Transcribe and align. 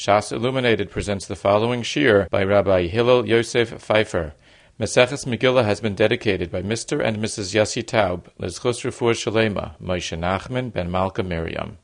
Shas 0.00 0.32
Illuminated 0.32 0.90
presents 0.90 1.26
the 1.26 1.36
following 1.36 1.82
shir 1.82 2.26
by 2.30 2.42
Rabbi 2.42 2.86
Hillel 2.86 3.28
Yosef 3.28 3.68
Pfeiffer. 3.68 4.32
Maseches 4.80 5.26
Megillah 5.26 5.66
has 5.66 5.82
been 5.82 5.94
dedicated 5.94 6.50
by 6.50 6.62
Mr. 6.62 7.04
and 7.04 7.18
Mrs. 7.18 7.54
Yossi 7.54 7.84
Taub, 7.84 8.22
Lizchus 8.40 8.80
Refuah 8.82 9.12
Shalema, 9.12 9.78
Moshe 9.78 10.18
Nachman 10.18 10.72
ben 10.72 10.90
Malka 10.90 11.22
Miriam. 11.22 11.76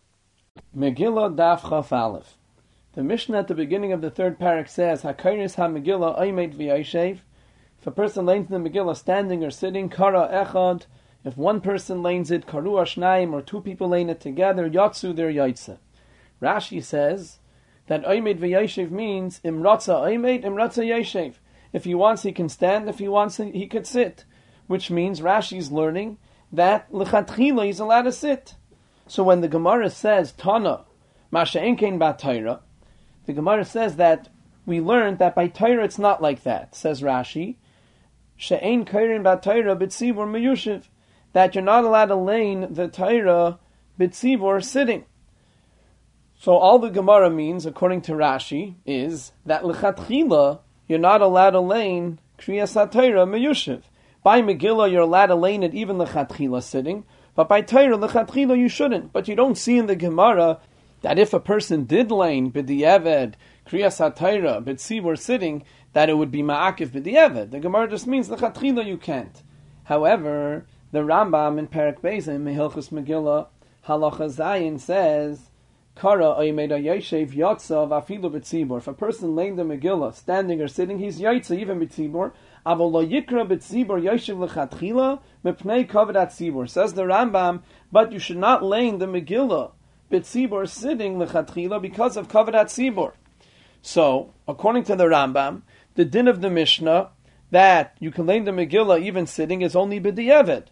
Megillah 0.74 1.36
Daf 1.36 1.68
Chaf 1.68 1.92
Aleph. 1.92 2.38
The 2.94 3.02
Mishnah 3.02 3.40
at 3.40 3.48
the 3.48 3.54
beginning 3.54 3.92
of 3.92 4.00
the 4.00 4.08
third 4.08 4.38
parak 4.38 4.70
says, 4.70 5.02
"Hakairis 5.02 5.56
ha 5.56 5.66
Megillah 5.66 6.18
Oymet 6.18 6.56
v'Yoshev." 6.56 7.18
If 7.78 7.86
a 7.86 7.90
person 7.90 8.24
lanes 8.24 8.48
the 8.48 8.56
Megillah 8.56 8.96
standing 8.96 9.44
or 9.44 9.50
sitting, 9.50 9.90
Kara 9.90 10.26
Echad. 10.32 10.86
If 11.22 11.36
one 11.36 11.60
person 11.60 12.02
lanes 12.02 12.30
it, 12.30 12.46
Karu 12.46 12.80
Ashnaim, 12.80 13.34
or 13.34 13.42
two 13.42 13.60
people 13.60 13.88
lane 13.88 14.08
it 14.08 14.20
together, 14.20 14.70
Yatsu 14.70 15.14
their 15.14 15.30
Yaitse. 15.30 15.76
Rashi 16.40 16.82
says 16.82 17.40
that 17.86 18.04
Oymed 18.04 18.38
v'Yoshev 18.38 18.90
means 18.90 19.40
Imratza 19.44 19.94
Oymed, 20.02 20.44
Imratza 20.44 20.84
Yoshev. 20.84 21.34
If 21.72 21.84
he 21.84 21.94
wants, 21.94 22.22
he 22.22 22.32
can 22.32 22.48
stand. 22.48 22.88
If 22.88 22.98
he 22.98 23.08
wants, 23.08 23.36
he 23.36 23.66
could 23.66 23.86
sit. 23.86 24.24
Which 24.66 24.90
means 24.90 25.20
Rashi's 25.20 25.70
learning 25.70 26.18
that 26.52 26.92
L'chatchila 26.92 27.66
he's 27.66 27.80
allowed 27.80 28.02
to 28.02 28.12
sit. 28.12 28.54
So 29.06 29.22
when 29.22 29.40
the 29.40 29.48
Gemara 29.48 29.90
says 29.90 30.32
Tana, 30.32 30.84
Masha 31.30 31.60
Enkein 31.60 31.98
Bat 31.98 32.18
the 33.26 33.32
Gemara 33.32 33.64
says 33.64 33.96
that 33.96 34.28
we 34.64 34.80
learned 34.80 35.18
that 35.18 35.34
by 35.34 35.48
Torah 35.48 35.84
it's 35.84 35.98
not 35.98 36.22
like 36.22 36.44
that. 36.44 36.74
Says 36.74 37.02
Rashi, 37.02 37.56
She'ein 38.36 38.84
Kairin 38.84 39.22
Bat 39.22 39.42
Torah 39.42 39.76
B'tzibur 39.76 40.26
Meyushiv, 40.26 40.84
that 41.32 41.54
you're 41.54 41.64
not 41.64 41.84
allowed 41.84 42.06
to 42.06 42.16
lane 42.16 42.72
the 42.72 42.88
Torah 42.88 43.58
B'tzibur 43.98 44.64
sitting. 44.64 45.04
So 46.38 46.56
all 46.56 46.78
the 46.78 46.90
Gemara 46.90 47.30
means, 47.30 47.66
according 47.66 48.02
to 48.02 48.12
Rashi, 48.12 48.74
is 48.84 49.32
that 49.44 49.64
L'chatchila 49.64 50.60
you're 50.88 50.98
not 50.98 51.20
allowed 51.20 51.50
to 51.50 51.60
lane 51.60 52.20
Kriyas 52.38 52.76
HaTorah 52.76 53.28
Meyushiv. 53.28 53.82
By 54.22 54.42
Megillah 54.42 54.90
you're 54.90 55.00
allowed 55.00 55.26
to 55.26 55.34
lane 55.34 55.62
it 55.62 55.74
even 55.74 55.98
L'chatchila 55.98 56.62
sitting, 56.62 57.04
but 57.36 57.48
by 57.48 57.60
Torah, 57.60 57.98
lechatchila, 57.98 58.58
you 58.58 58.68
shouldn't. 58.68 59.12
But 59.12 59.28
you 59.28 59.36
don't 59.36 59.58
see 59.58 59.76
in 59.76 59.86
the 59.86 59.94
Gemara 59.94 60.58
that 61.02 61.18
if 61.18 61.34
a 61.34 61.38
person 61.38 61.84
did 61.84 62.10
lane 62.10 62.50
b'di'eved, 62.50 63.34
kriyas 63.68 63.98
ha'tayra, 63.98 64.64
b'tzibur 64.64 65.18
sitting, 65.18 65.62
that 65.92 66.08
it 66.08 66.16
would 66.16 66.30
be 66.30 66.42
ma'akiv 66.42 66.88
b'di'eved. 66.88 67.50
The 67.50 67.60
Gemara 67.60 67.88
just 67.88 68.06
means 68.06 68.30
lechatchila 68.30 68.86
you 68.86 68.96
can't. 68.96 69.42
However, 69.84 70.66
the 70.92 71.00
Rambam 71.00 71.58
in 71.58 71.66
Perak 71.66 72.00
Bezim, 72.00 72.42
Mehilchus 72.42 72.88
Megillah, 72.88 73.48
Halacha 73.86 74.34
Zayin 74.34 74.80
says, 74.80 75.50
Kara 75.96 76.34
oimeda 76.38 76.78
yeshev 76.78 77.32
yotza 77.32 77.88
vafilu 77.88 78.30
b'tzibur. 78.30 78.76
If 78.76 78.86
a 78.86 78.92
person 78.92 79.34
laying 79.34 79.56
the 79.56 79.62
Megillah, 79.62 80.12
standing 80.12 80.60
or 80.60 80.68
sitting, 80.68 80.98
he's 80.98 81.18
yotza 81.18 81.58
even 81.58 81.80
b'tzibur. 81.80 82.32
Avol 82.66 82.92
lo 82.92 83.02
yikra 83.02 83.48
b'tzibur 83.48 84.02
yeshev 84.02 84.46
lechatchila 84.46 85.20
mepnei 85.42 85.88
kavadat 85.88 86.26
tzibur. 86.26 86.68
Says 86.68 86.92
the 86.92 87.04
Rambam, 87.04 87.62
but 87.90 88.12
you 88.12 88.18
should 88.18 88.36
not 88.36 88.62
lane 88.62 88.98
the 88.98 89.06
Megillah 89.06 89.70
b'tzibur 90.12 90.68
sitting 90.68 91.16
lechatchila 91.16 91.80
because 91.80 92.18
of 92.18 92.28
kavadat 92.28 92.66
tzibur. 92.66 93.12
So, 93.80 94.34
according 94.46 94.84
to 94.84 94.96
the 94.96 95.04
Rambam, 95.04 95.62
the 95.94 96.04
din 96.04 96.28
of 96.28 96.42
the 96.42 96.50
Mishnah 96.50 97.08
that 97.52 97.96
you 98.00 98.10
can 98.10 98.26
lane 98.26 98.44
the 98.44 98.50
Megillah 98.50 99.00
even 99.00 99.26
sitting 99.26 99.62
is 99.62 99.74
only 99.74 99.98
b'di'evet. 99.98 100.66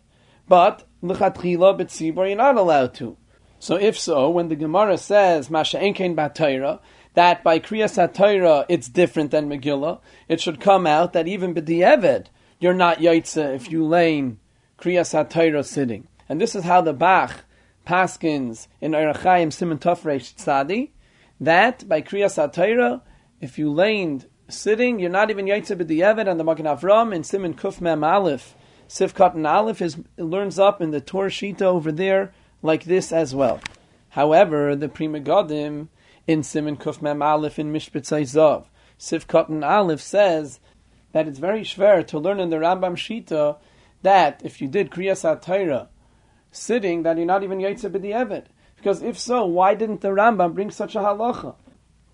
But 0.47 0.85
lechatchila 1.03 1.81
b'tzibur 1.81 2.29
you're 2.29 2.37
not 2.37 2.59
allowed 2.59 2.93
to. 2.97 3.17
So 3.65 3.77
if 3.77 3.99
so, 3.99 4.29
when 4.29 4.49
the 4.49 4.57
Gemara 4.57 4.99
says 4.99 5.49
Masha 5.49 5.79
Enkein 5.79 6.15
Batayra, 6.15 6.81
that 7.15 7.43
by 7.43 7.61
Kriyas 7.61 7.97
HaTorah 7.97 8.67
it's 8.69 8.91
different 8.91 9.31
than 9.31 9.49
Megillah, 9.49 10.01
it 10.29 10.43
should 10.43 10.61
come 10.61 10.87
out 10.87 11.15
that 11.15 11.27
even 11.27 11.55
B'di'eved, 11.55 12.27
you're 12.61 12.75
not 12.75 12.99
Yaitse 12.99 13.55
if 13.55 13.73
you 13.73 13.87
lane 13.87 14.39
Kriyas 14.79 15.15
HaTorah 15.15 15.65
sitting. 15.65 16.07
And 16.29 16.43
this 16.43 16.55
is 16.55 16.65
how 16.65 16.83
the 16.83 16.93
Bach 16.93 17.47
paskins 17.87 18.67
in 18.83 18.93
Erachayim 18.93 19.51
Simon 19.51 19.79
Tofresh 19.79 20.35
Tzadi, 20.35 20.91
that 21.41 21.89
by 21.89 22.03
Kriyas 22.03 22.37
HaTorah, 22.37 23.01
if 23.41 23.59
you 23.59 23.73
laned 23.73 24.27
sitting, 24.47 24.99
you're 24.99 25.09
not 25.09 25.31
even 25.31 25.47
Yaitse 25.47 25.75
B'di'eved, 25.75 26.31
and 26.31 26.39
the 26.39 26.45
Magen 26.45 26.67
Avram 26.67 27.15
in 27.15 27.25
Simon 27.25 27.55
Kuf 27.55 27.81
Mem 27.81 28.05
Aleph, 28.05 28.57
Sifkat 28.91 29.35
and 29.35 29.47
Aleph 29.47 29.81
is, 29.81 29.97
learns 30.19 30.59
up 30.59 30.83
in 30.83 30.91
the 30.91 31.01
Torah 31.01 31.31
Shita 31.31 31.63
over 31.63 31.91
there, 31.91 32.35
like 32.65 32.85
this 32.85 33.13
as 33.13 33.35
well. 33.35 33.61
However, 34.09 34.75
the 34.75 34.89
Pri 34.89 35.07
Megadim 35.07 35.89
in 36.27 36.43
Simon 36.43 36.77
Kuf 36.77 37.03
Mem 37.03 37.21
Aleph 37.21 37.59
in 37.59 37.73
Mishpat 37.73 38.03
Zav, 38.03 38.67
Sifkat 38.99 39.51
and 39.51 39.63
Aleph 39.63 40.01
says 40.01 40.61
that 41.13 41.29
it's 41.29 41.39
very 41.39 41.61
schwer 41.61 42.05
to 42.07 42.19
learn 42.19 42.41
in 42.41 42.49
the 42.49 42.57
Rambam 42.57 42.97
Shita 42.97 43.59
that 44.03 44.41
if 44.43 44.63
you 44.63 44.69
did 44.69 44.91
Kriyas 44.91 45.23
HaTorah 45.23 45.89
sitting, 46.51 47.03
that 47.03 47.19
you're 47.19 47.27
not 47.27 47.43
even 47.43 47.59
Yaitze 47.59 47.91
B'di'evet. 47.91 48.47
Because 48.77 49.03
if 49.03 49.19
so, 49.19 49.45
why 49.45 49.75
didn't 49.75 50.01
the 50.01 50.09
Rambam 50.09 50.55
bring 50.55 50.71
such 50.71 50.95
a 50.95 51.01
halacha? 51.01 51.57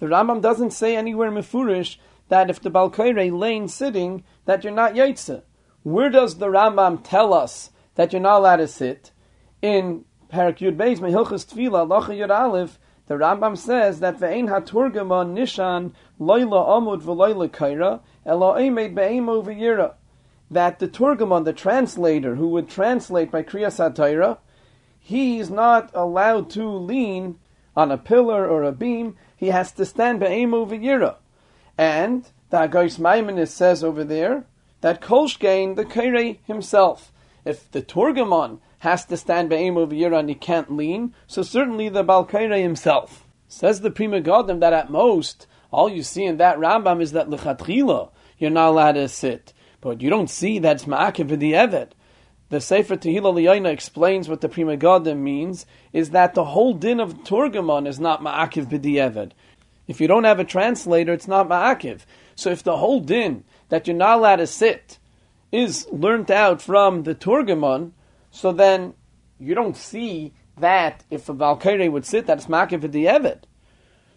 The 0.00 0.06
Rambam 0.06 0.41
doesn't 0.41 0.72
say 0.72 0.97
anywhere 0.97 1.31
mefurish 1.31 1.97
that 2.28 2.50
if 2.50 2.61
the 2.61 2.71
Balkaire 2.71 3.38
lane 3.38 3.69
sitting, 3.69 4.25
that 4.47 4.65
you're 4.65 4.72
not 4.72 4.94
Yaitze. 4.94 5.43
Where 5.82 6.11
does 6.11 6.38
the 6.38 6.47
Rambam 6.47 7.00
tell 7.05 7.32
us 7.32 7.71
that 7.94 8.12
you're 8.12 8.22
not 8.22 8.38
allowed 8.38 8.56
to 8.56 8.69
sit? 8.69 9.12
In 9.62 10.05
Parak 10.30 10.58
Yud 10.58 10.76
Beis 10.76 11.00
Mehilchas 11.00 11.44
Tefillah 11.44 11.88
Lacha 11.88 12.16
Yud 12.16 12.30
Aleph, 12.30 12.78
the 13.08 13.16
Rambam 13.16 13.58
says 13.58 13.98
that 13.98 14.20
ve'ein 14.20 14.48
haturgama 14.48 15.26
nishan 15.26 15.92
loyla 16.20 16.68
amud 16.68 17.02
v'loyla 17.02 17.50
kaira 17.50 18.00
elo 18.24 18.54
emed 18.54 18.94
be'emo 18.94 19.42
v'yira. 19.42 19.94
That 20.48 20.78
the 20.78 20.86
Turgamon, 20.86 21.44
the 21.44 21.52
translator, 21.52 22.36
who 22.36 22.48
would 22.50 22.69
translate 22.69 23.32
by 23.32 23.42
Kriya 23.42 23.69
Satira, 23.69 24.38
he's 25.00 25.50
not 25.50 25.90
allowed 25.94 26.50
to 26.50 26.69
lean 26.69 27.40
on 27.76 27.90
a 27.90 27.98
pillar 27.98 28.48
or 28.48 28.62
a 28.62 28.70
beam. 28.70 29.16
He 29.36 29.48
has 29.48 29.72
to 29.72 29.84
stand 29.84 30.20
be'emo 30.20 30.64
v'yira. 30.64 31.16
And 31.76 32.28
the 32.50 32.58
Agais 32.58 33.00
Maimonides 33.00 33.52
says 33.52 33.82
over 33.82 34.04
there 34.04 34.44
that 34.82 35.00
Kolshkein, 35.00 35.74
the 35.74 35.84
Kaire 35.84 36.36
himself, 36.46 37.12
if 37.44 37.69
the 37.72 37.82
Turgamon 37.82 38.60
has 38.80 39.04
to 39.06 39.16
stand 39.16 39.48
be'em 39.48 39.76
over 39.76 39.94
here 39.94 40.12
and 40.12 40.28
he 40.28 40.34
can't 40.34 40.74
lean, 40.74 41.14
so 41.26 41.42
certainly 41.42 41.88
the 41.88 42.04
Balkaira 42.04 42.60
himself. 42.60 43.26
Says 43.46 43.80
the 43.80 43.91
Pri 43.91 44.06
Megadim 44.06 44.60
that 44.60 44.72
at 44.72 44.91
most, 44.91 45.46
all 45.70 45.88
you 45.88 46.02
see 46.02 46.24
in 46.24 46.38
that 46.38 46.58
Rambam 46.58 47.00
is 47.00 47.12
that 47.12 47.28
lechatchila, 47.28 48.10
you're 48.38 48.50
not 48.50 48.69
allowed 48.69 48.92
to 48.92 49.08
sit. 49.08 49.52
But 49.80 50.00
you 50.00 50.10
don't 50.10 50.30
see 50.30 50.58
that's 50.58 50.84
it's 50.84 50.90
ma'akiv 50.90 51.38
the 51.38 51.52
Evet. 51.52 51.90
The 52.48 52.60
Sefer 52.60 52.96
Tehillah 52.96 53.34
Liyayna 53.34 53.70
explains 53.70 54.28
what 54.28 54.40
the 54.40 54.48
Pri 54.48 54.64
Megadim 54.64 55.19
means, 55.19 55.66
is 55.92 56.10
that 56.10 56.34
the 56.34 56.46
whole 56.46 56.74
din 56.74 57.00
of 57.00 57.22
Turgamon 57.22 57.86
is 57.86 58.00
not 58.00 58.22
ma'akiv 58.22 58.66
b'di'evet. 58.66 59.32
If 59.86 60.00
you 60.00 60.08
don't 60.08 60.24
have 60.24 60.40
a 60.40 60.44
translator, 60.44 61.12
it's 61.12 61.28
not 61.28 61.48
ma'akiv. 61.48 62.00
So 62.34 62.50
if 62.50 62.62
the 62.62 62.78
whole 62.78 63.00
din 63.00 63.44
that 63.69 63.86
you're 63.86 63.96
not 63.96 64.19
allowed 64.19 64.36
to 64.36 64.46
sit 64.46 64.98
is 65.52 65.86
learnt 65.92 66.30
out 66.30 66.62
from 66.62 67.02
the 67.02 67.14
Turgamon, 67.14 67.92
so 68.30 68.52
then 68.52 68.94
you 69.38 69.54
don't 69.54 69.76
see 69.76 70.34
that 70.58 71.04
if 71.10 71.28
a 71.28 71.34
Balkaire 71.34 71.91
would 71.91 72.04
sit, 72.04 72.26
that's 72.26 72.46
Makiv. 72.46 73.38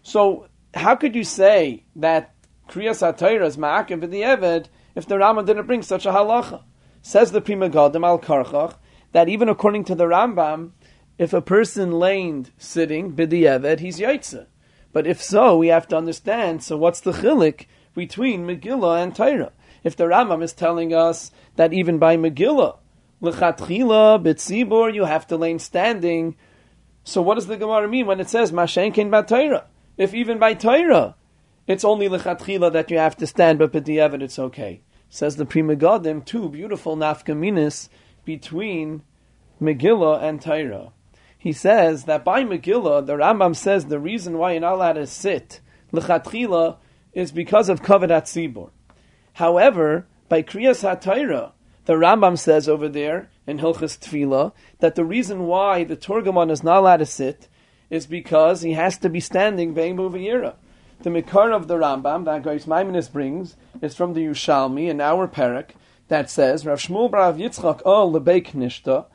So 0.02 0.46
how 0.74 0.94
could 0.96 1.14
you 1.14 1.24
say 1.24 1.84
that 1.96 2.34
Kriyas 2.68 3.02
HaTorah 3.02 3.46
is 3.46 3.56
Ma'akiv 3.56 4.00
Evid 4.00 4.66
if 4.94 5.06
the 5.06 5.16
Rambam 5.16 5.46
didn't 5.46 5.66
bring 5.66 5.82
such 5.82 6.06
a 6.06 6.10
halacha? 6.10 6.62
Says 7.02 7.32
the 7.32 7.40
Pri 7.40 7.54
Megadim 7.54 8.04
Al 8.04 8.18
Karchach 8.18 8.76
that 9.12 9.28
even 9.28 9.48
according 9.48 9.84
to 9.84 9.94
the 9.94 10.04
Rambam, 10.04 10.72
if 11.18 11.32
a 11.32 11.40
person 11.40 11.92
laned 11.92 12.50
sitting 12.58 13.12
b'di'eved, 13.12 13.78
he's 13.78 14.00
yaitze. 14.00 14.46
But 14.92 15.06
if 15.06 15.22
so, 15.22 15.56
we 15.56 15.68
have 15.68 15.86
to 15.88 15.96
understand. 15.96 16.62
So 16.62 16.76
what's 16.76 17.00
the 17.00 17.12
chilik 17.12 17.66
between 17.94 18.46
Megillah 18.46 19.02
and 19.02 19.14
Torah? 19.14 19.52
If 19.84 19.96
the 19.96 20.04
Rambam 20.04 20.42
is 20.42 20.52
telling 20.52 20.92
us 20.92 21.30
that 21.56 21.72
even 21.72 21.98
by 21.98 22.16
Megillah 22.16 22.78
L'chatchila 23.20 24.22
b'tzibur, 24.22 24.94
you 24.94 25.04
have 25.04 25.26
to 25.26 25.36
lane 25.36 25.58
standing. 25.58 26.36
So 27.04 27.22
what 27.22 27.34
does 27.34 27.46
the 27.46 27.56
Gemara 27.56 27.88
mean 27.88 28.06
when 28.06 28.20
it 28.20 28.28
says 28.28 28.52
mashenkin 28.52 29.10
b'Torah? 29.10 29.64
If 29.96 30.14
even 30.14 30.38
by 30.38 30.54
Torah, 30.54 31.16
it's 31.66 31.84
only 31.84 32.08
l'chatchila 32.08 32.72
that 32.72 32.90
you 32.90 32.98
have 32.98 33.16
to 33.18 33.26
stand, 33.26 33.58
but 33.58 33.72
b'di'evet 33.72 34.22
it's 34.22 34.38
okay. 34.38 34.82
Says 35.08 35.36
the 35.36 35.46
Pri 35.46 35.62
Megadim, 35.62 36.24
two 36.24 36.48
beautiful 36.48 36.96
nafkaminis 36.96 37.88
between 38.24 39.02
Megillah 39.60 40.22
and 40.22 40.42
Torah. 40.42 40.92
He 41.38 41.52
says 41.52 42.04
that 42.04 42.24
by 42.24 42.42
Megillah, 42.42 43.06
the 43.06 43.14
Rambam 43.14 43.54
says 43.54 43.86
the 43.86 44.00
reason 44.00 44.38
why 44.38 44.52
you're 44.52 44.60
not 44.60 44.74
allowed 44.74 44.94
to 44.94 45.06
sit 45.06 45.60
l'chatchila 45.92 46.78
is 47.12 47.32
because 47.32 47.68
of 47.68 47.82
kavadat 47.82 48.24
tzibur. 48.24 48.70
However, 49.34 50.06
by 50.28 50.42
kriyas 50.42 50.82
HaTorah, 50.82 51.52
the 51.86 51.94
Rambam 51.94 52.38
says 52.38 52.68
over 52.68 52.88
there 52.88 53.28
in 53.46 53.58
Hilchas 53.58 53.98
Tefillah 53.98 54.52
that 54.80 54.94
the 54.94 55.04
reason 55.04 55.46
why 55.46 55.84
the 55.84 55.96
Turgamon 55.96 56.50
is 56.50 56.62
not 56.62 56.78
allowed 56.78 56.98
to 56.98 57.06
sit 57.06 57.48
is 57.90 58.06
because 58.06 58.62
he 58.62 58.72
has 58.72 58.98
to 58.98 59.08
be 59.08 59.20
standing 59.20 59.74
Ve'im 59.74 60.54
The 61.00 61.10
Mikar 61.10 61.54
of 61.54 61.68
the 61.68 61.76
Rambam 61.76 62.24
that 62.24 62.42
Gois 62.42 62.66
Maimonides 62.66 63.08
brings 63.08 63.56
is 63.82 63.94
from 63.94 64.14
the 64.14 64.24
Yushalmi 64.24 64.88
in 64.88 65.00
our 65.00 65.28
parak 65.28 65.70
that 66.08 66.30
says 66.30 66.66
Rav 66.66 66.78
Shmuel 66.78 67.10
Bar 67.10 67.32
Yitzchak 67.34 67.82
ol 67.84 68.12
lebeik 68.12 68.52
nishta. 68.52 69.06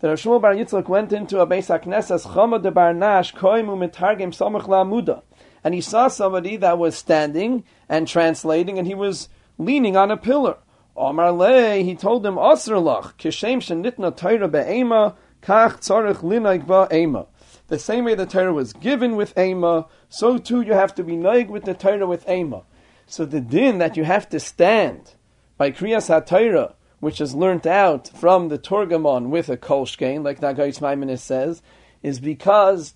That 0.00 0.08
Rav 0.08 0.18
Shmuel 0.18 0.40
Bar 0.40 0.54
Yitzchak 0.54 0.88
went 0.88 1.12
into 1.12 1.40
a 1.40 1.46
Beis 1.46 1.68
HaKnesses 1.68 2.26
Chama 2.34 2.62
de 2.62 2.70
Bar 2.70 2.94
Nash 2.94 3.34
koimu 3.34 3.76
mitargim 3.76 4.34
samach 4.34 4.66
la'amuda 4.66 5.22
and 5.66 5.74
he 5.74 5.80
saw 5.80 6.06
somebody 6.06 6.56
that 6.56 6.78
was 6.78 6.96
standing 6.96 7.64
and 7.88 8.06
translating 8.06 8.78
and 8.78 8.86
he 8.86 8.94
was 8.94 9.28
leaning 9.58 9.96
on 9.96 10.12
a 10.12 10.16
pillar. 10.16 10.58
Omar 10.96 11.32
Le, 11.32 11.76
he 11.82 11.94
told 11.94 12.24
him, 12.24 12.36
Osrlach, 12.36 13.14
kishem 13.18 13.58
shenitna 13.58 14.16
Torah 14.16 14.48
be'ema, 14.48 15.16
kach 15.42 15.78
tzarech 15.80 16.22
ba'ema. 16.64 17.26
The 17.68 17.78
same 17.78 18.04
way 18.04 18.14
the 18.14 18.26
Torah 18.26 18.52
was 18.52 18.72
given 18.72 19.16
with 19.16 19.36
Ema, 19.36 19.86
so 20.08 20.38
too 20.38 20.60
you 20.60 20.72
have 20.72 20.94
to 20.94 21.02
be 21.02 21.16
naig 21.16 21.48
with 21.48 21.64
the 21.64 21.74
Torah 21.74 22.06
with 22.06 22.28
Ema. 22.28 22.62
So 23.06 23.24
the 23.24 23.40
din 23.40 23.78
that 23.78 23.96
you 23.96 24.04
have 24.04 24.28
to 24.28 24.38
stand 24.38 25.14
by 25.56 25.72
Kriyas 25.72 26.08
HaTorah, 26.08 26.74
which 27.00 27.20
is 27.20 27.34
learnt 27.34 27.66
out 27.66 28.08
from 28.08 28.48
the 28.48 28.58
Torgamon 28.58 29.30
with 29.30 29.48
a 29.48 29.56
kolshkein, 29.56 30.24
like 30.24 30.40
Nagayis 30.40 30.80
Maimonides 30.80 31.22
says, 31.22 31.60
is 32.02 32.20
because 32.20 32.94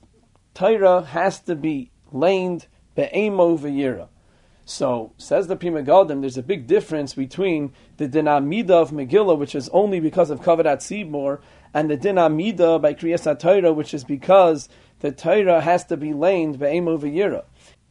Torah 0.55 1.03
has 1.03 1.41
to 1.41 1.57
be 1.57 1.91
laned 2.13 2.67
be'emo 2.95 3.59
v'yira. 3.59 4.07
So, 4.71 5.11
says 5.19 5.49
the 5.49 5.57
Pri 5.57 5.71
Megadim, 5.71 6.21
there's 6.21 6.39
a 6.39 6.45
big 6.45 6.69
difference 6.69 7.15
between 7.15 7.73
the 7.97 8.07
dinamida 8.07 8.71
of 8.71 8.93
Megillah, 8.93 9.37
which 9.37 9.57
is 9.57 9.69
only 9.71 9.99
because 9.99 10.31
of 10.31 10.43
Kavadat 10.43 10.79
Sibor, 10.79 11.41
and 11.75 11.91
the 11.91 11.97
dinamida 11.97 12.81
by 12.81 12.95
Kriyas 12.95 13.27
HaTorah, 13.27 13.75
which 13.75 13.93
is 13.93 14.05
because 14.05 14.69
the 15.01 15.11
Torah 15.11 15.61
has 15.61 15.85
to 15.87 15.97
be 15.97 16.13
laned 16.13 16.61
be'emo 16.61 16.97
v'yira. 16.97 17.43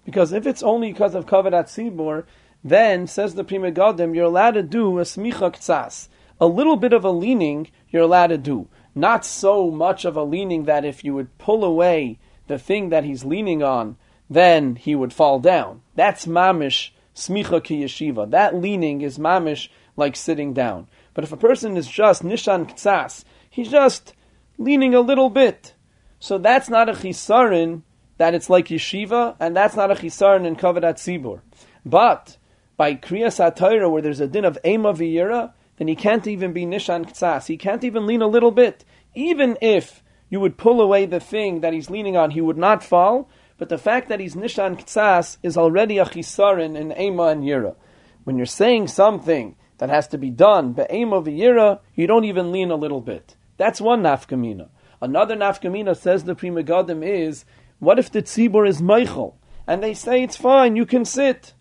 Because 0.06 0.32
if 0.32 0.48
it's 0.48 0.64
only 0.64 0.94
because 0.94 1.16
of 1.16 1.26
Kavadat 1.26 1.66
Sibor, 1.66 2.24
then, 2.64 3.08
says 3.08 3.36
the 3.36 3.44
Pri 3.44 3.58
Megadim, 3.58 4.16
you're 4.16 4.24
allowed 4.24 4.52
to 4.52 4.64
do 4.64 5.00
a 5.00 5.02
smicha 5.02 5.54
ktsas. 5.54 6.08
A 6.40 6.48
little 6.48 6.78
bit 6.78 6.94
of 6.94 7.04
a 7.04 7.12
leaning, 7.12 7.68
you're 7.90 8.04
allowed 8.04 8.28
to 8.28 8.38
do. 8.38 8.70
Not 8.96 9.26
so 9.26 9.70
much 9.70 10.06
of 10.06 10.16
a 10.16 10.24
leaning 10.24 10.64
that 10.64 10.86
if 10.86 11.04
you 11.04 11.14
would 11.14 11.38
pull 11.40 11.66
away 11.66 12.20
the 12.48 12.58
thing 12.58 12.88
that 12.88 13.04
he's 13.04 13.26
leaning 13.26 13.62
on, 13.62 13.98
then 14.30 14.76
he 14.76 14.96
would 14.96 15.14
fall 15.14 15.40
down. 15.40 15.82
That's 15.96 16.26
mamish 16.26 16.92
smicha 17.16 17.64
ki 17.64 17.84
yeshiva. 17.84 18.30
That 18.30 18.56
leaning 18.56 19.02
is 19.02 19.18
mamish 19.18 19.70
like 19.98 20.16
sitting 20.16 20.54
down. 20.54 20.88
But 21.14 21.24
if 21.24 21.32
a 21.32 21.38
person 21.38 21.76
is 21.76 21.88
just 21.88 22.24
nishan 22.24 22.70
ktsas, 22.70 23.24
he's 23.50 23.70
just 23.70 24.14
leaning 24.58 24.94
a 24.94 25.02
little 25.02 25.30
bit. 25.30 25.74
So 26.20 26.38
that's 26.38 26.70
not 26.70 26.90
a 26.90 26.94
chisarin 26.94 27.82
that 28.18 28.34
it's 28.36 28.50
like 28.50 28.68
yeshiva, 28.68 29.36
and 29.40 29.56
that's 29.56 29.76
not 29.76 29.92
a 29.92 29.96
chisarin 29.96 30.46
in 30.46 30.56
kavadat 30.56 30.96
tzibur. 30.96 31.42
But 31.86 32.38
by 32.78 32.96
kriyas 32.96 33.40
atayra, 33.40 33.90
where 33.90 34.02
there's 34.02 34.20
a 34.20 34.28
din 34.28 34.46
of 34.46 34.58
ema 34.66 34.94
v'yira, 34.94 35.54
then 35.78 35.88
he 35.88 35.96
can't 35.96 36.28
even 36.28 36.54
be 36.54 36.66
nishan 36.66 37.10
ktsas. 37.10 37.48
He 37.48 37.58
can't 37.58 37.84
even 37.84 38.06
lean 38.06 38.22
a 38.22 38.28
little 38.28 38.52
bit. 38.52 38.84
Even 39.16 39.58
if 39.62 40.04
you 40.30 40.40
would 40.40 40.58
pull 40.58 40.82
away 40.82 41.06
the 41.06 41.20
thing 41.20 41.62
that 41.62 41.74
he's 41.74 41.90
leaning 41.90 42.16
on, 42.16 42.32
he 42.32 42.42
would 42.42 42.58
not 42.58 42.84
fall 42.84 43.30
but 43.60 43.70
the 43.70 43.78
fact 43.78 44.08
that 44.08 44.22
he's 44.22 44.36
Nishan 44.36 44.80
Ktsas 44.80 45.38
is 45.44 45.58
already 45.58 46.00
a 46.00 46.06
Chisarin 46.06 46.76
in 46.76 46.98
Ema 46.98 47.24
and 47.28 47.44
Yira. 47.44 47.76
When 48.24 48.38
you're 48.38 48.46
saying 48.46 48.88
something 48.88 49.56
that 49.78 49.90
has 49.90 50.08
to 50.08 50.18
be 50.18 50.30
done, 50.30 50.72
Be'ema 50.72 51.22
V'yira, 51.22 51.80
you 51.94 52.08
don't 52.08 52.24
even 52.24 52.54
lean 52.54 52.72
a 52.72 52.76
little 52.76 53.02
bit. 53.02 53.36
That's 53.58 53.82
one 53.82 54.02
nafkamina. 54.02 54.70
Another 55.02 55.36
nafkamina 55.36 55.96
says 55.98 56.24
the 56.24 56.36
Pri 56.36 56.50
Megadim 56.50 57.06
is, 57.06 57.44
what 57.80 58.00
if 58.00 58.10
the 58.10 58.22
tzibur 58.22 58.68
is 58.68 58.82
Meichel? 58.82 59.36
And 59.68 59.84
they 59.84 59.94
say 59.94 60.24
it's 60.24 60.38
fine, 60.38 60.78
you 60.78 60.86
can 60.86 61.04
sit. 61.04 61.54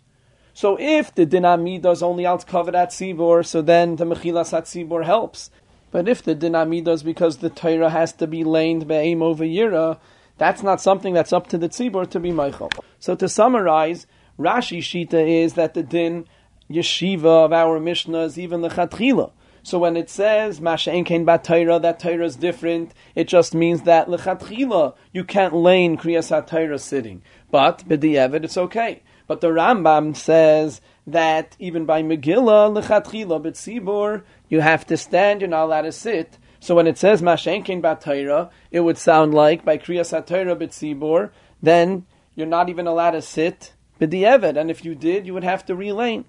So 0.55 0.77
if 0.81 1.15
the 1.15 1.27
dinamida 1.27 1.93
is 1.93 2.03
only 2.03 2.27
out 2.27 2.47
covered 2.47 2.75
at 2.75 2.91
tzibur, 2.91 3.45
so 3.45 3.61
then 3.61 3.97
the 3.97 4.05
mechilas 4.05 4.57
at 4.57 4.65
tzibur 4.65 5.05
helps. 5.05 5.51
But 5.91 6.09
if 6.09 6.23
the 6.23 6.35
dinamida 6.35 6.89
is 6.89 7.03
because 7.03 7.39
the 7.39 7.51
Torah 7.51 7.91
has 7.91 8.13
to 8.15 8.27
be 8.27 8.45
laned 8.45 8.87
be'em 8.87 9.23
over 9.23 9.45
yira, 9.45 9.99
that's 10.39 10.63
not 10.63 10.81
something 10.81 11.15
that's 11.15 11.33
up 11.33 11.49
to 11.49 11.59
the 11.59 11.69
tzibur 11.69 12.09
to 12.11 12.21
be 12.21 12.33
Michael. 12.33 12.71
So 12.99 13.15
to 13.17 13.29
summarize, 13.29 14.07
Rashi 14.39 14.79
Shita 14.79 15.45
is 15.45 15.55
that 15.55 15.75
the 15.75 15.83
din 15.83 16.27
yeshiva 16.71 17.45
of 17.47 17.53
our 17.53 17.81
Mishnah 17.81 18.21
is 18.21 18.39
even 18.39 18.61
the 18.61 18.69
chatchila. 18.69 19.33
So 19.63 19.79
when 19.79 19.97
it 19.97 20.09
says 20.09 20.61
Mashain 20.61 21.05
Kain 21.05 21.25
Bat 21.25 21.45
Torah, 21.45 21.79
that 21.81 21.99
Torah 21.99 22.25
is 22.25 22.37
different, 22.37 22.93
it 23.15 23.29
just 23.29 23.55
means 23.55 23.83
that 23.83 24.09
lechatchila 24.09 24.95
you 25.13 25.25
can't 25.25 25.55
lane 25.55 25.99
Kriyas 25.99 26.31
HaTorah 26.31 26.81
sitting. 26.81 27.23
But 27.51 27.87
b'di'evet 27.89 28.45
it's 28.45 28.57
okay. 28.57 29.03
But 29.27 29.41
the 29.41 29.49
Rambam 29.49 30.17
says 30.17 30.81
that 31.07 31.57
even 31.59 31.85
by 31.85 32.03
Megillah 32.03 32.83
lechatchila 32.83 33.43
b'tzibur 33.43 34.23
you 34.49 34.61
have 34.61 34.87
to 34.87 34.97
stand, 34.97 35.41
you're 35.41 35.51
not 35.51 35.65
allowed 35.65 35.83
to 35.83 35.93
sit. 35.93 36.39
So 36.61 36.75
when 36.75 36.87
it 36.87 36.99
says 36.99 37.23
Mashenkin 37.23 37.81
Batayra, 37.81 38.51
it 38.71 38.81
would 38.81 38.99
sound 38.99 39.35
like 39.35 39.65
by 39.65 39.79
Kriyas 39.79 40.13
Hatayra 40.13 40.57
B'tzibor, 40.57 41.31
then 41.63 42.07
you're 42.35 42.47
not 42.47 42.69
even 42.69 42.87
allowed 42.87 43.13
to 43.13 43.23
sit 43.23 43.73
B'di'evet, 44.01 44.57
and 44.57 44.71
if 44.71 44.85
you 44.85 44.95
did, 44.95 45.27
you 45.27 45.35
would 45.35 45.45
have 45.45 45.65
to 45.67 45.75
relane. 45.75 46.25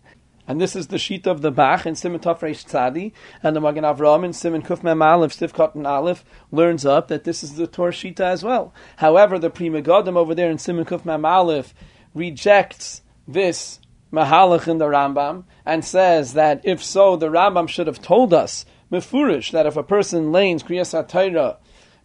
And 0.48 0.60
this 0.60 0.76
is 0.76 0.88
the 0.88 0.98
sheet 0.98 1.28
of 1.28 1.44
the 1.44 1.52
Bach 1.52 1.86
in 1.86 1.94
Simon 1.94 2.20
Tafresh 2.20 2.66
Tzadi, 2.66 3.12
and 3.44 3.56
the 3.56 3.62
Magen 3.62 3.84
Avram 3.84 4.26
in 4.26 4.34
Simon 4.34 4.64
Kuf 4.64 4.82
Mem 4.82 5.00
Aleph, 5.00 5.38
Stivkot 5.38 5.76
and 5.76 5.86
Aleph, 5.86 6.26
learns 6.52 6.88
up 6.88 7.08
that 7.10 7.24
this 7.24 7.44
is 7.44 7.54
the 7.54 7.68
Torah 7.68 7.92
Shita 7.92 8.22
as 8.22 8.44
well. 8.44 8.74
However, 8.96 9.38
the 9.38 9.52
Prima 9.52 9.84
Megadim 9.84 10.16
over 10.16 10.34
there 10.34 10.50
in 10.50 10.58
Simon 10.58 10.86
Kuf 10.86 11.06
Mem 11.06 11.24
Aleph 11.24 11.76
rejects 12.16 13.04
this 13.28 13.80
Mahalach 14.12 14.68
in 14.68 14.80
the 14.80 14.86
Rambam, 14.86 15.44
and 15.68 15.86
says 15.86 16.34
that 16.34 16.62
if 16.64 16.84
so, 16.84 17.16
the 17.16 17.30
Rambam 17.30 17.70
should 17.70 17.86
have 17.86 18.02
told 18.02 18.34
us 18.34 18.66
mefurish 18.92 19.52
that 19.52 19.66
if 19.66 19.78
a 19.78 19.84
person 19.84 20.32
lanes 20.32 20.64
kriyas 20.64 20.94
hatayra 20.94 21.58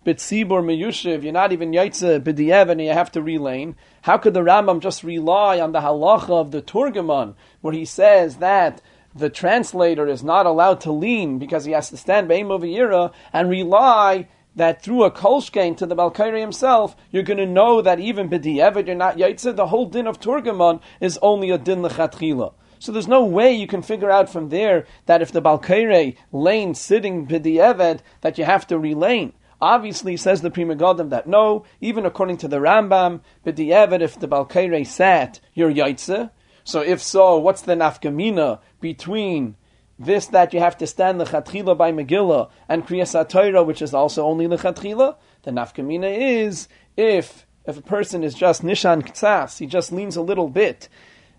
bitzibur 0.04 0.62
meyushiv, 0.62 1.22
you're 1.22 1.32
not 1.32 1.52
even 1.52 1.72
yaitze 1.72 2.20
b'diev 2.20 2.70
and 2.70 2.80
you 2.80 2.92
have 2.92 3.10
to 3.10 3.22
relane. 3.22 3.74
How 4.02 4.18
could 4.18 4.34
the 4.34 4.40
Rambam 4.40 4.80
just 4.80 5.02
rely 5.02 5.60
on 5.60 5.72
the 5.72 5.80
halacha 5.80 6.30
of 6.30 6.50
the 6.50 6.60
Turgaman, 6.60 7.34
where 7.62 7.72
he 7.72 7.84
says 7.84 8.36
that 8.36 8.82
the 9.14 9.30
translator 9.30 10.06
is 10.06 10.22
not 10.22 10.44
allowed 10.44 10.80
to 10.82 10.92
lean 10.92 11.38
because 11.38 11.64
he 11.64 11.72
has 11.72 11.88
to 11.90 11.96
stand 11.96 12.28
be'im 12.28 12.50
over 12.50 13.12
and 13.32 13.48
rely 13.48 14.28
that 14.56 14.82
through 14.82 15.04
a 15.04 15.10
kolshkein 15.10 15.76
to 15.76 15.86
the 15.86 15.96
Balkairi 15.96 16.40
himself, 16.40 16.96
you're 17.10 17.22
going 17.22 17.38
to 17.38 17.46
know 17.46 17.80
that 17.80 17.98
even 17.98 18.28
b'dievet 18.28 18.86
you're 18.86 18.94
not 18.94 19.16
yaitze. 19.16 19.54
The 19.54 19.66
whole 19.66 19.86
din 19.86 20.06
of 20.06 20.20
Turgaman 20.20 20.80
is 21.00 21.18
only 21.22 21.50
a 21.50 21.58
din 21.58 21.80
lechatchila. 21.82 22.52
So 22.84 22.92
there's 22.92 23.08
no 23.08 23.24
way 23.24 23.54
you 23.54 23.66
can 23.66 23.80
figure 23.80 24.10
out 24.10 24.28
from 24.28 24.50
there 24.50 24.84
that 25.06 25.22
if 25.22 25.32
the 25.32 25.40
Balkaire 25.40 26.16
lane 26.32 26.74
sitting 26.74 27.26
b'di'eved, 27.26 28.00
that 28.20 28.36
you 28.36 28.44
have 28.44 28.66
to 28.66 28.78
relane. 28.78 29.32
Obviously, 29.58 30.18
says 30.18 30.42
the 30.42 30.50
Prima 30.50 30.76
Megadim 30.76 31.08
that 31.08 31.26
no, 31.26 31.64
even 31.80 32.04
according 32.04 32.36
to 32.36 32.46
the 32.46 32.58
Rambam, 32.58 33.22
b'di'eved, 33.46 34.02
if 34.02 34.20
the 34.20 34.28
Balkaire 34.28 34.86
sat, 34.86 35.40
you're 35.54 35.72
yaitze. 35.72 36.30
So 36.62 36.82
if 36.82 37.00
so, 37.00 37.38
what's 37.38 37.62
the 37.62 37.72
nafkamina 37.72 38.60
between 38.82 39.56
this 39.98 40.26
that 40.26 40.52
you 40.52 40.60
have 40.60 40.76
to 40.76 40.86
stand 40.86 41.18
the 41.18 41.24
chatchila 41.24 41.78
by 41.78 41.90
Megillah 41.90 42.50
and 42.68 42.86
Kriyas 42.86 43.66
which 43.66 43.80
is 43.80 43.94
also 43.94 44.26
only 44.26 44.46
the 44.46 44.58
chatchila? 44.58 45.16
The 45.44 45.52
nafkamina 45.52 46.18
is 46.18 46.68
if 46.98 47.46
if 47.66 47.78
a 47.78 47.82
person 47.82 48.22
is 48.22 48.34
just 48.34 48.62
nishan 48.62 49.02
ktsas, 49.02 49.58
he 49.58 49.66
just 49.66 49.90
leans 49.90 50.16
a 50.16 50.20
little 50.20 50.50
bit, 50.50 50.90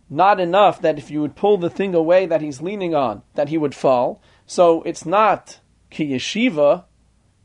not 0.09 0.39
enough 0.39 0.81
that 0.81 0.97
if 0.97 1.09
you 1.09 1.21
would 1.21 1.35
pull 1.35 1.57
the 1.57 1.69
thing 1.69 1.95
away 1.95 2.25
that 2.25 2.41
he's 2.41 2.61
leaning 2.61 2.93
on, 2.93 3.23
that 3.33 3.49
he 3.49 3.57
would 3.57 3.75
fall. 3.75 4.21
So 4.45 4.81
it's 4.83 5.05
not 5.05 5.59
ki 5.89 6.11
yeshiva, 6.11 6.83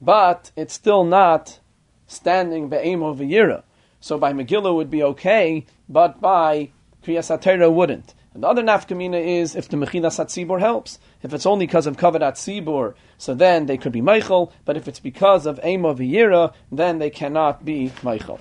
but 0.00 0.50
it's 0.56 0.74
still 0.74 1.04
not 1.04 1.60
standing 2.06 2.68
be'em 2.68 3.02
over 3.02 3.24
yira. 3.24 3.62
So 4.00 4.18
by 4.18 4.32
Megillah 4.32 4.74
would 4.74 4.90
be 4.90 5.02
okay, 5.02 5.66
but 5.88 6.20
by 6.20 6.70
Kriyas 7.02 7.74
wouldn't. 7.74 8.14
And 8.32 8.44
the 8.44 8.48
other 8.48 8.62
nafkamina 8.62 9.40
is 9.40 9.56
if 9.56 9.68
the 9.68 9.76
Mechilas 9.76 10.18
HaTzibor 10.18 10.60
helps. 10.60 10.98
If 11.22 11.34
it's 11.34 11.46
only 11.46 11.66
because 11.66 11.86
of 11.86 11.96
Kavadat 11.96 12.34
Tzibor, 12.34 12.94
so 13.18 13.34
then 13.34 13.66
they 13.66 13.76
could 13.76 13.92
be 13.92 14.00
Meichel, 14.00 14.52
but 14.64 14.76
if 14.76 14.86
it's 14.86 15.00
because 15.00 15.46
of 15.46 15.58
Aim 15.62 15.84
of 15.84 15.98
then 15.98 16.98
they 16.98 17.10
cannot 17.10 17.64
be 17.64 17.90
Meichel. 18.02 18.38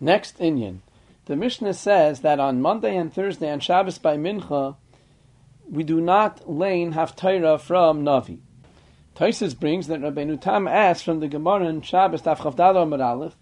Next 0.00 0.38
Inyan. 0.38 0.78
The 1.26 1.36
Mishnah 1.36 1.74
says 1.74 2.22
that 2.22 2.40
on 2.40 2.60
Monday 2.60 2.96
and 2.96 3.12
Thursday 3.12 3.48
and 3.48 3.62
Shabbos 3.62 3.98
by 3.98 4.16
Mincha, 4.16 4.74
we 5.70 5.84
do 5.84 6.00
not 6.00 6.50
lane 6.50 6.94
Haftarah 6.94 7.60
from 7.60 8.02
Navi. 8.02 8.40
Taisus 9.14 9.58
brings 9.58 9.86
that 9.86 10.00
Rabbeinu 10.00 10.40
Tam 10.40 10.66
asks 10.66 11.04
from 11.04 11.20
the 11.20 11.28
Gemara 11.28 11.66
in 11.66 11.80
Shabbos 11.80 12.22
Taf 12.22 12.38
Chavdalo 12.38 13.00
Aleph, 13.00 13.36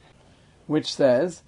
which 0.67 0.95
says, 0.95 1.43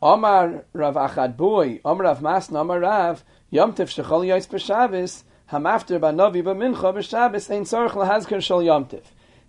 Omar 0.00 0.66
Rav 0.72 0.94
Achad 0.94 1.36
Boy, 1.36 1.80
Omar 1.84 2.04
Rav 2.04 2.20
Masna, 2.20 2.60
Omar 2.60 2.78
Rav, 2.78 3.24
Yom 3.50 3.72
Tif 3.72 3.88
Shechol 3.88 4.24
Yois 4.24 4.46
B'Shabbos, 4.46 5.24
Hamafter 5.50 5.98
B'Navi 5.98 6.44
B'Mincha 6.44 6.94
B'Shabbos, 6.94 7.50
Ein 7.50 7.64
Tzorach 7.64 7.90
Lahazker 7.90 8.40
Shal 8.40 8.62
Yom 8.62 8.84
Tif. 8.84 9.02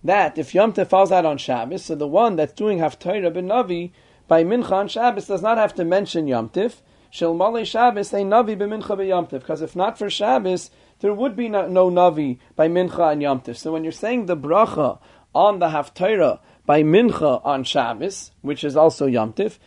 That, 0.04 0.40
if 0.40 0.56
Yom 0.56 0.74
Tif 0.74 0.88
falls 0.88 1.12
out 1.12 1.26
on 1.26 1.38
Shabbos, 1.38 1.86
so 1.86 1.94
the 1.94 2.08
one 2.08 2.38
that's 2.38 2.54
doing 2.54 2.80
Haftarah 2.80 3.32
B'Navi 3.32 3.92
by 4.28 4.44
Mincha 4.44 4.72
on 4.72 4.88
Shabbos 4.88 5.28
does 5.28 5.42
not 5.42 5.58
have 5.58 5.74
to 5.76 5.86
mention 5.86 6.28
Yom 6.28 6.50
Tif 6.50 6.82
Shel 7.10 7.64
Shabbos 7.64 8.14
a 8.14 8.18
Navi 8.18 8.58
b'mincha 8.58 8.96
b'yamtiv. 8.98 9.40
Because 9.40 9.62
if 9.62 9.76
not 9.76 9.98
for 9.98 10.10
Shabbos, 10.10 10.70
there 11.00 11.14
would 11.14 11.36
be 11.36 11.50
no, 11.50 11.68
no 11.68 11.90
Navi 11.90 12.40
by 12.56 12.68
Mincha 12.68 13.12
and 13.12 13.22
Yamtiv. 13.22 13.58
So 13.58 13.72
when 13.72 13.84
you're 13.84 13.92
saying 13.92 14.26
the 14.26 14.38
bracha 14.38 15.00
on 15.34 15.60
the 15.60 15.68
Haftarah 15.68 16.40
by 16.66 16.84
Mincha 16.84 17.44
on 17.46 17.64
Shabbos, 17.64 18.32
which 18.42 18.64
is 18.64 18.76
also 18.76 19.08
Yamtiv, 19.08 19.58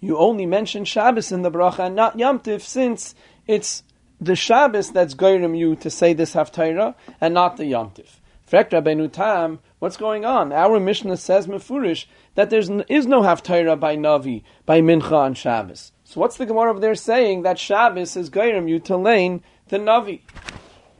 you 0.00 0.16
only 0.16 0.46
mention 0.46 0.84
Shabbos 0.84 1.32
in 1.32 1.42
the 1.42 1.50
bracha 1.50 1.86
and 1.86 1.96
not 1.96 2.16
Yamtiv, 2.16 2.60
since 2.60 3.14
it's 3.46 3.82
the 4.20 4.36
Shabbos 4.36 4.90
that's 4.92 5.14
guiding 5.14 5.54
you 5.54 5.74
to 5.76 5.90
say 5.90 6.12
this 6.12 6.34
Haftarah 6.34 6.94
and 7.20 7.34
not 7.34 7.56
the 7.56 7.64
Yamtiv. 7.64 8.08
Frek 8.50 8.70
Rabbeinu 8.70 9.12
Tam, 9.12 9.58
what's 9.78 9.96
going 9.96 10.24
on? 10.24 10.52
Our 10.52 10.80
Mishnah 10.80 11.16
says 11.16 11.46
Mefurish 11.46 12.06
that 12.34 12.50
there 12.50 12.58
is 12.58 12.68
no 12.68 13.22
Haftarah 13.22 13.78
by 13.78 13.96
Navi, 13.96 14.42
by 14.66 14.80
Mincha 14.80 15.12
on 15.12 15.34
Shabbos. 15.34 15.92
So 16.04 16.20
what's 16.20 16.36
the 16.36 16.46
Gemara 16.46 16.70
over 16.70 16.80
there 16.80 16.94
saying 16.94 17.42
that 17.42 17.58
Shabbos 17.58 18.16
is 18.16 18.28
guiding 18.28 18.68
you 18.68 18.78
to 18.80 18.94
Navi? 18.94 20.20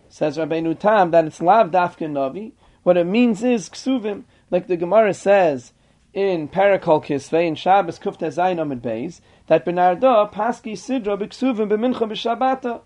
Says 0.08 0.37
Rabbeinu 0.37 0.78
Tam 0.78 1.11
that 1.11 1.25
it's 1.25 1.42
Lav 1.42 1.70
Dafka 1.70 2.08
Navi. 2.08 2.52
What 2.82 2.97
it 2.97 3.04
means 3.04 3.42
is 3.42 3.68
Ksuvim, 3.68 4.25
like 4.50 4.66
the 4.66 4.76
Gemara 4.76 5.12
says 5.12 5.73
in 6.14 6.49
Parakol 6.49 7.04
Kisvei 7.04 7.47
in 7.47 7.54
Shabbos 7.54 7.99
Kufta 7.99 8.28
Zayin 8.28 8.61
Amid 8.61 8.82
Beis, 8.82 9.20
that 9.49 9.66
Benarda 9.66 10.32
Paski 10.32 10.73
Sidra 10.73 11.18
B'Ksuvim 11.20 11.68
B'Mincha 11.68 12.08
B'Shabbata. 12.08 12.82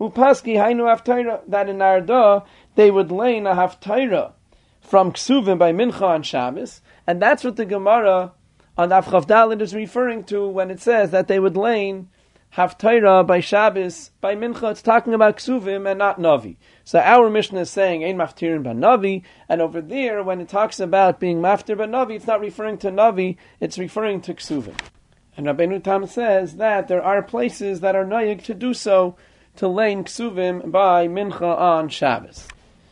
Upaski 0.00 0.54
Hainu 0.54 0.84
Haftarah, 0.84 1.40
that 1.46 1.68
in 1.68 1.78
Narda 1.78 2.46
they 2.74 2.90
would 2.90 3.10
lane 3.10 3.46
a 3.46 3.54
Haftarah 3.54 4.32
from 4.90 5.12
Ksuvim 5.12 5.56
by 5.56 5.72
Mincha 5.72 6.02
on 6.02 6.24
Shabbos, 6.24 6.80
and 7.06 7.22
that's 7.22 7.44
what 7.44 7.54
the 7.54 7.64
Gemara 7.64 8.32
on 8.76 8.88
Avchav 8.88 9.24
Dalit 9.24 9.60
is 9.60 9.72
referring 9.72 10.24
to 10.24 10.48
when 10.48 10.68
it 10.68 10.80
says 10.80 11.12
that 11.12 11.28
they 11.28 11.38
would 11.38 11.56
lane 11.56 12.08
Haftarah 12.54 13.24
by 13.24 13.38
Shabbos, 13.38 14.10
by 14.20 14.34
Mincha, 14.34 14.72
it's 14.72 14.82
talking 14.82 15.14
about 15.14 15.36
Ksuvim 15.36 15.88
and 15.88 16.00
not 16.00 16.18
Navi. 16.18 16.56
So 16.82 16.98
our 16.98 17.30
Mishnah 17.30 17.60
is 17.60 17.70
saying, 17.70 18.02
Ein 18.04 18.16
Maftirin 18.16 18.64
ba 18.64 18.70
Navi, 18.70 19.22
and 19.48 19.60
over 19.60 19.80
there, 19.80 20.24
when 20.24 20.40
it 20.40 20.48
talks 20.48 20.80
about 20.80 21.20
being 21.20 21.40
Maftir 21.40 21.76
ba 21.76 21.86
Navi, 21.86 22.16
it's 22.16 22.26
not 22.26 22.40
referring 22.40 22.76
to 22.78 22.90
Navi, 22.90 23.36
it's 23.60 23.78
referring 23.78 24.20
to 24.22 24.34
Ksuvim. 24.34 24.74
And 25.36 25.46
Rabbeinu 25.46 25.84
Tam 25.84 26.04
says 26.08 26.56
that 26.56 26.88
there 26.88 27.04
are 27.04 27.22
places 27.22 27.78
that 27.78 27.94
are 27.94 28.04
Nayig 28.04 28.42
to 28.42 28.54
do 28.54 28.74
so, 28.74 29.14
to 29.54 29.68
lane 29.68 30.02
Ksuvim 30.02 30.72
by 30.72 31.06
Mincha 31.06 31.56
on 31.56 31.88
Shabbos. 31.88 32.48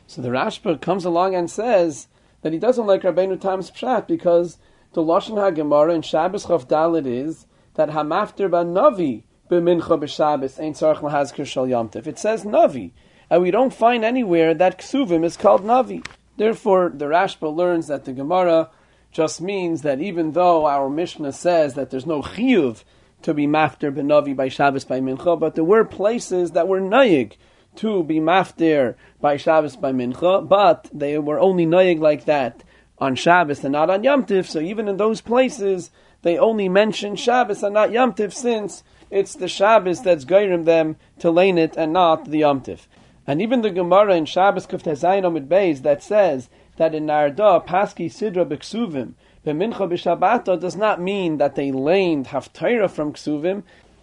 So 0.09 0.23
the 0.23 0.31
Rashba 0.31 0.81
comes 0.81 1.05
along 1.05 1.35
and 1.35 1.51
says 1.51 2.09
that 2.41 2.55
he 2.55 2.59
doesn't 2.59 2.87
like 2.87 3.03
Rabbeinu 3.03 3.39
Tam's 3.39 3.71
Pshat 3.71 4.07
because 4.07 4.57
the 4.95 5.03
Lashon 5.03 5.35
HaGemara 5.35 5.95
in 5.95 6.01
Shabbos 6.01 6.47
Chav 6.47 6.67
Dalit 6.67 7.07
is 7.07 7.45
that 7.75 7.91
Hamaftir 7.91 8.51
ba 8.51 8.65
Navi 8.65 9.25
b'mincha 9.51 10.01
b'Shabbos 10.01 10.59
ain't 10.59 10.77
tzarich 10.77 11.01
lahazkir 11.01 11.45
shal 11.45 11.67
yomtiv. 11.67 12.07
It 12.07 12.19
says 12.19 12.45
Navi, 12.45 12.93
and 13.29 13.43
we 13.43 13.51
don't 13.51 13.75
find 13.75 14.03
anywhere 14.03 14.55
that 14.55 14.79
ksuvim 14.79 15.27
is 15.27 15.37
called 15.37 15.63
Navi. 15.63 16.03
Therefore, 16.39 16.89
the 16.89 17.05
Rashba 17.05 17.55
learns 17.55 17.89
that 17.89 18.07
the 18.07 18.15
Gemara 18.15 18.71
just 19.13 19.43
means 19.43 19.83
that 19.83 20.01
even 20.01 20.33
though 20.33 20.65
our 20.65 20.89
Mishnah 20.89 21.35
says 21.35 21.75
that 21.75 21.91
there's 21.91 22.07
no 22.07 22.23
chiyuv 22.23 22.83
to 23.21 23.35
be 23.35 23.47
mafter 23.47 23.95
b'Navi 23.95 24.35
by 24.35 24.49
Shabbos 24.49 24.87
by 24.87 25.01
Mincha, 25.01 25.39
but 25.39 25.55
there 25.55 25.65
were 25.65 25.85
places 25.85 26.53
that 26.53 26.67
were 26.67 26.81
nayig 26.81 27.33
to 27.79 28.03
be 28.05 28.21
mafter 28.21 28.95
by 29.21 29.37
Shabbos 29.37 29.77
by 29.77 29.93
Mincha, 29.93 30.47
but 30.47 30.89
they 30.93 31.19
were 31.19 31.41
only 31.41 31.67
nayig 31.67 32.01
like 32.01 32.25
that 32.27 32.63
on 32.99 33.15
Shabbos 33.15 33.65
and 33.65 33.73
not 33.73 33.91
on 33.91 34.05
Yom 34.05 34.25
Tiv. 34.25 34.49
So 34.49 34.61
even 34.61 34.89
in 34.89 34.97
those 34.97 35.21
places, 35.21 35.91
they 36.23 36.39
only 36.39 36.69
mention 36.69 37.17
Shabbos 37.17 37.63
and 37.63 37.75
not 37.75 37.93
Yom 37.93 38.13
Tiv, 38.13 38.35
since 38.35 38.83
it's 39.11 39.35
the 39.35 39.49
Shabbos 39.49 40.03
that's 40.03 40.25
guiding 40.25 40.65
them 40.65 40.97
to 41.21 41.31
lane 41.31 41.59
it 41.59 41.77
and 41.77 41.93
not 41.93 42.27
the 42.27 42.39
Yom 42.39 42.61
Tiv. 42.61 42.89
And 43.27 43.41
even 43.43 43.63
the 43.63 43.71
Gemara 43.71 44.17
in 44.17 44.25
Shabbos 44.25 44.67
Kuftezayin 44.67 45.23
Omid 45.23 45.49
Beis 45.49 45.83
that 45.83 46.03
says 46.03 46.49
that 46.77 46.95
in 46.95 47.07
Narda 47.07 47.65
Paski 47.67 48.07
Sidra 48.07 48.49
B'Ksuvim 48.49 49.15
B'Mincha 49.47 49.89
B'Shabbata 49.89 50.59
does 50.61 50.77
not 50.77 51.01
mean 51.01 51.39
that 51.39 51.55
they 51.55 51.71
laned 51.71 52.27
Haftarah 52.27 52.91
from 52.91 53.13
Ksuvim, 53.13 53.63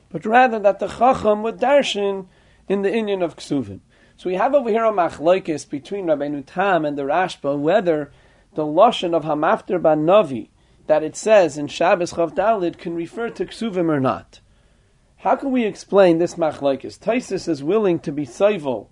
but 0.10 0.25
rather 0.25 0.60
that 0.60 0.79
the 0.79 0.88
Chacham 0.88 1.44
would 1.44 1.58
darshan 1.58 2.27
in 2.67 2.81
the 2.81 2.89
Inyan 2.89 3.24
of 3.24 3.36
Ksuvim. 3.36 3.81
So 4.17 4.29
we 4.29 4.36
have 4.36 4.53
over 4.53 4.69
here 4.69 4.86
a 4.86 4.91
machlokes 4.91 5.69
between 5.69 6.05
Rabbeinu 6.05 6.43
Tam 6.45 6.86
and 6.86 6.98
the 6.98 7.03
Rashba 7.03 7.60
whether 7.60 8.12
the 8.53 8.63
lashon 8.63 9.13
of 9.13 9.24
Hamafter 9.24 9.81
Ban 9.81 10.05
Navi 10.05 10.50
that 10.88 11.03
it 11.03 11.15
says 11.15 11.57
in 11.57 11.67
Shabbos 11.67 12.13
Chav 12.13 12.34
Dalid 12.36 12.77
can 12.77 12.95
refer 12.95 13.29
to 13.29 13.45
Ksuvim 13.45 13.89
or 13.89 14.00
not. 14.00 14.39
How 15.17 15.36
can 15.36 15.51
we 15.51 15.65
explain 15.65 16.19
this 16.19 16.36
machlokes? 16.36 17.00
Taisus 17.00 17.48
is 17.48 17.63
willing 17.63 18.00
to 18.00 18.12
be 18.12 18.25
soivel 18.25 18.88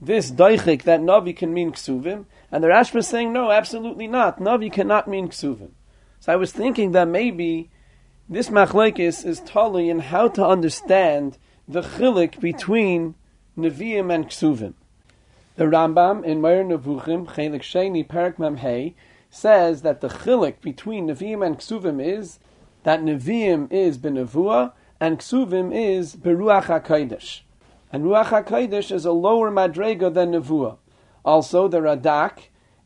this 0.00 0.30
daichik 0.30 0.84
that 0.84 1.00
Navi 1.00 1.36
can 1.36 1.52
mean 1.52 1.72
ksuvim, 1.72 2.24
and 2.50 2.64
the 2.64 2.68
Rashba 2.68 2.96
is 2.96 3.08
saying 3.08 3.32
no, 3.32 3.50
absolutely 3.50 4.06
not. 4.06 4.38
Navi 4.38 4.72
cannot 4.72 5.06
mean 5.06 5.28
ksuvim. 5.28 5.72
So 6.20 6.32
I 6.32 6.36
was 6.36 6.52
thinking 6.52 6.92
that 6.92 7.08
maybe 7.08 7.70
this 8.28 8.48
machlekes 8.48 9.24
is 9.24 9.40
totally 9.40 9.90
in 9.90 9.98
how 9.98 10.28
to 10.28 10.46
understand 10.46 11.36
the 11.70 11.82
chilik 11.82 12.40
between 12.40 13.14
Nevi'im 13.56 14.12
and 14.12 14.28
ksuvim. 14.28 14.74
The 15.54 15.64
Rambam 15.64 16.24
in 16.24 16.40
Moreh 16.40 16.64
Nevuchim, 16.64 17.26
Chelik 17.26 17.62
Sheni 17.62 18.06
Perak 18.06 18.38
Memhei, 18.38 18.94
says 19.30 19.82
that 19.82 20.00
the 20.00 20.08
chilik 20.08 20.60
between 20.60 21.06
Nevi'im 21.06 21.46
and 21.46 21.58
ksuvim 21.58 22.04
is 22.04 22.40
that 22.82 23.02
Nevi'im 23.02 23.70
is 23.70 23.98
benavua 23.98 24.72
and 24.98 25.20
ksuvim 25.20 25.72
is 25.72 26.16
beruach 26.16 26.64
hakodesh. 26.64 27.42
And 27.92 28.04
Ruach 28.04 28.26
HaKodesh 28.26 28.92
is 28.92 29.04
a 29.04 29.12
lower 29.12 29.50
madrega 29.50 30.12
than 30.12 30.32
Nevuah. 30.32 30.76
Also, 31.24 31.66
the 31.66 31.78
Radak, 31.78 32.38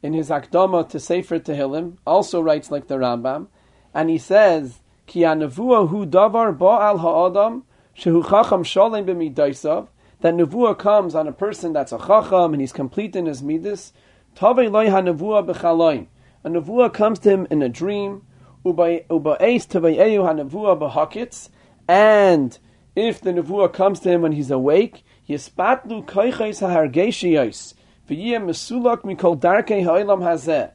in 0.02 0.14
his 0.14 0.30
Akdama 0.30 0.88
to 0.88 0.98
Sefer 0.98 1.38
Tehillim, 1.38 1.98
also 2.06 2.40
writes 2.40 2.70
like 2.70 2.88
the 2.88 2.96
Rambam, 2.96 3.48
and 3.92 4.08
he 4.08 4.18
says, 4.18 4.80
Ki 5.06 5.22
hu 5.22 5.26
davar 5.26 6.56
ba'al 6.56 7.00
ha'adam, 7.00 7.64
shehu 7.96 8.22
chacham 8.22 8.64
sholem 8.64 9.04
b'midaisav, 9.04 9.88
that 10.20 10.34
Nevuah 10.34 10.78
comes 10.78 11.14
on 11.14 11.28
a 11.28 11.32
person 11.32 11.72
that's 11.72 11.92
a 11.92 11.98
chacham 11.98 12.52
and 12.52 12.60
he's 12.60 12.72
complete 12.72 13.14
in 13.14 13.26
his 13.26 13.42
midas, 13.42 13.92
tavei 14.36 14.70
loy 14.70 14.90
ha-nevuah 14.90 15.46
b'chaloim. 15.46 16.06
A 16.44 16.48
Nevuah 16.48 16.92
comes 16.92 17.18
to 17.20 17.30
him 17.30 17.46
in 17.50 17.62
a 17.62 17.68
dream, 17.68 18.22
uba'es 18.64 19.08
tavei 19.08 19.96
ha-nevuah 20.22 20.78
b'hakitz, 20.78 21.50
and 21.86 22.58
if 22.96 23.20
the 23.20 23.32
nevuah 23.32 23.72
comes 23.72 24.00
to 24.00 24.10
him 24.10 24.22
when 24.22 24.32
he's 24.32 24.50
awake, 24.50 25.04
yispatlu 25.28 26.06
koiches 26.06 26.60
hahargeshiyos, 26.62 27.74
v'yeh 28.08 28.40
mesulak 28.40 29.02
mikol 29.02 29.38
darkei 29.38 29.82
ha'olam 29.82 30.20
hazeh. 30.20 30.70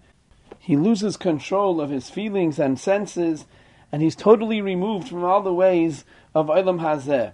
He 0.59 0.75
loses 0.75 1.17
control 1.17 1.79
of 1.81 1.89
his 1.89 2.09
feelings 2.09 2.59
and 2.59 2.79
senses, 2.79 3.45
and 3.91 4.01
he's 4.01 4.15
totally 4.15 4.61
removed 4.61 5.07
from 5.07 5.23
all 5.23 5.41
the 5.41 5.53
ways 5.53 6.03
of 6.33 6.47
olam 6.47 6.79
hazeh. 6.79 7.33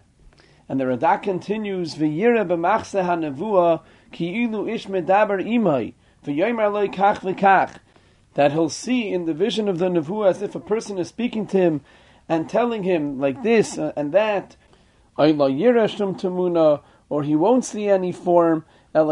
And 0.68 0.80
the 0.80 0.86
Radak 0.86 1.24
continues, 1.24 1.96
v'yire 1.96 2.48
b'machse 2.48 3.04
ha-nevuah 3.04 3.82
ki 4.12 4.44
ilu 4.44 4.68
ish 4.68 4.88
medaber 4.88 5.46
imai, 5.46 5.94
v'yomer 6.26 6.72
loy 6.72 6.88
kach 6.88 7.20
v'kach, 7.20 7.76
that 8.34 8.52
he'll 8.52 8.70
see 8.70 9.12
in 9.12 9.26
the 9.26 9.34
vision 9.34 9.70
of 9.70 9.78
the 9.80 9.90
nevuah 9.90 10.30
as 10.30 10.42
if 10.42 10.56
a 10.56 10.60
person 10.60 10.98
is 10.98 11.08
speaking 11.08 11.46
to 11.48 11.58
him 11.58 11.82
and 12.28 12.50
telling 12.50 12.84
him 12.84 13.20
like 13.20 13.44
this 13.44 13.78
uh, 13.78 13.94
and 13.96 14.12
that, 14.12 14.56
or 15.18 15.28
he 15.28 15.34
won't 17.36 17.64
see 17.64 17.88
any 17.88 18.12
form, 18.12 18.66
but 18.92 19.08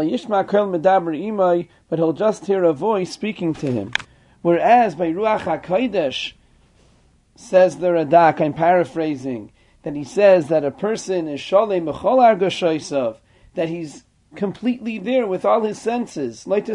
he'll 1.98 2.12
just 2.12 2.46
hear 2.46 2.64
a 2.64 2.72
voice 2.72 3.12
speaking 3.12 3.54
to 3.54 3.70
him. 3.70 3.92
Whereas 4.42 4.94
by 4.94 5.12
Ruach 5.12 5.62
HaKodesh, 5.62 6.32
says 7.36 7.78
the 7.78 7.88
Radak, 7.88 8.40
I'm 8.40 8.52
paraphrasing, 8.52 9.52
that 9.84 9.94
he 9.94 10.02
says 10.02 10.48
that 10.48 10.64
a 10.64 10.70
person 10.70 11.28
is 11.28 11.40
Shalem 11.40 11.86
Mechol 11.86 13.16
that 13.54 13.68
he's 13.68 14.04
completely 14.34 14.98
there 14.98 15.26
with 15.26 15.44
all 15.44 15.62
his 15.62 15.78
senses, 15.78 16.44
He 16.44 16.74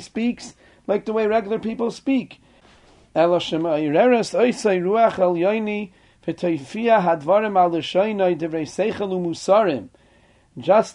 speaks 0.00 0.54
like 0.86 1.04
the 1.04 1.12
way 1.12 1.26
regular 1.26 1.58
people 1.58 1.90
speak. 1.90 2.40
Just 3.14 3.50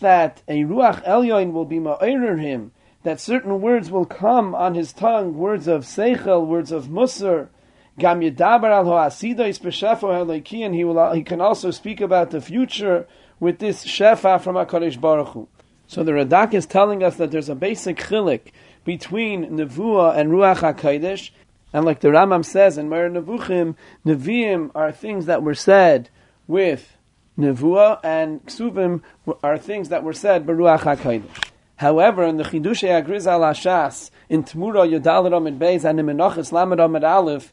that 0.02 0.42
a 0.48 0.64
Ruach 0.64 1.04
Elyoin 1.06 1.52
will 1.52 1.66
be 1.66 1.80
ma'orer 1.80 2.40
him, 2.40 2.72
that 3.04 3.20
certain 3.20 3.60
words 3.62 3.92
will 3.92 4.06
come 4.06 4.56
on 4.56 4.76
his 4.76 4.94
tongue, 4.94 5.38
words 5.38 5.68
of 5.68 5.84
Seichel, 5.84 6.48
words 6.48 6.72
of 6.72 6.88
Musar, 6.88 7.50
Gam 7.98 8.20
Yedaber 8.20 8.70
al 8.70 8.86
Hoasidois 8.86 9.60
B'Shefo 9.60 10.66
and 10.66 10.76
he 10.76 10.84
will 10.84 11.14
he 11.14 11.24
can 11.24 11.40
also 11.40 11.72
speak 11.72 12.02
about 12.02 12.32
the 12.32 12.42
future 12.42 13.08
with 13.40 13.60
this 13.60 13.86
Shefa 13.86 14.42
from 14.42 14.56
HaKadosh 14.56 15.00
Baruch 15.00 15.30
Hu. 15.30 15.48
So 15.88 16.04
the 16.04 16.12
Radak 16.12 16.54
is 16.54 16.66
telling 16.66 17.04
us 17.04 17.16
that 17.18 17.32
there's 17.32 17.50
a 17.50 17.56
basic 17.56 17.98
chilik 17.98 18.52
between 18.84 19.46
Nevuah 19.46 20.18
and 20.18 20.32
Ruach 20.32 20.58
HaKodesh, 20.58 21.32
And 21.72 21.86
like 21.86 22.02
the 22.02 22.10
Rambam 22.10 22.44
says 22.44 22.78
in 22.78 22.90
Moreh 22.90 23.10
Nevuchim, 23.10 23.76
Nevi'im 24.06 24.72
are 24.76 24.92
things 24.92 25.26
that 25.28 25.44
were 25.44 25.56
said 25.56 26.10
with 26.48 26.98
Nevuah, 27.38 28.00
and 28.04 28.46
Ksuvim 28.46 29.02
are 29.44 29.58
things 29.58 29.90
that 29.90 30.04
were 30.04 30.14
said 30.14 30.46
Baruach 30.46 30.82
HaKadosh. 30.82 31.52
However, 31.78 32.24
in 32.24 32.38
the 32.38 32.44
Chidushei 32.44 33.04
Agriz 33.04 33.28
al 33.28 33.42
Ashas, 33.42 34.10
in 34.30 34.44
Tmura 34.44 34.90
Yodal 34.90 35.30
Ramid 35.32 35.60
Beis 35.60 35.84
and 35.84 36.00
in 36.00 36.06
Menachas 36.06 36.52
Lamed 36.52 36.80
Amid 36.80 37.04
Aleph, 37.04 37.52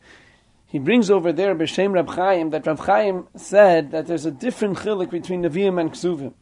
he 0.73 0.79
brings 0.79 1.11
over 1.11 1.35
there 1.35 1.55
B'Shem 1.55 1.93
Rab 1.93 2.09
Chaim 2.09 2.49
that 2.49 2.67
Rab 2.67 2.79
Chaim 2.79 3.29
said 3.37 3.91
that 3.91 4.07
there's 4.07 4.25
a 4.25 4.31
different 4.31 4.79
chilik 4.79 5.11
between 5.11 5.43
Nevi'im 5.43 5.79
and 5.79 5.93
Ksuvim. 5.93 6.33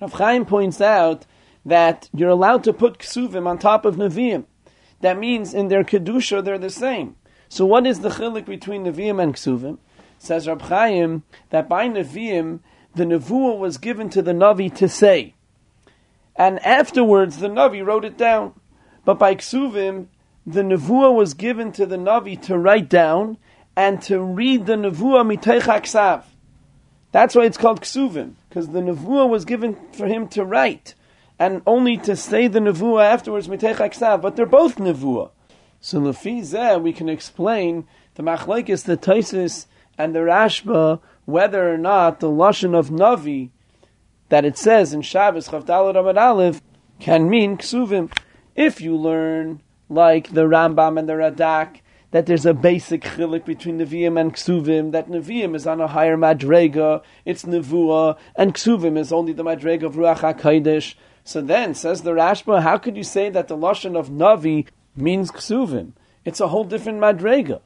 Rab 0.00 0.12
Chaim 0.12 0.46
points 0.46 0.80
out 0.80 1.26
that 1.66 2.08
you're 2.14 2.30
allowed 2.30 2.64
to 2.64 2.72
put 2.72 2.98
Ksuvim 2.98 3.46
on 3.46 3.58
top 3.58 3.84
of 3.84 3.96
Nevi'im. 3.96 4.46
That 5.02 5.18
means 5.18 5.52
in 5.52 5.68
their 5.68 5.84
Kedusha 5.84 6.42
they're 6.42 6.56
the 6.56 6.70
same. 6.70 7.16
So 7.50 7.66
what 7.66 7.86
is 7.86 8.00
the 8.00 8.08
chilik 8.08 8.46
between 8.46 8.84
Nevi'im 8.84 9.22
and 9.22 9.34
Ksuvim? 9.34 9.76
Says 10.18 10.48
Rab 10.48 10.62
Chaim 10.62 11.24
that 11.50 11.68
by 11.68 11.86
Nevi'im, 11.86 12.60
the 12.94 13.04
Nevuah 13.04 13.58
was 13.58 13.76
given 13.76 14.08
to 14.08 14.22
the 14.22 14.32
Navi 14.32 14.74
to 14.76 14.88
say 14.88 15.34
and 16.34 16.64
afterwards 16.64 17.38
the 17.38 17.48
Navi 17.48 17.84
wrote 17.84 18.04
it 18.04 18.16
down. 18.16 18.54
But 19.04 19.18
by 19.18 19.34
Ksuvim, 19.34 20.06
the 20.46 20.62
Nevuah 20.62 21.14
was 21.14 21.34
given 21.34 21.72
to 21.72 21.86
the 21.86 21.96
Navi 21.96 22.40
to 22.42 22.58
write 22.58 22.88
down 22.88 23.38
and 23.76 24.00
to 24.02 24.20
read 24.20 24.66
the 24.66 24.72
Nevuah 24.72 25.36
Miteich 25.36 25.62
Aksav. 25.62 26.24
That's 27.12 27.34
why 27.34 27.44
it's 27.44 27.58
called 27.58 27.82
Ksuvim, 27.82 28.34
because 28.48 28.68
the 28.68 28.80
Nevuah 28.80 29.28
was 29.28 29.44
given 29.44 29.76
for 29.92 30.06
him 30.06 30.28
to 30.28 30.44
write, 30.44 30.94
and 31.38 31.62
only 31.66 31.98
to 31.98 32.16
say 32.16 32.48
the 32.48 32.58
Nevuah 32.58 33.04
afterwards 33.04 33.48
Miteich 33.48 33.76
Aksav, 33.76 34.22
but 34.22 34.36
they're 34.36 34.46
both 34.46 34.76
Nevuah. 34.76 35.30
So 35.80 36.00
Lefi 36.00 36.82
we 36.82 36.92
can 36.92 37.08
explain 37.08 37.86
the 38.14 38.22
Machlaikis, 38.22 38.84
the 38.84 38.96
Taisis, 38.96 39.66
and 39.98 40.14
the 40.14 40.20
Rashba, 40.20 41.00
whether 41.26 41.72
or 41.72 41.78
not 41.78 42.20
the 42.20 42.30
Lashon 42.30 42.74
of 42.74 42.88
Navi 42.88 43.50
that 44.28 44.44
it 44.44 44.58
says 44.58 44.92
in 44.92 45.02
Shabbos 45.02 45.48
Chavdalad 45.48 45.94
Amad 45.94 46.20
Aleph 46.20 46.62
can 46.98 47.28
mean 47.28 47.56
ksuvim. 47.56 48.10
If 48.54 48.80
you 48.80 48.96
learn, 48.96 49.60
like 49.88 50.32
the 50.32 50.42
Rambam 50.42 50.98
and 50.98 51.08
the 51.08 51.14
Radak, 51.14 51.80
that 52.16 52.24
there's 52.24 52.46
a 52.46 52.54
basic 52.54 53.02
chilik 53.02 53.44
between 53.44 53.78
Nevi'im 53.78 54.18
and 54.18 54.32
Ksuvim, 54.32 54.92
that 54.92 55.06
Nevi'im 55.06 55.54
is 55.54 55.66
on 55.66 55.82
a 55.82 55.86
higher 55.86 56.16
Madrega, 56.16 57.02
it's 57.26 57.44
Nevuah, 57.44 58.16
and 58.34 58.54
Ksuvim 58.54 58.96
is 58.96 59.12
only 59.12 59.34
the 59.34 59.44
Madrega 59.44 59.82
of 59.82 59.96
Ruach 59.96 60.20
HaKodesh. 60.20 60.94
So 61.24 61.42
then, 61.42 61.74
says 61.74 62.00
the 62.00 62.12
Rashba, 62.12 62.62
how 62.62 62.78
could 62.78 62.96
you 62.96 63.02
say 63.02 63.28
that 63.28 63.48
the 63.48 63.56
Lashon 63.58 63.98
of 63.98 64.08
Navi 64.08 64.66
means 64.96 65.30
Ksuvim? 65.30 65.92
It's 66.24 66.40
a 66.40 66.48
whole 66.48 66.64
different 66.64 67.00
Madrega. 67.00 67.60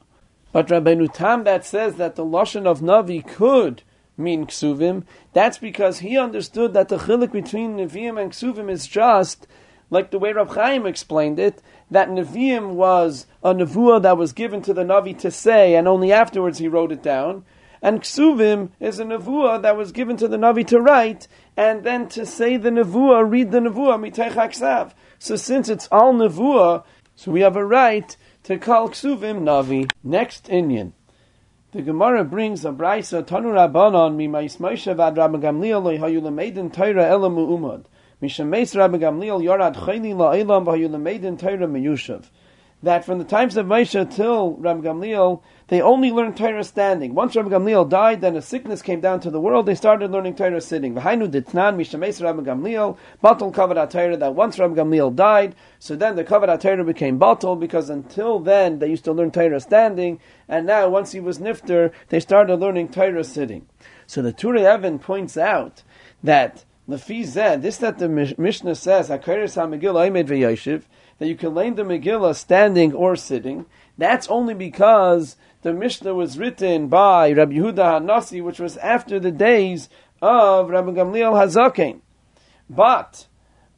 But 0.51 0.67
Rabbeinu 0.67 1.13
Tam 1.13 1.45
that 1.45 1.65
says 1.65 1.95
that 1.95 2.17
the 2.17 2.25
Lashon 2.25 2.65
of 2.65 2.81
Navi 2.81 3.25
could 3.25 3.83
mean 4.17 4.47
ksuvim. 4.47 5.05
That's 5.31 5.59
because 5.59 5.99
he 5.99 6.17
understood 6.17 6.73
that 6.73 6.89
the 6.89 6.97
chilik 6.97 7.31
between 7.31 7.77
neviim 7.77 8.21
and 8.21 8.31
ksuvim 8.33 8.69
is 8.69 8.85
just 8.85 9.47
like 9.91 10.09
the 10.09 10.17
way 10.17 10.31
Rav 10.31 10.55
Chaim 10.55 10.87
explained 10.87 11.37
it, 11.37 11.61
that 11.91 12.09
Nevi'im 12.09 12.71
was 12.71 13.27
a 13.43 13.53
nevuah 13.53 14.01
that 14.01 14.17
was 14.17 14.33
given 14.33 14.61
to 14.63 14.73
the 14.73 14.83
Navi 14.83 15.17
to 15.19 15.29
say, 15.29 15.75
and 15.75 15.87
only 15.87 16.11
afterwards 16.11 16.57
he 16.57 16.69
wrote 16.69 16.91
it 16.91 17.03
down. 17.03 17.43
And 17.81 18.01
Ksuvim 18.01 18.69
is 18.79 18.99
a 18.99 19.03
nevuah 19.05 19.61
that 19.61 19.75
was 19.75 19.91
given 19.91 20.15
to 20.17 20.27
the 20.27 20.37
Navi 20.37 20.65
to 20.67 20.79
write, 20.79 21.27
and 21.57 21.83
then 21.83 22.07
to 22.09 22.25
say 22.25 22.55
the 22.55 22.69
nevuah, 22.69 23.29
read 23.29 23.51
the 23.51 23.59
nevuah, 23.59 23.99
mitech. 23.99 24.93
So 25.19 25.35
since 25.35 25.67
it's 25.67 25.89
all 25.91 26.13
nevuah, 26.13 26.83
so 27.15 27.31
we 27.31 27.41
have 27.41 27.57
a 27.57 27.65
right 27.65 28.15
to 28.43 28.57
call 28.57 28.89
Ksuvim 28.89 29.41
Navi. 29.41 29.91
Next 30.03 30.45
Inyan. 30.45 30.93
The 31.73 31.81
Gemara 31.81 32.23
brings 32.23 32.65
a 32.65 32.69
brisa 32.69 33.25
Tanu 33.25 33.53
Rabbanon 33.53 34.15
mi 34.15 34.27
Moshe 34.27 34.95
vad 34.95 35.17
Rabbi 35.17 35.37
Gamliel 35.37 35.83
lo 35.83 35.97
hayu 35.97 36.73
Torah 36.73 37.05
elamu 37.05 37.47
umad. 37.47 37.85
Mishameis 38.21 38.75
Rabbi 38.75 38.97
Gamliel 38.97 39.41
yorad 39.43 39.75
la'ilam 39.75 40.63
that 42.83 43.05
from 43.05 43.19
the 43.19 43.25
times 43.25 43.57
of 43.57 43.67
Moshe 43.67 44.15
till 44.15 44.53
Rabbi 44.53 44.81
Gamliel, 44.81 45.41
they 45.67 45.81
only 45.81 46.11
learned 46.11 46.35
Torah 46.35 46.63
standing. 46.63 47.13
Once 47.13 47.35
Rabbi 47.35 47.49
Gamliel 47.49 47.87
died, 47.87 48.21
then 48.21 48.35
a 48.35 48.41
sickness 48.41 48.81
came 48.81 48.99
down 48.99 49.19
to 49.19 49.29
the 49.29 49.39
world, 49.39 49.67
they 49.67 49.75
started 49.75 50.11
learning 50.11 50.35
Torah 50.35 50.59
sitting. 50.59 50.95
V'hainu 50.95 51.29
ditnan 51.29 51.75
mishames 51.75 52.23
Rabbi 52.23 52.41
Gamliel, 52.41 52.97
batal 53.23 53.53
kavod 53.53 53.89
Torah, 53.91 54.17
that 54.17 54.33
once 54.33 54.57
Rabbi 54.57 54.73
Gamliel 54.73 55.15
died, 55.15 55.55
so 55.77 55.95
then 55.95 56.15
the 56.15 56.23
kavod 56.23 56.59
Torah 56.59 56.83
became 56.83 57.19
batal, 57.19 57.59
because 57.59 57.89
until 57.89 58.39
then 58.39 58.79
they 58.79 58.89
used 58.89 59.03
to 59.05 59.11
learn 59.11 59.29
Torah 59.29 59.59
standing, 59.59 60.19
and 60.47 60.65
now 60.65 60.89
once 60.89 61.11
he 61.11 61.19
was 61.19 61.37
nifter, 61.37 61.91
they 62.09 62.19
started 62.19 62.55
learning 62.55 62.89
Torah 62.89 63.23
sitting. 63.23 63.67
So 64.07 64.23
the 64.23 64.33
Turei 64.33 64.77
Even 64.77 64.97
points 64.97 65.37
out 65.37 65.83
that 66.23 66.65
Lefi 66.89 67.61
this 67.61 67.77
that 67.77 67.99
the 67.99 68.09
Mishnah 68.09 68.75
says, 68.75 69.09
HaMegillah 69.09 70.83
that 71.19 71.27
you 71.27 71.35
can 71.35 71.49
learn 71.49 71.75
the 71.75 71.83
Megillah 71.83 72.35
standing 72.35 72.93
or 72.93 73.15
sitting, 73.15 73.65
that's 73.97 74.27
only 74.27 74.55
because 74.55 75.35
the 75.61 75.73
Mishnah 75.73 76.15
was 76.15 76.39
written 76.39 76.87
by 76.87 77.31
Rabbi 77.31 77.53
Yehuda 77.53 78.01
HaNasi, 78.01 78.43
which 78.43 78.59
was 78.59 78.77
after 78.77 79.19
the 79.19 79.31
days 79.31 79.89
of 80.21 80.69
Rabbi 80.69 80.91
Gamliel 80.91 81.33
Hazaken. 81.33 82.01
But 82.69 83.27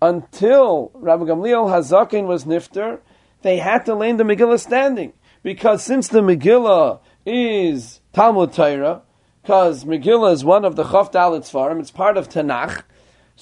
until 0.01 0.91
Rabbi 0.93 1.25
Gamliel 1.25 1.67
Hazaken 1.67 2.25
was 2.25 2.45
nifter, 2.45 2.99
they 3.41 3.57
had 3.57 3.85
to 3.85 3.95
learn 3.95 4.17
the 4.17 4.23
Megillah 4.23 4.59
standing. 4.59 5.13
Because 5.41 5.83
since 5.83 6.07
the 6.07 6.21
Megillah 6.21 7.01
is 7.25 7.99
Talmud 8.13 8.53
Torah, 8.53 9.01
because 9.41 9.83
Megillah 9.83 10.33
is 10.33 10.45
one 10.45 10.63
of 10.63 10.77
the 10.77 10.83
Chav 10.83 11.11
Dalit 11.11 11.41
Svarim, 11.41 11.79
it's 11.79 11.91
part 11.91 12.15
of 12.15 12.29
Tanakh, 12.29 12.83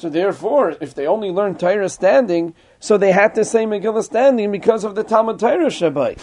so 0.02 0.10
therefore, 0.10 0.78
if 0.82 0.96
they 0.96 1.06
only 1.06 1.30
learned 1.30 1.60
Torah 1.60 1.88
standing, 1.88 2.56
so 2.80 2.98
they 2.98 3.12
had 3.12 3.36
to 3.36 3.46
say 3.46 3.66
Megillah 3.66 4.04
standing 4.04 4.52
because 4.52 4.84
of 4.84 4.96
the 4.96 5.04
Talmud 5.04 5.38
Torah 5.38 5.68
Shabbat. 5.68 6.18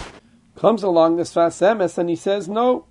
Comes 0.57 0.83
along 0.83 1.14
this 1.14 1.33
Sfas 1.33 1.62
Emes 1.62 1.97
and 1.97 2.11
he 2.11 2.17
says 2.17 2.49
no, 2.49 2.87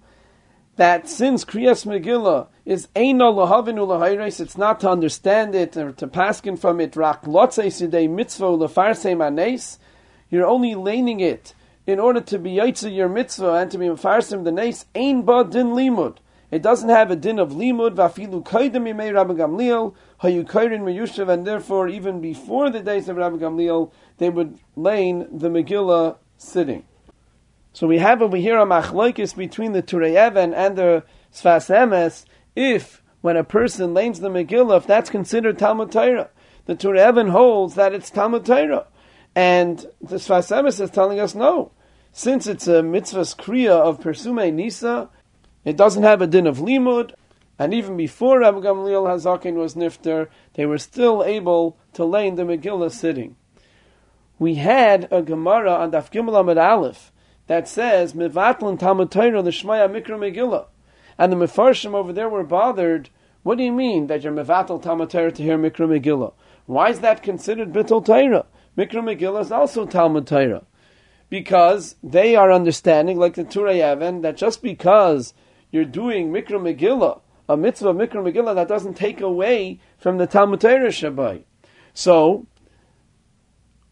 that 0.77 1.09
since 1.09 1.43
Kriyas 1.43 1.85
Megillah 1.85 2.47
is 2.63 2.87
Eino 2.95 3.35
Lahavinu 3.35 3.85
Lahayres, 3.85 4.39
it's 4.39 4.57
not 4.57 4.79
to 4.79 4.89
understand 4.89 5.53
it 5.55 5.75
or 5.75 5.91
to 5.91 6.07
paskin 6.07 6.57
from 6.57 6.79
it, 6.79 6.95
Rak 6.95 7.23
Sidei 7.23 8.09
Mitzvah 8.09 8.45
Lefarsei 8.45 9.17
Manes, 9.17 9.79
you're 10.29 10.47
only 10.47 10.73
laning 10.73 11.19
it 11.19 11.53
in 11.85 11.99
order 11.99 12.21
to 12.21 12.39
be 12.39 12.51
Yaitza 12.51 12.95
your 12.95 13.09
mitzvah 13.09 13.55
and 13.55 13.71
to 13.71 13.77
be 13.77 13.87
Mefarsim 13.87 14.45
the 14.45 14.53
Nes, 14.53 14.85
Ein 14.95 15.23
Ba 15.23 15.43
Din 15.43 15.71
Limud. 15.71 16.19
It 16.49 16.61
doesn't 16.61 16.89
have 16.89 17.11
a 17.11 17.15
din 17.15 17.39
of 17.39 17.51
limud, 17.51 17.95
vafilu 17.95 18.41
kaidem 18.41 18.87
yimei 18.87 19.13
Rabbi 19.13 19.33
Gamliel, 19.33 19.93
hayu 20.21 20.45
kairin 20.45 20.81
meyushav, 20.81 21.29
and 21.29 21.45
therefore 21.45 21.87
even 21.87 22.21
before 22.21 22.69
the 22.69 22.79
days 22.79 23.07
of 23.09 23.17
Rabbi 23.17 23.37
Gamliel, 23.37 23.91
they 24.17 24.29
would 24.29 24.59
lane 24.75 25.27
the 25.31 25.49
Megillah 25.49 26.17
sitting. 26.37 26.83
So 27.73 27.85
we 27.85 27.99
have 27.99 28.21
over 28.21 28.37
here 28.37 28.57
a 28.57 28.65
machlokes 28.65 29.35
between 29.35 29.73
the 29.73 29.83
Turei 29.83 30.27
Even 30.27 30.53
and 30.53 30.75
the 30.75 31.03
Sfas 31.31 31.69
Emes, 31.69 32.25
if 32.55 33.03
when 33.21 33.37
a 33.37 33.43
person 33.43 33.93
lanes 33.93 34.19
the 34.19 34.29
Megillah, 34.29 34.77
if 34.77 34.87
that's 34.87 35.09
considered 35.09 35.59
Talmud 35.59 35.91
Torah. 35.91 36.29
The 36.65 36.75
Turei 36.75 37.07
Even 37.07 37.27
holds 37.27 37.75
that 37.75 37.93
it's 37.93 38.09
Talmud 38.09 38.45
Torah. 38.45 38.87
And 39.35 39.85
the 40.01 40.15
Sfas 40.15 40.49
Emes 40.49 40.81
is 40.81 40.89
telling 40.89 41.19
us 41.19 41.35
no. 41.35 41.71
Since 42.11 42.47
it's 42.47 42.67
a 42.67 42.81
mitzvah's 42.81 43.35
kriya 43.35 43.69
of 43.69 44.01
Persume 44.01 44.55
Nisa, 44.55 45.09
it 45.63 45.77
doesn't 45.77 46.01
have 46.01 46.23
a 46.23 46.27
din 46.27 46.47
of 46.47 46.57
limud, 46.57 47.13
and 47.59 47.73
even 47.73 47.97
before 47.97 48.39
Rabbi 48.39 48.59
Gamliel 48.59 49.07
Hazakin 49.07 49.55
was 49.55 49.75
nifter, 49.75 50.27
they 50.53 50.65
were 50.65 50.77
still 50.77 51.23
able 51.23 51.77
to 51.93 52.05
lay 52.05 52.27
in 52.27 52.35
the 52.35 52.43
Megillah 52.43 52.91
sitting. 52.91 53.35
We 54.39 54.55
had 54.55 55.07
a 55.11 55.23
Gemara 55.23 55.73
on 55.73 55.91
Daf 55.91 56.11
Gimel 56.11 56.55
Aleph 56.55 57.11
that 57.47 57.67
says 57.67 58.13
Mivatlin 58.13 58.77
Talmud 58.77 59.09
Torah 59.09 59.41
l'Shmaya 59.41 59.89
Mikra 59.89 60.17
Megillah, 60.17 60.67
and 61.17 61.31
the 61.31 61.37
Mefarshim 61.37 61.93
over 61.93 62.13
there 62.13 62.29
were 62.29 62.43
bothered. 62.43 63.09
What 63.41 63.57
do 63.57 63.63
you 63.63 63.71
mean 63.71 64.07
that 64.07 64.23
you're 64.23 64.33
Mivatel 64.33 64.81
Talmud 64.81 65.09
Torah 65.09 65.31
to 65.31 65.43
hear 65.43 65.57
Mikra 65.57 65.87
Megillah? 65.87 66.33
Why 66.67 66.89
is 66.89 66.99
that 66.99 67.23
considered 67.23 67.73
Bittul 67.73 68.05
Torah? 68.05 68.45
Mikra 68.77 69.01
Megillah 69.01 69.41
is 69.41 69.51
also 69.51 69.85
Talmud 69.85 70.27
Torah 70.27 70.65
because 71.29 71.95
they 72.03 72.35
are 72.35 72.51
understanding, 72.51 73.17
like 73.17 73.33
the 73.33 73.43
Turei 73.43 73.91
Even, 73.91 74.21
that 74.21 74.37
just 74.37 74.61
because 74.61 75.33
you're 75.71 75.85
doing 75.85 76.31
Mikra 76.31 76.59
Megillah, 76.59 77.21
a 77.49 77.57
mitzvah 77.57 77.93
Mikra 77.93 78.15
Megillah 78.15 78.55
that 78.55 78.67
doesn't 78.67 78.95
take 78.95 79.21
away 79.21 79.79
from 79.97 80.17
the 80.17 80.27
Talmud 80.27 80.61
Torah 80.61 80.89
Shabbai. 80.89 81.43
So, 81.93 82.47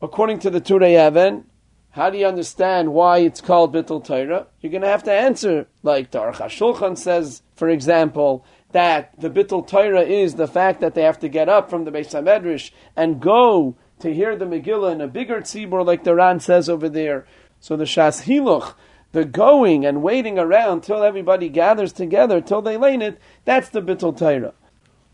according 0.01 0.39
to 0.39 0.49
the 0.49 0.61
Turei 0.61 1.07
Even, 1.07 1.45
how 1.91 2.09
do 2.09 2.17
you 2.17 2.25
understand 2.25 2.93
why 2.93 3.19
it's 3.19 3.39
called 3.39 3.73
Bittul 3.73 4.03
Torah? 4.03 4.47
You're 4.59 4.71
going 4.71 4.81
to 4.81 4.89
have 4.89 5.03
to 5.03 5.13
answer, 5.13 5.67
like 5.81 6.11
the 6.11 6.19
Aruch 6.19 6.35
HaShulchan 6.35 6.97
says, 6.97 7.41
for 7.55 7.69
example, 7.69 8.45
that 8.73 9.17
the 9.17 9.29
Bittul 9.29 9.65
Torah 9.65 10.01
is 10.01 10.35
the 10.35 10.47
fact 10.47 10.81
that 10.81 10.93
they 10.93 11.03
have 11.03 11.19
to 11.19 11.29
get 11.29 11.47
up 11.47 11.69
from 11.69 11.85
the 11.85 11.91
Beis 11.91 12.11
HaMedrash 12.11 12.71
and 12.97 13.21
go 13.21 13.77
to 13.99 14.13
hear 14.13 14.35
the 14.35 14.43
Megillah 14.43 14.91
in 14.91 14.99
a 14.99 15.07
bigger 15.07 15.39
tzibur, 15.39 15.85
like 15.85 16.03
the 16.03 16.13
Ran 16.13 16.41
says 16.41 16.67
over 16.67 16.89
there. 16.89 17.25
So 17.61 17.77
the 17.77 17.85
Shas 17.85 18.23
Hiluch 18.23 18.73
The 19.15 19.23
going 19.23 19.85
and 19.85 20.03
waiting 20.03 20.37
around 20.37 20.81
till 20.83 21.01
everybody 21.01 21.47
gathers 21.47 21.93
together, 21.93 22.41
till 22.41 22.61
they 22.61 22.75
learn 22.75 23.01
it, 23.01 23.17
that's 23.45 23.69
the 23.69 23.81
Bittul 23.81 24.17
Torah. 24.17 24.53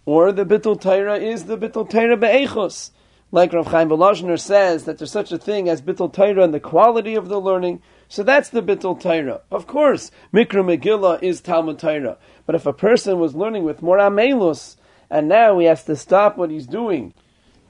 Or 0.07 0.31
the 0.31 0.43
Bittul 0.43 0.81
Torah 0.81 1.17
is 1.17 1.43
the 1.43 1.55
Bittul 1.55 1.87
Torah 1.87 2.17
Be'echos. 2.17 2.89
Like 3.31 3.53
Rav 3.53 3.67
Chaim 3.67 3.89
Volozhiner 3.89 4.39
says 4.39 4.85
that 4.85 4.97
there's 4.97 5.11
such 5.11 5.31
a 5.31 5.37
thing 5.37 5.69
as 5.69 5.83
Bittul 5.83 6.11
Torah 6.11 6.43
and 6.43 6.51
the 6.51 6.59
quality 6.59 7.13
of 7.13 7.29
the 7.29 7.39
learning. 7.39 7.83
So 8.07 8.23
that's 8.23 8.49
the 8.49 8.63
Bittul 8.63 8.99
Torah. 8.99 9.41
Of 9.51 9.67
course, 9.67 10.09
Mikra 10.33 10.65
Megillah 10.65 11.21
is 11.21 11.39
Talmud 11.39 11.77
Torah. 11.77 12.17
But 12.47 12.55
if 12.55 12.65
a 12.65 12.73
person 12.73 13.19
was 13.19 13.35
learning 13.35 13.65
with 13.65 13.83
more 13.83 13.99
Amelus, 13.99 14.77
and 15.11 15.27
now 15.27 15.59
he 15.59 15.67
has 15.67 15.83
to 15.83 15.95
stop 15.95 16.37
what 16.37 16.49
he's 16.49 16.65
doing 16.65 17.13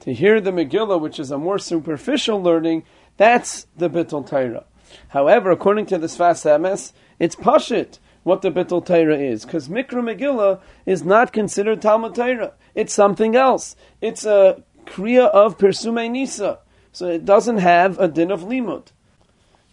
to 0.00 0.14
hear 0.14 0.40
the 0.40 0.50
Megillah, 0.50 0.98
which 0.98 1.20
is 1.20 1.30
a 1.30 1.36
more 1.36 1.58
superficial 1.58 2.42
learning, 2.42 2.84
that's 3.18 3.66
the 3.76 3.90
Bittul 3.90 4.26
Torah. 4.26 4.64
However, 5.08 5.50
according 5.50 5.86
to 5.86 5.98
the 5.98 6.06
Sfas 6.06 6.44
Emes, 6.44 6.92
it's 7.18 7.36
Pashit 7.36 7.98
what 8.22 8.42
the 8.42 8.50
Bittul 8.50 8.84
Torah 8.84 9.18
is, 9.18 9.44
because 9.44 9.68
Mikra 9.68 10.02
Megillah 10.02 10.60
is 10.86 11.02
not 11.02 11.32
considered 11.32 11.82
Talmud 11.82 12.14
Torah. 12.14 12.52
It's 12.74 12.92
something 12.92 13.34
else. 13.34 13.74
It's 14.00 14.24
a 14.24 14.62
Kriya 14.86 15.28
of 15.28 15.58
Persume 15.58 16.12
Nisa. 16.12 16.60
So 16.92 17.08
it 17.08 17.24
doesn't 17.24 17.58
have 17.58 17.98
a 17.98 18.06
din 18.06 18.30
of 18.30 18.42
Limud. 18.42 18.88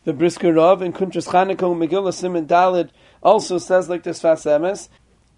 The 0.05 0.13
Brisker 0.13 0.53
Rav 0.53 0.82
in 0.82 0.93
Kuntras 0.93 1.27
Chanukah 1.27 1.88
Megillah 1.88 2.13
Simon 2.13 2.47
Dalid 2.47 2.89
also 3.21 3.58
says 3.58 3.89
like 3.89 4.03
this 4.03 4.21
Sfas 4.21 4.45
Emes, 4.45 4.89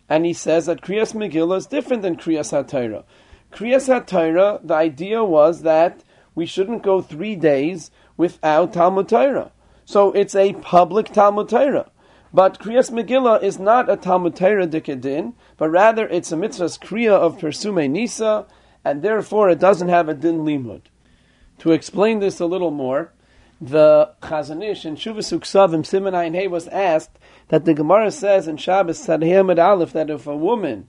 and 0.08 0.26
he 0.26 0.34
says 0.34 0.68
that 0.68 0.82
Kriyas 0.82 1.14
Megillah 1.14 1.58
is 1.58 1.66
different 1.66 2.04
than 2.04 2.16
Kriyas 2.16 2.52
HaTorah. 2.52 3.04
Kriyas 3.52 3.88
HaTorah, 3.88 4.66
the 4.66 4.74
idea 4.74 5.24
was 5.24 5.64
that 5.64 6.04
we 6.36 6.46
shouldn't 6.46 6.84
go 6.84 7.02
three 7.02 7.36
days 7.36 7.92
without 8.18 8.74
Talmud 8.74 9.10
Torah. 9.10 9.52
So 9.92 10.14
it's 10.14 10.36
a 10.36 10.54
public 10.54 11.12
Talmud 11.12 11.50
Torah. 11.50 11.92
But 12.34 12.60
Kriyas 12.60 12.92
Megillah 12.92 13.44
is 13.44 13.60
not 13.60 13.90
a 13.90 13.98
Talmud 13.98 14.38
Torah 14.38 14.66
dikadin, 14.66 15.34
but 15.58 15.70
rather 15.70 16.08
it's 16.08 16.32
a 16.32 16.38
mitzvah's 16.38 16.78
Kriya 16.78 17.12
of 17.12 17.38
Persume 17.38 17.92
Nisa, 17.92 18.48
and 18.86 19.02
therefore 19.02 19.50
it 19.50 19.60
doesn't 19.60 19.90
have 19.90 20.08
a 20.08 20.14
din 20.14 20.46
limud. 20.46 20.84
To 21.60 21.74
explain 21.74 22.20
this 22.20 22.40
a 22.40 22.46
little 22.46 22.72
more, 22.72 23.12
the 23.60 24.14
Chazon 24.22 24.64
Ish 24.64 24.86
in 24.86 24.96
Shuvas 24.96 25.38
Uksavim 25.38 25.86
Simon 25.86 26.16
Ein 26.16 26.36
Hey 26.36 26.48
was 26.48 26.70
asked 26.70 27.20
that 27.50 27.66
the 27.66 27.74
Gemara 27.74 28.12
says 28.12 28.48
in 28.48 28.56
Shabbos 28.56 29.06
Sadhiyamid 29.06 29.62
Aleph 29.62 29.92
that 29.92 30.10
if 30.10 30.26
a 30.26 30.38
woman 30.38 30.88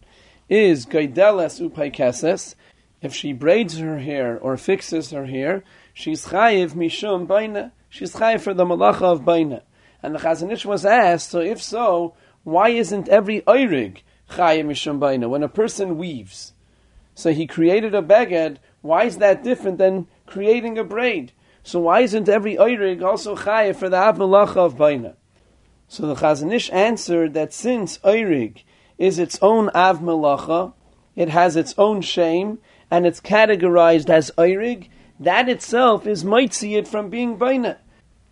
is 0.49 0.87
Gaideles 0.87 1.61
Upaikeses, 1.61 2.55
if 3.01 3.13
she 3.13 3.33
braids 3.33 3.79
her 3.79 3.99
hair 3.99 4.39
or 4.39 4.57
fixes 4.57 5.11
her 5.11 5.27
hair, 5.27 5.65
she's 5.93 6.27
chayiv 6.27 6.75
mishum 6.75 7.27
baina. 7.27 7.73
She's 7.93 8.15
chayiv 8.15 8.41
for 8.41 8.55
the 8.55 8.65
malacha 8.65 9.03
of 9.03 9.21
baina. 9.21 9.61
And 10.03 10.15
the 10.15 10.19
Chazon 10.19 10.51
Ish 10.51 10.65
was 10.65 10.87
asked, 10.87 11.29
so 11.29 11.41
if 11.41 11.63
so, 11.63 12.15
why 12.43 12.71
isn't 12.71 13.07
every 13.11 13.43
oirig 13.43 13.99
chayiv 14.31 14.65
mishum 14.65 14.99
baina? 14.99 15.29
When 15.29 15.43
a 15.43 15.49
person 15.49 15.99
weaves, 15.99 16.55
so 17.15 17.33
he 17.33 17.47
created 17.47 17.95
a 17.95 18.01
beged. 18.01 18.57
Why 18.81 19.05
is 19.05 19.19
that 19.19 19.45
different 19.45 19.77
than 19.77 20.07
creating 20.25 20.79
a 20.79 20.85
braid? 20.85 21.33
So 21.65 21.81
why 21.81 22.01
isn't 22.01 22.31
every 22.31 22.57
oirig 22.57 23.03
also 23.03 23.37
chayiv 23.37 23.77
for 23.77 23.91
the 23.91 23.99
av 23.99 24.17
malacha 24.17 24.57
of 24.57 24.77
baina? 24.77 25.17
So 25.87 26.07
the 26.07 26.15
Chazon 26.15 26.51
Ish 26.51 26.71
answered 26.73 27.35
that 27.35 27.53
since 27.53 27.99
oirig 27.99 28.63
is 28.97 29.19
its 29.19 29.39
own 29.43 29.69
av 29.75 30.01
malacha, 30.01 30.73
it 31.15 31.29
has 31.29 31.57
its 31.57 31.75
own 31.77 32.01
shame, 32.01 32.59
and 32.91 33.07
it's 33.07 33.21
categorized 33.21 34.09
as 34.09 34.31
oirig, 34.39 34.89
that 35.21 35.51
itself 35.51 36.07
is 36.07 36.25
might 36.25 36.55
see 36.55 36.77
it 36.77 36.89
from 36.89 37.11
being 37.11 37.37
baina. 37.37 37.77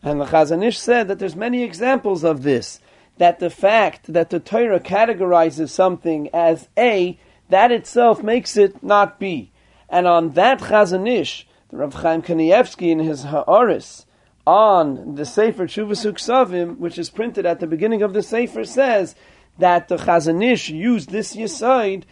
And 0.03 0.21
the 0.21 0.27
Chazon 0.27 0.65
Ish 0.65 0.79
said 0.79 1.09
that 1.09 1.19
there's 1.19 1.37
many 1.37 1.63
examples 1.63 2.25
of 2.25 2.43
this. 2.43 2.81
That 3.19 3.39
the 3.39 3.51
fact 3.51 4.13
that 4.13 4.31
the 4.31 4.41
Torah 4.41 4.81
categorizes 4.81 5.71
something 5.71 6.31
as 6.33 6.69
A, 6.79 7.19
that 7.51 7.71
itself 7.71 8.23
makes 8.23 8.57
it 8.57 8.83
not 8.83 9.19
B. 9.19 9.53
And 9.89 10.07
on 10.07 10.31
that 10.31 10.61
Chazon 10.61 11.09
Ish, 11.09 11.47
the 11.69 11.77
Rav 11.77 11.95
Chaim 11.95 12.23
Kanievsky 12.23 12.91
in 12.91 13.01
his 13.01 13.25
Ha'aris, 13.25 14.07
on 14.47 15.17
the 15.17 15.27
Sefer 15.27 15.67
Shuvas 15.67 16.05
Savim, 16.15 16.79
which 16.79 16.99
is 16.99 17.11
printed 17.11 17.45
at 17.45 17.61
the 17.61 17.67
beginning 17.67 18.03
of 18.03 18.15
the 18.15 18.23
Sefer, 18.23 18.65
says 18.65 19.15
that 19.59 19.89
the 19.89 19.97
Chazon 19.97 20.43
Ish 20.43 20.71
used 20.71 21.11
this 21.11 21.37
Yisaid 21.37 22.05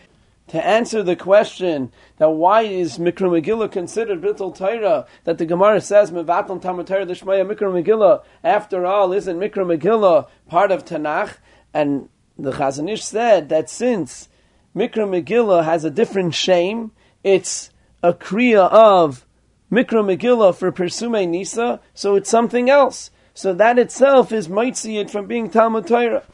to 0.49 0.67
answer 0.67 1.03
the 1.03 1.17
question 1.17 1.93
that 2.17 2.31
why 2.31 2.63
is 2.63 2.99
Mikra 2.99 3.41
Megillah 3.41 3.71
considered 3.71 4.23
Bittul 4.23 4.57
Torah, 4.57 5.07
that 5.25 5.39
the 5.39 5.47
Gemara 5.47 5.81
says 5.81 6.11
Mevatel 6.11 6.61
Talmud 6.61 6.87
Torah 6.87 7.07
Shmaya 7.07 7.47
Mikra 7.47 7.71
Megillah. 7.71 8.23
After 8.43 8.87
all, 8.87 9.13
isn't 9.13 9.39
Mikra 9.39 9.79
Megillah 9.79 10.27
part 10.49 10.73
of 10.73 10.85
Tanakh? 10.85 11.37
And 11.75 12.09
the 12.39 12.53
Chazon 12.53 12.91
Ish 12.91 13.05
said 13.05 13.51
that 13.51 13.69
since 13.69 14.29
Mikra 14.75 15.07
Megillah 15.07 15.65
has 15.65 15.85
a 15.85 15.91
different 15.91 16.35
shame, 16.35 16.93
it's 17.23 17.71
a 18.03 18.15
kriya 18.15 18.71
of 18.71 19.27
Mikra 19.71 20.03
Megillah 20.03 20.57
for 20.57 20.73
Persume 20.73 21.31
Nisa, 21.31 21.81
so 21.93 22.17
it's 22.17 22.31
something 22.31 22.71
else. 22.71 23.11
So 23.35 23.53
that 23.53 23.79
itself 23.79 24.33
is 24.33 24.49
might 24.49 24.77
see 24.77 24.99
it 24.99 25.11
from 25.11 25.27
being 25.27 25.51
Talmud 25.51 25.87
Torah. 25.87 26.25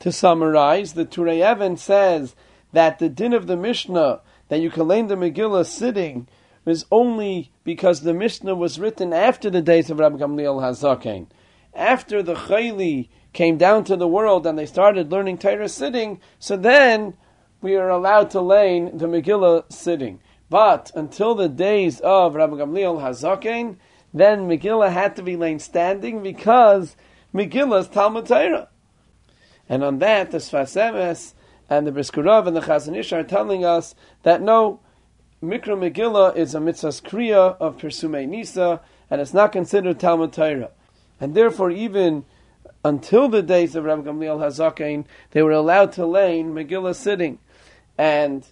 To 0.00 0.12
summarize, 0.12 0.92
the 0.92 1.06
Turei 1.06 1.50
Even 1.50 1.78
says 1.78 2.34
that 2.74 2.98
the 2.98 3.08
din 3.08 3.32
of 3.32 3.46
the 3.46 3.56
Mishnah 3.56 4.20
that 4.48 4.60
you 4.60 4.70
can 4.70 4.84
learn 4.84 5.06
the 5.06 5.16
Megillah 5.16 5.66
sitting 5.66 6.28
is 6.66 6.84
only 6.90 7.52
because 7.62 8.00
the 8.00 8.14
Mishnah 8.14 8.54
was 8.54 8.78
written 8.78 9.12
after 9.12 9.50
the 9.50 9.62
days 9.62 9.90
of 9.90 9.98
Rabbi 9.98 10.18
Gamliel 10.18 10.60
Hazaken. 10.60 11.26
After 11.74 12.22
the 12.22 12.34
Chayli 12.34 13.08
came 13.32 13.56
down 13.56 13.84
to 13.84 13.96
the 13.96 14.08
world 14.08 14.46
and 14.46 14.58
they 14.58 14.66
started 14.66 15.10
learning 15.10 15.38
Torah 15.38 15.68
sitting, 15.68 16.20
so 16.38 16.56
then 16.56 17.16
we 17.60 17.74
are 17.76 17.88
allowed 17.88 18.30
to 18.30 18.40
learn 18.40 18.96
the 18.96 19.06
Megillah 19.06 19.72
sitting. 19.72 20.20
But 20.50 20.90
until 20.94 21.34
the 21.34 21.48
days 21.48 22.00
of 22.00 22.34
Rabbi 22.34 22.56
Gamliel 22.56 23.00
Hazaken, 23.00 23.76
then 24.12 24.48
Megillah 24.48 24.92
had 24.92 25.16
to 25.16 25.22
be 25.22 25.36
learned 25.36 25.62
standing 25.62 26.22
because 26.22 26.96
Megillah 27.34 27.80
is 27.80 27.88
Talmud 27.88 28.26
Torah. 28.26 28.68
And 29.68 29.82
on 29.82 29.98
that, 30.00 30.30
the 30.30 30.38
Sfas 30.38 30.76
Emes 30.80 31.32
and 31.68 31.86
the 31.86 31.92
Brisker 31.92 32.22
Rav 32.22 32.46
and 32.46 32.56
the 32.56 32.60
Chazon 32.60 32.96
Ish 32.96 33.12
are 33.12 33.22
telling 33.22 33.64
us 33.64 33.94
that 34.22 34.42
no, 34.42 34.80
Mikra 35.42 35.76
Megillah 35.76 36.36
is 36.36 36.54
a 36.54 36.58
mitzvah's 36.58 37.00
kriya 37.00 37.56
of 37.58 37.78
Persume 37.78 38.28
Nisa, 38.30 38.80
and 39.10 39.20
it's 39.20 39.34
not 39.34 39.52
considered 39.52 40.00
Talmud 40.00 40.32
Torah. 40.32 40.70
And 41.20 41.34
therefore, 41.34 41.70
even 41.70 42.24
until 42.84 43.28
the 43.28 43.42
days 43.42 43.74
of 43.74 43.84
Rabbi 43.84 44.02
Gamliel 44.02 44.38
Hazaken, 44.38 45.04
they 45.30 45.42
were 45.42 45.52
allowed 45.52 45.92
to 45.92 46.06
lane 46.06 46.52
Megillah 46.52 46.94
sitting. 46.94 47.38
And 47.96 48.46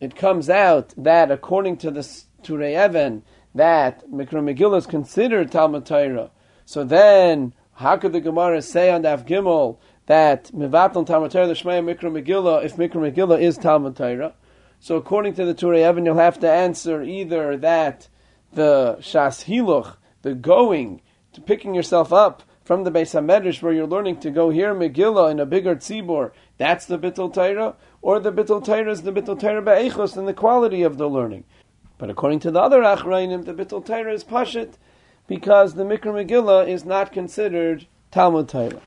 it 0.00 0.16
comes 0.16 0.50
out 0.50 0.94
that 0.96 1.30
according 1.30 1.78
to 1.78 1.90
the 1.90 2.00
Turei 2.42 2.84
Even, 2.84 3.22
that 3.54 4.08
Mikra 4.10 4.42
Megillah 4.42 4.78
is 4.78 4.86
considered 4.86 5.50
Talmud 5.50 5.86
Torah. 5.86 6.30
So 6.64 6.84
then, 6.84 7.54
how 7.74 7.96
could 7.96 8.12
the 8.12 8.20
Gemara 8.20 8.62
say 8.62 8.90
on 8.90 9.02
Daf 9.02 9.26
Gimel 9.26 9.78
that 10.10 10.50
Mivatal 10.52 11.06
Talmud 11.06 11.30
Torah, 11.30 11.46
the 11.46 11.54
Shmaya 11.54 11.84
Mikra 11.84 12.10
Megillah, 12.10 12.64
if 12.64 12.74
Mikra 12.74 12.94
Megillah 12.94 13.40
is 13.40 13.56
Talmud 13.56 13.94
Torah? 13.94 14.34
So 14.80 14.96
according 14.96 15.34
to 15.34 15.44
the 15.44 15.54
Turei 15.54 15.88
Even, 15.88 16.04
you'll 16.04 16.16
have 16.16 16.40
to 16.40 16.50
answer 16.50 17.00
either 17.00 17.56
that 17.58 18.08
the 18.52 18.96
Shas 18.98 19.44
Hiluch, 19.44 19.94
the 20.22 20.34
going, 20.34 21.00
to 21.32 21.40
picking 21.40 21.76
yourself 21.76 22.12
up 22.12 22.42
from 22.64 22.82
the 22.82 22.90
Beis 22.90 23.14
Hamedrash 23.14 23.62
where 23.62 23.72
you're 23.72 23.86
learning 23.86 24.18
to 24.18 24.32
go 24.32 24.50
hear 24.50 24.74
Megillah 24.74 25.30
in 25.30 25.38
a 25.38 25.46
bigger 25.46 25.76
tzibor, 25.76 26.32
that's 26.58 26.86
the 26.86 26.98
Bittul 26.98 27.32
Torah, 27.32 27.76
or 28.02 28.18
the 28.18 28.32
Bittul 28.32 28.64
Torah 28.64 28.90
is 28.90 29.02
the 29.02 29.12
Bittul 29.12 29.38
Torah 29.38 29.62
Be'echos 29.62 30.16
and 30.16 30.26
the 30.26 30.34
quality 30.34 30.82
of 30.82 30.98
the 30.98 31.08
learning. 31.08 31.44
But 31.98 32.10
according 32.10 32.40
to 32.40 32.50
the 32.50 32.60
other 32.60 32.80
Achrayim, 32.80 33.44
the 33.44 33.54
Bittul 33.54 33.86
Torah 33.86 34.12
is 34.12 34.24
Pashit, 34.24 34.72
because 35.28 35.74
the 35.74 35.84
Mikra 35.84 36.26
Megillah 36.26 36.66
is 36.66 36.84
not 36.84 37.12
considered 37.12 37.86
Talmud 38.10 38.48
Torah. 38.48 38.82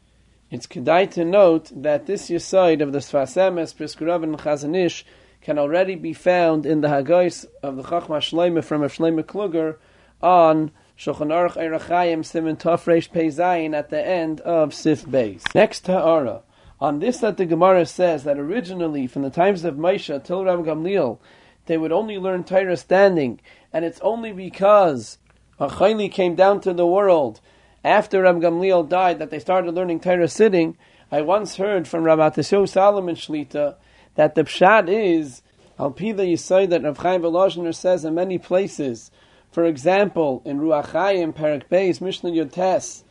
It's 0.54 0.68
kedai 0.68 1.10
to 1.14 1.26
note 1.26 1.72
that 1.76 2.06
this 2.06 2.30
Yisoid 2.30 2.84
of 2.84 2.92
the 2.92 3.00
Sfas 3.00 3.36
Emes, 3.38 3.76
Brisker 3.76 4.06
Rav, 4.06 4.22
and 4.22 4.38
Chazon 4.38 4.78
Ish 4.78 5.04
can 5.42 5.58
already 5.58 5.96
be 5.96 6.14
found 6.14 6.68
in 6.68 6.82
the 6.82 6.90
Hagais 6.90 7.48
of 7.64 7.76
the 7.76 7.82
Chachma 7.82 8.20
Shleime 8.20 8.64
from 8.64 8.84
Shleime 8.84 9.24
Kluger 9.24 9.78
on 10.22 10.70
Shulchan 10.96 11.32
Aruch 11.34 11.56
Erachayim 11.56 12.24
Simon 12.24 12.56
Tofresh 12.56 13.10
Peizayin 13.10 13.74
at 13.74 13.90
the 13.90 14.08
end 14.08 14.42
of 14.42 14.76
Sif 14.76 15.04
Beis. 15.08 15.42
Next 15.56 15.88
Ha'ara. 15.88 16.44
On 16.80 17.00
this 17.00 17.18
that 17.18 17.38
the 17.38 17.48
Gemara 17.48 17.88
says 17.88 18.24
that 18.24 18.38
originally, 18.38 19.08
from 19.08 19.24
the 19.24 19.32
times 19.32 19.66
of 19.66 19.78
Maisha 19.78 20.24
till 20.24 20.46
Rabbi 20.46 20.70
Gamliel, 20.70 21.18
they 21.66 21.80
would 21.80 21.92
only 21.92 22.20
learn 22.20 22.44
Torah 22.44 22.78
standing, 22.78 23.42
and 23.74 23.84
it's 23.84 24.00
only 24.02 24.32
because 24.32 25.18
a 25.60 25.68
Chayli 25.68 26.12
came 26.12 26.36
down 26.36 26.62
to 26.62 26.76
the 26.76 26.86
world 26.86 27.42
after 27.84 28.22
Rabbi 28.22 28.40
Gamliel 28.40 28.88
died 28.88 29.20
that 29.20 29.30
they 29.30 29.40
started 29.40 29.74
learning 29.74 30.00
Torah 30.00 30.28
sitting. 30.28 30.78
I 31.12 31.22
once 31.22 31.58
heard 31.58 31.88
from 31.88 32.04
Rabbi 32.04 32.30
Tisho 32.30 32.68
Salomon 32.68 33.16
Shlita 33.16 33.76
that 34.16 34.36
the 34.36 34.44
pshat 34.44 34.88
is 34.88 35.42
Al 35.78 35.92
Pida 35.92 36.20
Yisai 36.20 36.70
that 36.70 36.84
Rav 36.84 36.98
Chaim 36.98 37.22
Volozhiner 37.24 37.76
says 37.76 38.06
in 38.06 38.16
many 38.16 38.38
places. 38.38 39.12
For 39.52 39.66
example, 39.66 40.42
in 40.46 40.60
Ruach 40.60 40.92
Chaim, 40.92 41.34
Parak 41.34 41.68
Beis, 41.70 42.00
Mishnah 42.00 42.32
Yotes, 42.32 43.04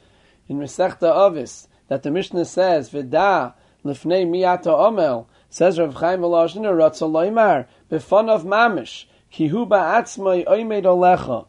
in 0.48 0.58
Masechta 0.58 1.10
Avis, 1.28 1.68
that 1.88 2.02
the 2.02 2.10
Mishnah 2.10 2.44
says, 2.44 2.88
Vida 2.90 3.54
lifnei 3.84 4.26
miyata 4.26 4.66
omel, 4.66 5.26
says 5.50 5.78
Rav 5.78 5.94
Chaim 5.94 6.20
Volozhin, 6.20 6.62
Ratzaloimar, 6.62 7.66
befon 7.90 8.28
of 8.28 8.44
mamish, 8.44 9.04
ki 9.30 9.48
hu 9.48 9.66
ba'atzmai 9.66 10.46
oimed 10.46 10.84
olecha, 10.84 11.46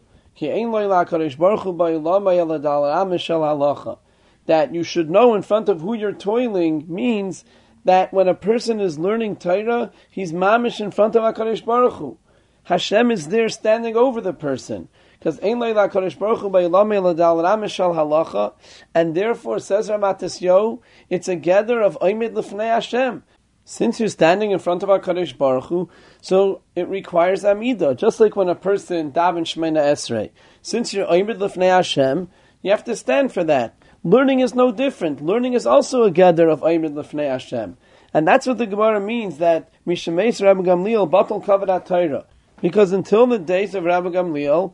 That 4.46 4.74
you 4.74 4.84
should 4.84 5.10
know 5.10 5.36
in 5.36 5.42
front 5.42 5.70
of 5.70 5.82
who 5.82 5.94
you're 5.94 6.12
toiling 6.12 6.86
means 6.88 7.46
that 7.86 8.14
when 8.14 8.28
a 8.28 8.34
person 8.34 8.80
is 8.80 8.98
learning 8.98 9.36
Torah, 9.38 9.92
he's 10.10 10.32
mamish 10.32 10.80
in 10.80 10.92
front 10.92 11.16
of 11.16 11.24
HaKadosh 11.24 11.66
Baruch 11.66 11.94
Hu. 11.94 12.18
Hashem 12.64 13.12
is 13.12 13.28
there 13.28 13.50
standing 13.50 13.98
over 13.98 14.22
the 14.22 14.34
person. 14.34 14.88
Because 15.20 15.40
Ein 15.42 15.60
Leila 15.60 15.90
Kodesh 15.90 16.20
Baruch 16.20 16.40
Hu 16.40 16.50
Halacha, 16.50 18.54
and 18.94 19.16
therefore 19.16 19.60
says 19.60 19.90
Ramatis 19.90 20.42
Yo, 20.42 20.82
it's 21.10 21.28
a 21.28 21.36
gather 21.36 21.82
of 21.82 21.98
Oimid 22.00 22.34
Lefnei 22.34 22.74
Hashem. 22.74 23.24
Since 23.66 24.00
you're 24.00 24.10
standing 24.10 24.52
in 24.52 24.60
front 24.60 24.84
of 24.84 24.90
HaKadosh 24.90 25.38
Baruch 25.38 25.66
Hu, 25.66 25.90
so 26.22 26.62
it 26.76 26.88
requires 26.90 27.46
Amida. 27.46 27.96
Just 27.96 28.20
like 28.20 28.36
when 28.36 28.50
a 28.50 28.56
person 28.56 29.12
daven 29.12 29.46
Shemena 29.46 29.80
Esrei. 29.80 30.32
Since 30.62 30.94
you're 30.94 31.08
Oimid 31.08 31.38
Lefnei 31.38 31.70
Hashem, 31.70 32.28
you 32.62 32.72
have 32.72 32.84
to 32.84 32.96
stand 32.96 33.32
for 33.32 33.44
that. 33.46 33.76
Learning 34.04 34.42
is 34.42 34.54
no 34.54 34.72
different. 34.72 35.22
Learning 35.22 35.54
is 35.54 35.66
also 35.66 36.04
a 36.04 36.12
gather 36.12 36.50
of 36.50 36.60
Oimid 36.60 36.94
Lefnei 36.94 37.30
Hashem. 37.30 37.78
And 38.14 38.28
that's 38.28 38.46
what 38.46 38.58
the 38.58 38.68
Gemara 38.68 39.00
means 39.00 39.38
that 39.38 39.72
Mishameis 39.88 40.44
Rabbi 40.44 40.62
Gamliel 40.62 41.10
Batal 41.10 41.44
Kavadat 41.44 41.86
Torah. 41.86 42.26
Because 42.62 42.92
until 42.92 43.28
the 43.28 43.40
days 43.40 43.76
of 43.76 43.86
Rabbi 43.86 44.10
Gamliel, 44.10 44.74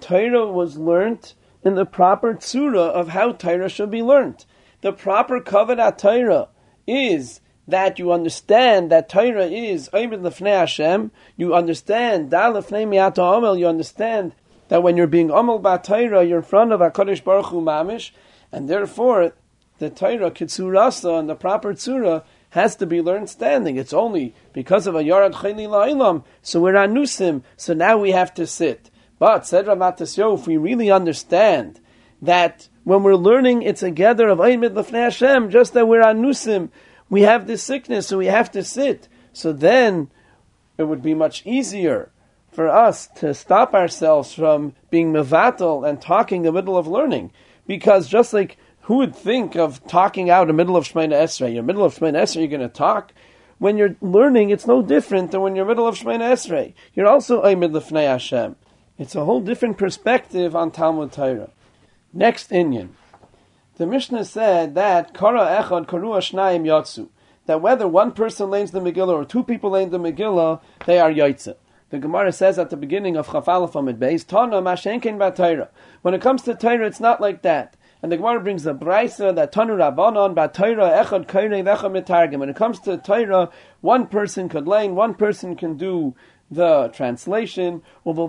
Torah 0.00 0.46
was 0.46 0.78
learnt 0.78 1.34
in 1.64 1.74
the 1.74 1.84
proper 1.84 2.34
tzura 2.34 2.88
of 2.88 3.08
how 3.08 3.32
Torah 3.32 3.68
should 3.68 3.90
be 3.90 4.02
learnt. 4.02 4.46
The 4.80 4.92
proper 4.92 5.40
kavod 5.40 5.98
Torah 5.98 6.48
is 6.86 7.40
that 7.68 7.98
you 7.98 8.12
understand 8.12 8.90
that 8.90 9.10
Torah 9.10 9.46
is 9.46 9.90
Oibid 9.92 10.22
Lefnei 10.22 10.58
Hashem. 10.60 11.10
You 11.36 11.54
understand 11.54 12.30
Da 12.30 12.50
Lefnei 12.50 12.88
Miata 12.88 13.18
Omel. 13.18 13.58
You 13.58 13.68
understand 13.68 14.32
that 14.68 14.82
when 14.82 14.96
you're 14.96 15.06
being 15.06 15.28
Omel 15.28 15.60
Ba 15.60 15.78
Torah, 15.82 16.24
you're 16.24 16.38
in 16.38 16.44
front 16.44 16.72
of 16.72 16.80
Hakadosh 16.80 17.22
Baruch 17.22 17.46
Hu 17.46 17.60
Mamish, 17.60 18.10
and 18.50 18.68
therefore 18.68 19.34
the 19.78 19.90
Torah 19.90 20.30
Kitsurasa 20.30 21.18
and 21.18 21.28
the 21.28 21.34
proper 21.34 21.74
tzura 21.74 22.24
has 22.50 22.74
to 22.76 22.86
be 22.86 23.02
learned 23.02 23.28
standing. 23.28 23.76
It's 23.76 23.92
only 23.92 24.34
because 24.54 24.86
of 24.86 24.94
a 24.94 25.04
Yarad 25.04 25.34
Chayli 25.34 25.68
La'ilam, 25.68 26.24
so 26.40 26.60
we're 26.60 26.72
anusim, 26.72 27.42
so 27.58 27.74
now 27.74 27.98
we 27.98 28.12
have 28.12 28.32
to 28.34 28.46
sit. 28.46 28.90
But, 29.18 29.46
said 29.46 29.66
Ramatasyo, 29.66 30.38
if 30.38 30.46
we 30.46 30.56
really 30.56 30.90
understand 30.90 31.80
that 32.22 32.68
when 32.84 33.02
we're 33.02 33.14
learning, 33.16 33.62
it's 33.62 33.82
a 33.82 33.90
gather 33.90 34.28
of 34.28 34.38
Aymid 34.38 34.70
Lefnei 34.70 35.04
Hashem, 35.04 35.50
just 35.50 35.74
that 35.74 35.86
we're 35.86 36.02
anusim, 36.02 36.70
we 37.10 37.22
have 37.22 37.46
this 37.46 37.62
sickness, 37.62 38.06
so 38.06 38.18
we 38.18 38.26
have 38.26 38.50
to 38.52 38.62
sit. 38.62 39.08
So 39.32 39.52
then, 39.52 40.10
it 40.76 40.84
would 40.84 41.02
be 41.02 41.14
much 41.14 41.44
easier 41.46 42.10
for 42.52 42.68
us 42.68 43.06
to 43.16 43.34
stop 43.34 43.74
ourselves 43.74 44.32
from 44.32 44.74
being 44.90 45.12
mevatel 45.12 45.88
and 45.88 46.00
talking 46.00 46.38
in 46.38 46.44
the 46.44 46.52
middle 46.52 46.76
of 46.76 46.86
learning. 46.86 47.32
Because 47.66 48.08
just 48.08 48.32
like 48.32 48.56
who 48.82 48.96
would 48.96 49.14
think 49.14 49.54
of 49.54 49.86
talking 49.86 50.30
out 50.30 50.42
in 50.42 50.48
the 50.48 50.54
middle 50.54 50.76
of 50.76 50.84
Shemana 50.84 51.12
Esrei? 51.12 51.52
You're 51.52 51.62
middle 51.62 51.84
of 51.84 51.94
Shemana 51.94 52.22
Esrei, 52.22 52.36
you're 52.36 52.46
going 52.46 52.60
to 52.62 52.68
talk. 52.68 53.12
When 53.58 53.76
you're 53.76 53.96
learning, 54.00 54.50
it's 54.50 54.66
no 54.66 54.82
different 54.82 55.30
than 55.30 55.42
when 55.42 55.54
you're 55.54 55.66
middle 55.66 55.86
of 55.86 55.96
Shemana 55.96 56.32
Esrei. 56.32 56.72
You're 56.94 57.06
also 57.06 57.42
Aymid 57.42 57.72
Lefnei 57.72 58.06
Hashem. 58.06 58.56
It's 58.96 59.14
a 59.14 59.24
whole 59.24 59.40
different 59.40 59.76
perspective 59.76 60.56
on 60.56 60.70
Talmud 60.70 61.12
Torah. 61.12 61.50
Next 62.12 62.50
Inyan. 62.50 62.88
The 63.78 63.86
Mishnah 63.86 64.24
said 64.24 64.74
that 64.74 65.14
Kara 65.14 65.62
Echad 65.62 65.86
Karua 65.86 66.18
Shnayim 66.18 66.64
Yatsu. 66.64 67.10
That 67.46 67.60
whether 67.60 67.86
one 67.86 68.10
person 68.10 68.50
lanes 68.50 68.72
the 68.72 68.80
Megillah 68.80 69.12
or 69.14 69.24
two 69.24 69.44
people 69.44 69.70
lane 69.70 69.90
the 69.90 70.00
Megillah, 70.00 70.60
they 70.84 70.98
are 70.98 71.12
Yaitze. 71.12 71.54
The 71.90 72.00
Gemara 72.00 72.32
says 72.32 72.58
at 72.58 72.70
the 72.70 72.76
beginning 72.76 73.16
of 73.16 73.28
Chafalaf 73.28 73.76
Amid 73.76 74.00
Beis, 74.00 74.26
Tana 74.26 74.60
Mashenkin 74.60 75.16
Batayra. 75.16 75.68
When 76.02 76.12
it 76.12 76.20
comes 76.20 76.42
to 76.42 76.56
Torah, 76.56 76.88
it's 76.88 76.98
not 76.98 77.20
like 77.20 77.42
that. 77.42 77.76
And 78.02 78.10
the 78.10 78.16
Gemara 78.16 78.40
brings 78.40 78.64
the 78.64 78.74
Braisa 78.74 79.32
that 79.36 79.52
Tanu 79.52 79.76
Rabbanon 79.76 80.34
Batayra 80.34 81.04
Echad 81.04 81.28
Kairei 81.28 81.62
Vechad 81.62 81.92
Mitargim. 81.92 82.40
When 82.40 82.48
it 82.48 82.56
comes 82.56 82.80
to 82.80 82.96
Torah, 82.96 83.48
one 83.80 84.08
person 84.08 84.48
could 84.48 84.66
lane, 84.66 84.96
one 84.96 85.14
person 85.14 85.54
can 85.54 85.76
do 85.76 86.16
the 86.50 86.88
translation. 86.92 87.82
You 88.04 88.28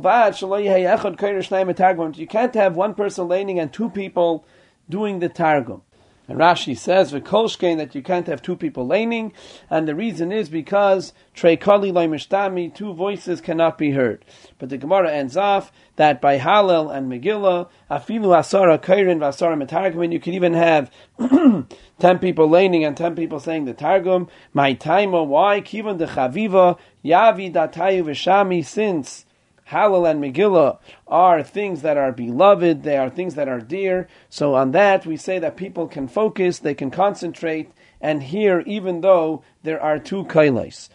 can't 2.30 2.54
have 2.54 2.76
one 2.76 2.94
person 2.94 3.28
laning 3.28 3.60
and 3.60 3.74
two 3.74 3.90
people 3.90 4.46
doing 4.90 5.20
the 5.20 5.30
targum. 5.30 5.82
And 6.30 6.38
Rashi 6.38 6.78
says 6.78 7.10
the 7.10 7.22
v'kolshkein 7.22 7.78
that 7.78 7.96
you 7.96 8.04
can't 8.04 8.28
have 8.28 8.44
two 8.44 8.56
people 8.56 8.86
laning, 8.86 9.34
and 9.68 9.88
the 9.88 9.96
reason 9.96 10.32
is 10.32 10.48
because 10.48 11.12
treikali 11.36 11.92
leimishtami, 11.92 12.72
two 12.72 12.94
voices 12.94 13.42
cannot 13.42 13.80
be 13.80 13.92
heard. 13.92 14.24
But 14.60 14.70
the 14.70 14.78
Gemara 14.78 15.12
ends 15.12 15.36
off 15.36 15.72
that 15.96 16.22
by 16.22 16.38
Hallel 16.38 16.96
and 16.96 17.12
Megillah, 17.12 17.68
afilu 17.90 18.28
asara 18.38 18.80
kairin 18.80 19.18
v'asara 19.18 19.60
metargum, 19.60 20.14
you 20.14 20.20
can 20.20 20.36
even 20.36 20.54
have 20.54 20.92
ten 22.00 22.20
people 22.20 22.48
laning 22.48 22.86
and 22.86 22.96
ten 22.96 23.16
people 23.16 23.40
saying 23.40 23.66
the 23.66 23.74
targum. 23.74 24.28
My 24.54 24.76
taima, 24.76 25.26
why 25.26 25.62
kivan 25.62 25.98
de 25.98 26.06
chaviva 26.06 26.78
yavi 27.04 27.52
datayu 27.52 28.04
v'shami 28.04 28.64
since 28.64 29.26
Hallel 29.70 30.10
and 30.10 30.24
Megillah 30.24 30.80
are 31.08 31.44
things 31.44 31.84
that 31.84 31.98
are 31.98 32.12
beloved, 32.12 32.84
they 32.84 32.98
are 32.98 33.10
things 33.10 33.36
that 33.36 33.48
are 33.48 33.60
dear. 33.60 34.08
So 34.30 34.56
on 34.56 34.72
that 34.72 35.06
we 35.06 35.16
say 35.16 35.40
that 35.40 35.58
people 35.58 35.88
can 35.88 36.08
focus, 36.08 36.60
they 36.60 36.74
can 36.74 36.90
concentrate, 36.90 37.72
and 38.02 38.24
hear 38.24 38.62
even 38.62 39.02
though 39.02 39.44
there 39.64 39.82
are 39.82 40.00
two 40.00 40.24
kailas. 40.26 40.90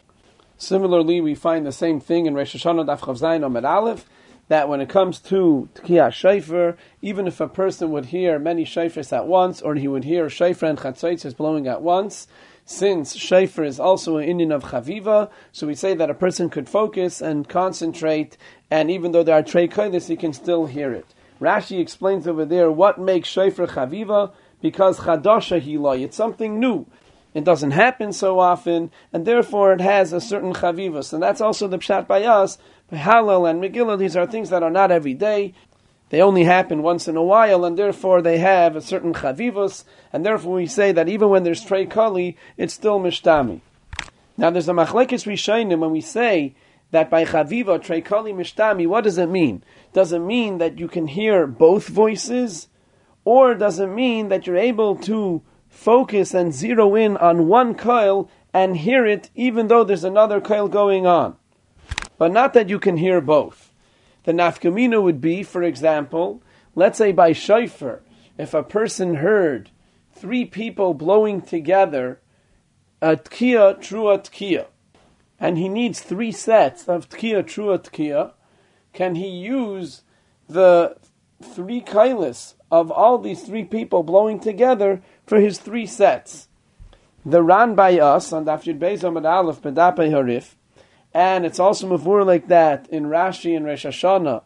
Similarly, 0.57 1.21
we 1.21 1.35
find 1.35 1.67
the 1.67 1.73
same 1.73 2.01
thing 2.01 2.27
in 2.27 2.35
Rosh 2.35 2.57
Hashanah 2.57 2.87
Daf 2.87 3.01
Chav 3.01 3.21
Zayin 3.21 3.45
Amid 3.45 3.65
Aleph, 3.65 4.07
that 4.49 4.69
when 4.69 4.81
it 4.81 4.89
comes 4.89 5.19
to 5.21 5.69
Tkiyah 5.75 6.11
Shaifer, 6.11 6.77
even 7.01 7.27
if 7.27 7.41
a 7.41 7.49
person 7.49 7.91
would 7.93 8.07
hear 8.07 8.39
many 8.39 8.65
Shaifers 8.65 9.13
at 9.13 9.27
once, 9.27 9.63
or 9.63 9.75
he 9.75 9.89
would 9.89 10.05
hear 10.05 10.27
Shaifer 10.27 10.69
and 10.69 10.79
Chatzaitzes 10.79 11.37
blowing 11.37 11.67
at 11.67 11.83
once, 11.83 12.29
since 12.65 13.17
Shaifer 13.17 13.67
is 13.67 13.79
also 13.79 14.17
an 14.17 14.29
Inyan 14.29 14.55
of 14.55 14.65
Chaviva, 14.65 15.31
so 15.53 15.67
we 15.67 15.75
say 15.75 15.95
that 15.95 16.11
a 16.11 16.15
person 16.15 16.49
could 16.49 16.69
focus 16.69 17.21
and 17.21 17.49
concentrate, 17.49 18.37
and 18.71 18.91
even 18.91 19.13
though 19.13 19.23
there 19.23 19.37
are 19.37 19.43
Trey 19.43 19.69
Kailis, 19.69 20.09
he 20.09 20.17
can 20.17 20.33
still 20.33 20.67
hear 20.67 20.93
it. 20.93 21.07
Rashi 21.41 21.81
explains 21.81 22.27
over 22.27 22.45
there 22.45 22.71
what 22.71 22.99
makes 22.99 23.29
Shaifer 23.29 23.69
Chaviva, 23.69 24.33
because 24.63 25.01
Chadasha 25.01 25.61
Hilai, 25.61 26.05
it's 26.05 26.17
something 26.17 26.59
new. 26.59 26.87
It 27.35 27.45
doesn't 27.45 27.73
happen 27.73 28.13
so 28.13 28.39
often, 28.39 28.93
and 29.13 29.27
therefore 29.27 29.73
it 29.73 29.81
has 29.81 30.13
a 30.13 30.21
certain 30.21 30.55
chavivus. 30.55 31.13
And 31.13 31.23
that's 31.23 31.41
also 31.41 31.67
the 31.67 31.79
pshat 31.79 32.07
by 32.07 32.23
us. 32.23 32.59
By 32.89 32.99
Hallel 32.99 33.51
and 33.51 33.61
Megillah, 33.61 33.99
these 33.99 34.17
are 34.17 34.27
things 34.27 34.51
that 34.51 34.63
are 34.63 34.71
not 34.71 34.93
every 34.93 35.15
day. 35.15 35.53
They 36.11 36.21
only 36.21 36.45
happen 36.45 36.83
once 36.83 37.09
in 37.09 37.17
a 37.17 37.23
while, 37.23 37.65
and 37.65 37.79
therefore 37.79 38.23
they 38.23 38.39
have 38.39 38.77
a 38.77 38.83
certain 38.83 39.15
chavivus, 39.15 39.85
and 40.13 40.25
therefore 40.25 40.55
we 40.55 40.67
say 40.67 40.93
that 40.93 41.09
even 41.09 41.29
when 41.31 41.43
there's 41.43 41.65
trey 41.65 41.87
kali, 41.87 42.37
it's 42.57 42.75
still 42.75 43.01
mishtami. 43.01 43.61
Now 44.37 44.51
there's 44.51 44.69
a 44.69 44.73
machlekes 44.73 45.27
rishonim 45.27 45.79
when 45.79 45.91
we 45.91 46.01
say 46.01 46.55
that 46.91 47.11
by 47.11 47.25
chaviva 47.25 47.83
trey 47.83 48.01
kali 48.01 48.33
mishtami, 48.33 48.87
what 48.87 49.05
does 49.05 49.19
it 49.19 49.29
mean? 49.29 49.65
Does 49.93 50.13
it 50.13 50.21
mean 50.21 50.59
that 50.59 50.79
you 50.79 50.89
can 50.89 51.09
hear 51.09 51.47
both 51.47 51.89
voices, 51.89 52.69
or 53.25 53.55
does 53.55 53.81
it 53.81 53.89
mean 53.89 54.29
that 54.29 54.47
you're 54.47 54.57
able 54.57 54.97
to 54.97 55.43
focus 55.69 56.35
and 56.35 56.53
zero 56.53 56.95
in 56.95 57.17
on 57.17 57.49
one 57.49 57.75
coil 57.75 58.31
and 58.53 58.77
hear 58.77 59.05
it 59.07 59.31
even 59.35 59.67
though 59.67 59.83
there's 59.83 60.05
another 60.05 60.41
coil 60.41 60.69
going 60.69 61.07
on? 61.07 61.37
But 62.19 62.31
not 62.31 62.53
that 62.53 62.69
you 62.69 62.79
can 62.79 62.99
hear 62.99 63.21
both. 63.21 63.73
The 64.25 64.33
nafkamina 64.33 65.03
would 65.03 65.21
be, 65.21 65.43
for 65.43 65.63
example, 65.63 66.43
let's 66.75 66.99
say 66.99 67.13
by 67.13 67.33
shofar, 67.33 68.03
if 68.37 68.55
a 68.55 68.63
person 68.63 69.17
heard 69.17 69.71
three 70.13 70.45
people 70.45 70.95
blowing 70.95 71.41
together 71.41 72.21
a 73.03 73.17
tkiya, 73.17 73.79
trua 73.79 74.19
tkiya, 74.19 74.67
and 75.39 75.59
he 75.59 75.69
needs 75.69 76.01
three 76.01 76.33
sets 76.33 76.89
of 76.89 77.09
tkiya, 77.09 77.45
trua 77.45 77.79
tkiya, 77.79 78.33
can 78.93 79.17
he 79.17 79.29
use 79.29 80.03
the 80.49 80.97
three 81.43 81.83
kailis 81.83 82.55
of 82.71 82.91
all 82.91 83.19
these 83.19 83.43
three 83.43 83.65
people 83.65 84.03
blowing 84.03 84.41
together 84.41 85.03
for 85.27 85.39
his 85.39 85.59
three 85.59 85.87
sets? 85.87 86.49
The 87.27 87.43
Ran 87.43 87.75
by 87.75 87.99
us 87.99 88.33
on 88.33 88.47
Daf 88.47 88.65
Yud 88.65 88.79
Beis 88.79 89.01
Amad 89.01 89.31
Aleph 89.31 89.61
Bedape 89.61 90.11
Harif 90.11 90.55
and 91.15 91.47
it's 91.47 91.61
also 91.61 91.87
mavur 91.87 92.27
like 92.27 92.49
that 92.49 92.89
in 92.91 93.05
Rashi 93.05 93.57
and 93.57 93.65
Rosh 93.65 93.87
Hashanah 93.87 94.43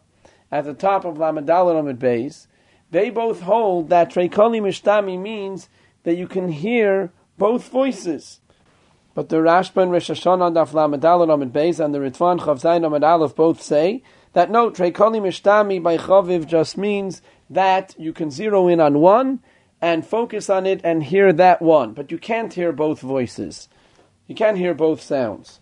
at 0.51 0.65
the 0.65 0.75
top 0.75 1.03
of 1.03 1.15
Lamadal 1.15 1.77
Amid 1.77 1.99
Beis. 1.99 2.45
They 2.91 3.09
both 3.09 3.41
hold 3.41 3.89
that 3.89 4.11
Treikoli 4.11 4.61
Mishtami 4.61 5.19
means 5.19 5.67
that 6.03 6.15
you 6.15 6.27
can 6.27 6.49
hear 6.49 7.11
both 7.37 7.69
voices. 7.69 8.39
But 9.15 9.29
the 9.29 9.37
Rashba 9.37 9.81
and 9.81 9.91
Rosh 9.91 10.11
Hashanah 10.11 10.53
Daf 10.53 10.71
Lamadal 10.71 11.33
Amid 11.33 11.51
Beis 11.51 11.83
and 11.83 11.93
the 11.93 11.99
Ritvan 11.99 12.39
Chav 12.39 12.61
Zayin 12.61 12.85
Amid 12.85 13.03
Aleph 13.03 13.35
both 13.35 13.61
say 13.61 14.03
that 14.33 14.51
no, 14.51 14.69
Treikoli 14.69 15.19
Mishtami 15.19 15.81
by 15.81 15.97
Chaviv 15.97 16.45
just 16.45 16.77
means 16.77 17.23
that 17.49 17.95
you 17.97 18.13
can 18.13 18.29
zero 18.29 18.67
in 18.67 18.79
on 18.79 18.99
one 18.99 19.39
and 19.81 20.05
focus 20.05 20.51
on 20.51 20.67
it 20.67 20.81
and 20.83 21.03
hear 21.03 21.33
that 21.33 21.61
one, 21.61 21.93
but 21.93 22.11
you 22.11 22.19
can't 22.19 22.53
hear 22.53 22.71
both 22.71 22.99
voices. 22.99 23.69
You 24.27 24.35
can't 24.35 24.57
hear 24.57 24.75
both 24.75 25.01
sounds. 25.01 25.59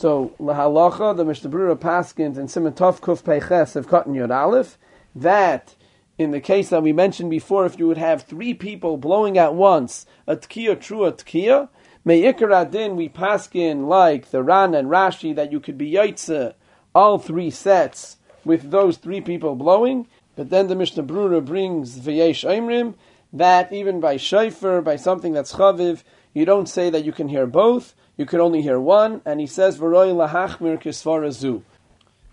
So 0.00 0.32
lahalacha, 0.40 1.14
the 1.14 1.26
Mishnah 1.26 1.50
Berurah 1.50 1.78
Paskins 1.78 2.38
and 2.38 2.48
Simatov 2.48 3.00
Kuf 3.00 3.22
Peiches 3.22 3.76
of 3.76 3.86
Cotton 3.86 4.14
Yod 4.14 4.30
Aleph, 4.30 4.78
that 5.14 5.74
in 6.16 6.30
the 6.30 6.40
case 6.40 6.70
that 6.70 6.82
we 6.82 6.90
mentioned 6.90 7.28
before, 7.28 7.66
if 7.66 7.78
you 7.78 7.86
would 7.86 7.98
have 7.98 8.22
three 8.22 8.54
people 8.54 8.96
blowing 8.96 9.36
at 9.36 9.54
once, 9.54 10.06
a 10.26 10.36
tkiya, 10.36 10.80
true 10.80 11.04
a 11.04 11.12
tkiya, 11.12 11.68
me'ikar 12.02 12.50
adin, 12.50 12.96
we 12.96 13.10
paskin 13.10 13.88
like 13.88 14.30
the 14.30 14.42
Ran 14.42 14.72
and 14.74 14.88
Rashi 14.88 15.36
that 15.36 15.52
you 15.52 15.60
could 15.60 15.76
be 15.76 15.92
yaitze 15.92 16.54
all 16.94 17.18
three 17.18 17.50
sets 17.50 18.16
with 18.42 18.70
those 18.70 18.96
three 18.96 19.20
people 19.20 19.54
blowing, 19.54 20.06
but 20.34 20.48
then 20.48 20.68
the 20.68 20.74
Mishnah 20.74 21.02
Berurah 21.02 21.44
brings 21.44 21.98
v'yesh 21.98 22.48
Aimrim, 22.48 22.94
that 23.34 23.70
even 23.70 24.00
by 24.00 24.16
shayfer, 24.16 24.82
by 24.82 24.96
something 24.96 25.34
that's 25.34 25.56
chaviv, 25.56 26.04
you 26.32 26.46
don't 26.46 26.70
say 26.70 26.88
that 26.88 27.04
you 27.04 27.12
can 27.12 27.28
hear 27.28 27.46
both, 27.46 27.94
you 28.16 28.26
can 28.26 28.40
only 28.40 28.62
hear 28.62 28.78
one, 28.78 29.22
and 29.24 29.40
he 29.40 29.46
says 29.46 29.78
kisvara 29.78 31.32
zu. 31.32 31.62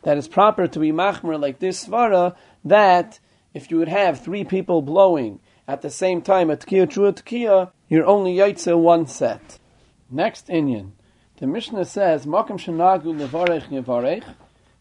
That 0.03 0.17
it's 0.17 0.27
proper 0.27 0.67
to 0.67 0.79
be 0.79 0.91
machmir 0.91 1.39
like 1.39 1.59
this 1.59 1.85
svara, 1.85 2.35
that 2.65 3.19
if 3.53 3.71
you 3.71 3.77
would 3.77 3.87
have 3.87 4.19
three 4.19 4.43
people 4.43 4.81
blowing 4.81 5.39
at 5.67 5.81
the 5.81 5.89
same 5.89 6.21
time 6.21 6.49
a 6.49 6.57
tkiya 6.57 6.89
true 6.89 7.11
tkiya, 7.11 7.71
you're 7.89 8.05
only 8.05 8.35
yaitze 8.35 8.77
one 8.77 9.07
set. 9.07 9.59
Next 10.09 10.47
Inyan. 10.47 10.91
The 11.37 11.47
Mishnah 11.47 11.85
says, 11.85 12.25
Makam 12.25 12.57
shenagu 12.57 13.13
levarech 13.15 13.69
yevarech, 13.69 14.23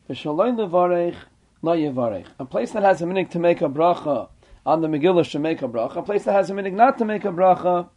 v'shaloi 0.08 0.56
levarech 0.56 1.16
la 1.62 1.72
yevarech. 1.72 2.26
A 2.38 2.44
place 2.44 2.72
that 2.72 2.82
has 2.82 3.02
a 3.02 3.04
minig 3.04 3.30
to 3.30 3.38
make 3.38 3.60
a 3.60 3.68
bracha 3.68 4.28
on 4.64 4.80
the 4.80 4.88
Megillah 4.88 5.24
should 5.24 5.42
make 5.42 5.62
a 5.62 5.68
bracha. 5.68 5.96
A 5.96 6.02
place 6.02 6.24
that 6.24 6.32
has 6.32 6.50
a 6.50 6.54
minig 6.54 6.72
not 6.72 6.98
to 6.98 7.04
make 7.04 7.24
a 7.24 7.28
bracha, 7.28 7.88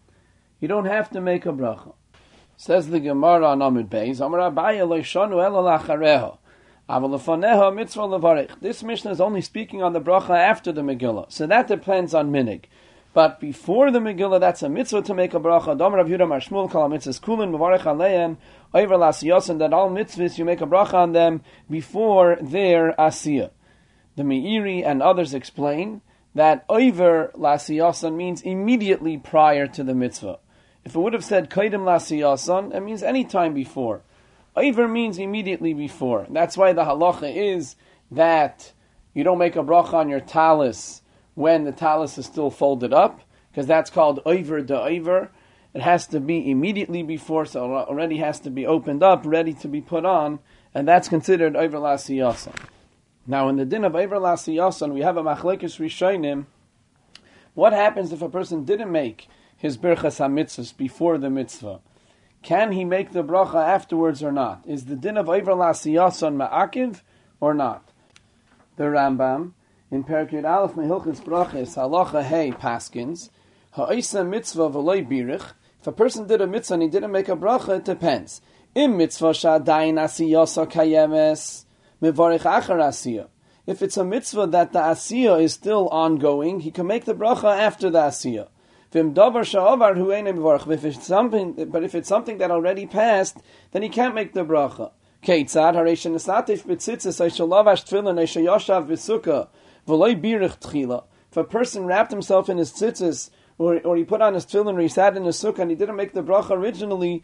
you 0.59 0.67
don't 0.67 0.85
have 0.85 1.09
to 1.12 1.21
make 1.21 1.45
a 1.45 1.53
bracha. 1.53 1.93
Says 2.61 2.89
the 2.89 2.99
Gemara 2.99 3.51
on 3.51 3.59
Amud 3.59 3.87
Beis, 3.87 4.19
Amar 4.19 4.51
Abaye 4.51 4.85
loishanu 4.85 5.41
ela 5.41 5.79
lachareho. 5.79 6.39
Avalafaneho 6.89 7.73
mitzvah 7.73 8.01
levarich. 8.01 8.59
This 8.59 8.83
Mishnah 8.83 9.11
is 9.11 9.21
only 9.21 9.39
speaking 9.39 9.81
on 9.81 9.93
the 9.93 10.01
bracha 10.01 10.37
after 10.37 10.73
the 10.73 10.81
Megillah, 10.81 11.31
so 11.31 11.47
that 11.47 11.69
depends 11.69 12.13
on 12.13 12.33
minig. 12.33 12.65
But 13.13 13.39
before 13.39 13.91
the 13.91 13.99
Megillah, 13.99 14.41
that's 14.41 14.61
a 14.61 14.67
mitzvah 14.67 15.03
to 15.03 15.13
make 15.13 15.33
a 15.33 15.39
bracha. 15.39 15.77
Dom 15.77 15.93
Rav 15.93 16.07
Yehuda 16.07 16.27
Marshmul 16.27 16.69
kol 16.69 16.89
mitzvahs 16.89 17.21
kulin 17.21 17.53
mevarech 17.53 17.83
aleim 17.83 18.35
over 18.73 18.95
lasiyosan 18.95 19.59
that 19.59 19.71
all 19.71 19.89
mitzvahs 19.89 20.37
you 20.37 20.43
make 20.43 20.59
a 20.59 20.65
bracha 20.65 20.95
on 20.95 21.13
them 21.13 21.41
before 21.69 22.37
their 22.41 22.91
asiyah. 22.99 23.51
The 24.17 24.23
Meiri 24.23 24.85
and 24.85 25.01
others 25.01 25.33
explain 25.33 26.01
that 26.35 26.65
over 26.67 27.31
lasiyosan 27.35 28.17
means 28.17 28.41
immediately 28.41 29.17
prior 29.17 29.65
to 29.67 29.81
the 29.81 29.95
mitzvah. 29.95 30.39
If 30.85 30.95
it 30.95 30.99
would 30.99 31.13
have 31.13 31.25
said 31.25 31.49
kaidim 31.49 31.83
lasiyosan, 31.83 32.73
it 32.73 32.79
means 32.81 33.03
any 33.03 33.23
time 33.23 33.53
before. 33.53 34.01
Iver 34.55 34.87
means 34.87 35.17
immediately 35.17 35.73
before. 35.73 36.25
That's 36.29 36.57
why 36.57 36.73
the 36.73 36.83
halacha 36.83 37.33
is 37.33 37.75
that 38.11 38.73
you 39.13 39.23
don't 39.23 39.37
make 39.37 39.55
a 39.55 39.63
bracha 39.63 39.93
on 39.93 40.09
your 40.09 40.19
talis 40.19 41.01
when 41.35 41.63
the 41.63 41.71
talis 41.71 42.17
is 42.17 42.25
still 42.25 42.49
folded 42.49 42.93
up, 42.93 43.21
because 43.51 43.67
that's 43.67 43.89
called 43.89 44.21
Iver 44.25 44.61
de 44.61 44.75
Iver. 44.75 45.31
It 45.73 45.81
has 45.81 46.07
to 46.07 46.19
be 46.19 46.49
immediately 46.49 47.03
before, 47.03 47.45
so 47.45 47.77
it 47.77 47.87
already 47.87 48.17
has 48.17 48.39
to 48.41 48.49
be 48.49 48.65
opened 48.65 49.03
up, 49.03 49.21
ready 49.25 49.53
to 49.53 49.67
be 49.67 49.81
put 49.81 50.03
on, 50.03 50.39
and 50.73 50.87
that's 50.87 51.07
considered 51.07 51.55
Iver 51.55 51.77
Lasiyasan. 51.77 52.55
Now, 53.27 53.49
in 53.49 53.57
the 53.57 53.65
din 53.65 53.85
of 53.85 53.95
Iver 53.95 54.17
Lasiyasan, 54.17 54.93
we 54.93 55.01
have 55.01 55.17
a 55.17 55.23
machlekes 55.23 55.79
rishonim. 55.79 56.45
What 57.53 57.73
happens 57.73 58.11
if 58.11 58.21
a 58.21 58.29
person 58.29 58.65
didn't 58.65 58.91
make 58.91 59.27
his 59.59 59.77
birchas 59.77 60.19
hamitzvahs 60.19 60.75
before 60.75 61.17
the 61.17 61.29
mitzvah? 61.29 61.81
Can 62.41 62.71
he 62.71 62.85
make 62.85 63.11
the 63.11 63.23
bracha 63.23 63.55
afterwards 63.55 64.23
or 64.23 64.31
not? 64.31 64.63
Is 64.65 64.85
the 64.85 64.95
din 64.95 65.17
of 65.17 65.29
Iver 65.29 65.51
Lasiyasan 65.51 66.37
ma'akiv 66.37 67.01
or 67.41 67.53
not? 67.53 67.91
The 68.77 68.85
Rambam 68.85 69.51
in 69.91 70.05
Perikid 70.05 70.49
Aleph 70.49 70.75
Mehilchis 70.75 71.21
Brachis 71.21 71.75
Halacha 71.75 72.23
Hey 72.23 72.51
Paskins 72.51 73.29
Ha'isa 73.71 74.23
Mitzvah 74.23 74.69
V'loy 74.69 75.05
Birich. 75.05 75.51
If 75.81 75.87
a 75.87 75.91
person 75.91 76.27
did 76.27 76.39
a 76.39 76.47
mitzvah 76.47 76.75
and 76.75 76.83
he 76.83 76.89
didn't 76.89 77.11
make 77.11 77.27
a 77.27 77.35
bracha, 77.35 77.77
it 77.77 77.85
depends. 77.85 78.41
Im 78.75 78.95
mitzvah 78.95 79.31
shadayin 79.31 79.95
asiyasa 79.95 80.71
kayemes 80.71 81.65
mevarich 82.01 82.41
achar 82.41 82.77
asiyah. 82.77 83.27
If 83.67 83.81
it's 83.81 83.97
a 83.97 84.05
mitzvah 84.05 84.47
that 84.47 84.71
the 84.71 84.79
asiyah 84.79 85.41
is 85.41 85.53
still 85.53 85.89
ongoing, 85.89 86.61
he 86.61 86.71
can 86.71 86.87
make 86.87 87.03
the 87.03 87.13
bracha 87.13 87.57
after 87.57 87.89
the 87.89 87.99
asiyah. 87.99 88.47
If 88.91 90.86
it's 90.86 91.06
something, 91.06 91.69
but 91.69 91.84
if 91.84 91.93
it's 91.93 92.10
something 92.10 92.39
that 92.39 92.49
already 92.49 92.88
passed, 92.88 93.38
then 93.71 93.84
he 93.84 93.89
can't 93.89 94.15
make 94.15 94.34
the 94.34 94.43
bracha. 94.43 94.91
Birich 95.23 95.52
tchila. 100.60 101.04
If 101.32 101.38
a 101.38 101.43
person 101.43 101.86
wrapped 101.86 102.12
himself 102.12 102.49
in 102.49 102.58
his 102.58 102.71
tzitzis, 102.71 103.30
or, 103.60 103.80
or 103.82 103.97
he 103.97 104.06
put 104.06 104.21
on 104.21 104.34
his 104.34 104.45
tefillin, 104.45 104.75
or 104.75 104.80
he 104.80 104.88
sat 104.88 105.15
in 105.15 105.25
his 105.25 105.36
sukkah, 105.36 105.60
and 105.60 105.69
he 105.69 105.75
didn't 105.75 105.97
make 105.97 106.13
the 106.13 106.23
bracha 106.23 106.52
originally. 106.52 107.23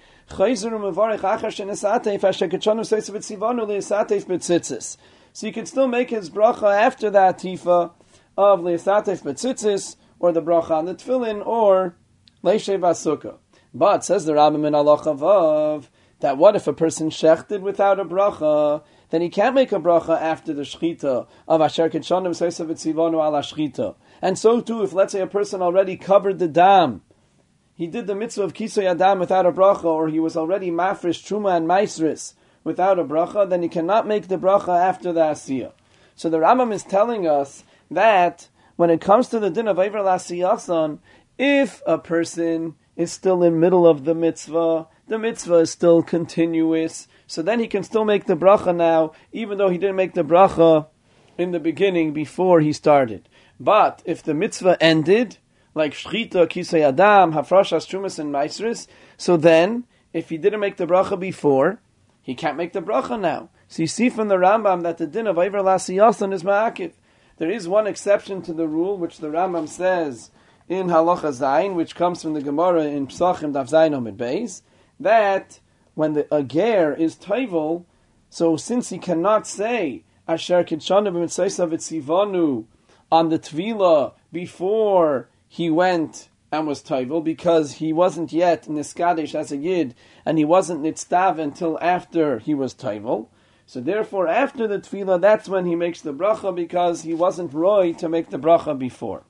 So 5.33 5.47
you 5.47 5.53
can 5.53 5.65
still 5.65 5.87
make 5.87 6.09
his 6.09 6.29
bracha 6.29 6.75
after 6.75 7.09
that 7.09 7.39
tifa 7.39 7.91
of 8.37 8.59
leesateif 8.59 9.23
betzitzis, 9.23 9.95
or 10.19 10.31
the 10.31 10.41
bracha 10.41 10.71
on 10.71 10.85
the 10.85 10.95
tefillin, 10.95 11.45
or 11.45 11.95
leishev 12.43 12.79
asukah. 12.79 13.37
But 13.73 14.05
says 14.05 14.25
the 14.25 14.33
Rambam 14.33 14.65
in 14.65 14.75
Allah 14.75 14.97
Chavav 14.97 15.87
that 16.21 16.37
what 16.37 16.55
if 16.55 16.67
a 16.67 16.73
person 16.73 17.09
shechted 17.09 17.61
without 17.61 17.99
a 17.99 18.05
bracha, 18.05 18.83
then 19.09 19.21
he 19.21 19.29
can't 19.29 19.53
make 19.53 19.71
a 19.71 19.79
bracha 19.79 20.19
after 20.19 20.53
the 20.53 20.61
shchita 20.61 21.27
of 21.47 21.61
asher 21.61 21.89
kitshanim 21.89 22.29
seisav 22.29 22.67
etzivonu 22.67 23.15
ala 23.15 23.41
shchita. 23.41 23.95
And 24.21 24.39
so 24.39 24.61
too, 24.61 24.83
if 24.83 24.93
let's 24.93 25.11
say 25.11 25.21
a 25.21 25.27
person 25.27 25.61
already 25.61 25.97
covered 25.97 26.39
the 26.39 26.47
dam, 26.47 27.01
he 27.75 27.87
did 27.87 28.07
the 28.07 28.15
mitzvah 28.15 28.43
of 28.43 28.53
kisoy 28.53 28.85
adam 28.85 29.19
without 29.19 29.45
a 29.45 29.51
bracha, 29.51 29.83
or 29.83 30.07
he 30.07 30.19
was 30.19 30.37
already 30.37 30.71
mafresh 30.71 31.21
truma 31.21 31.57
and 31.57 31.67
maisris 31.67 32.33
without 32.63 32.97
a 32.97 33.03
bracha, 33.03 33.49
then 33.49 33.61
he 33.61 33.69
cannot 33.69 34.07
make 34.07 34.29
the 34.29 34.37
bracha 34.37 34.79
after 34.79 35.11
the 35.11 35.19
asiyah. 35.19 35.73
So 36.15 36.29
the 36.29 36.37
Rambam 36.37 36.71
is 36.71 36.83
telling 36.83 37.27
us 37.27 37.65
that 37.91 38.47
when 38.75 38.89
it 38.89 39.01
comes 39.01 39.29
to 39.29 39.39
the 39.39 39.49
din 39.49 39.67
of 39.67 39.77
Eiver 39.77 40.03
Lasiyasan, 40.03 40.99
if 41.37 41.81
a 41.85 41.97
person 41.97 42.75
is 42.95 43.11
still 43.11 43.43
in 43.43 43.59
middle 43.59 43.85
of 43.87 44.05
the 44.05 44.15
mitzvah, 44.15 44.87
the 45.07 45.19
mitzvah 45.19 45.55
is 45.55 45.71
still 45.71 46.01
continuous, 46.01 47.07
so 47.27 47.41
then 47.41 47.59
he 47.59 47.67
can 47.67 47.83
still 47.83 48.05
make 48.05 48.25
the 48.25 48.37
bracha 48.37 48.75
now, 48.75 49.11
even 49.31 49.57
though 49.57 49.69
he 49.69 49.77
didn't 49.77 49.95
make 49.95 50.13
the 50.13 50.23
bracha 50.23 50.87
in 51.37 51.51
the 51.51 51.59
beginning 51.59 52.13
before 52.13 52.61
he 52.61 52.71
started. 52.71 53.27
But 53.59 54.01
if 54.05 54.23
the 54.23 54.33
mitzvah 54.33 54.77
ended, 54.81 55.37
like 55.73 55.93
shchita, 55.93 56.47
kisay 56.47 56.81
adam, 56.81 57.33
hafrashas, 57.33 57.87
trumas, 57.87 58.19
and 58.19 58.33
maisris, 58.33 58.87
so 59.17 59.37
then, 59.37 59.85
if 60.13 60.29
he 60.29 60.37
didn't 60.37 60.59
make 60.59 60.77
the 60.77 60.87
bracha 60.87 61.19
before, 61.19 61.79
he 62.21 62.35
can't 62.35 62.57
make 62.57 62.73
the 62.73 62.81
bracha 62.81 63.19
now. 63.19 63.49
So 63.67 63.83
you 63.83 63.87
see 63.87 64.09
from 64.09 64.27
the 64.27 64.35
Rambam 64.35 64.83
that 64.83 64.97
the 64.97 65.07
din 65.07 65.27
of 65.27 65.35
Eiver 65.35 65.63
Lasiyasan 65.63 66.33
is 66.33 66.43
ma'akiv. 66.43 66.93
There 67.37 67.51
is 67.51 67.67
one 67.67 67.85
exception 67.85 68.41
to 68.43 68.53
the 68.53 68.67
rule, 68.67 68.97
which 68.97 69.17
the 69.17 69.27
Rambam 69.27 69.67
says 69.67 70.31
in 70.69 70.87
Halacha 70.87 71.33
Zayin, 71.33 71.75
which 71.75 71.93
comes 71.93 72.21
from 72.21 72.33
the 72.33 72.41
Gemara 72.41 72.85
in 72.85 73.07
Psachim 73.07 73.51
Daf 73.51 73.69
Zayin 73.69 73.91
Omid 73.91 74.15
Beis, 74.15 74.61
that 75.01 75.59
when 75.95 76.13
the 76.13 76.33
a 76.33 76.43
ger 76.43 76.93
is 76.93 77.17
toivel, 77.17 77.83
so 78.29 78.55
since 78.55 78.87
he 78.87 78.97
cannot 78.97 79.45
say 79.45 80.03
Asher 80.29 80.63
Kitshanu 80.63 81.11
b'mitzaysav 81.11 81.73
etzivanu 81.73 82.65
on 83.11 83.27
the 83.27 83.37
tvila 83.37 84.13
before 84.31 85.27
he 85.49 85.69
went 85.69 86.29
and 86.53 86.65
was 86.65 86.81
toivel, 86.81 87.21
because 87.21 87.73
he 87.73 87.91
wasn't 87.91 88.31
yet 88.31 88.63
niskadesh 88.63 89.35
as 89.35 89.51
a 89.51 89.57
yid, 89.57 89.93
and 90.25 90.37
he 90.37 90.45
wasn't 90.45 90.81
nitztav 90.81 91.37
until 91.37 91.77
after 91.81 92.39
he 92.39 92.53
was 92.53 92.73
toivel, 92.73 93.27
so 93.67 93.81
therefore, 93.81 94.27
after 94.27 94.67
the 94.67 94.77
tefillah, 94.77 95.19
that's 95.19 95.49
when 95.49 95.65
he 95.65 95.75
makes 95.75 96.01
the 96.01 96.13
bracha 96.13 96.55
because 96.55 97.01
he 97.01 97.13
wasn't 97.13 97.53
roy 97.53 97.93
to 97.93 98.07
make 98.07 98.29
the 98.29 98.37
bracha 98.37 98.77
before. 98.77 99.23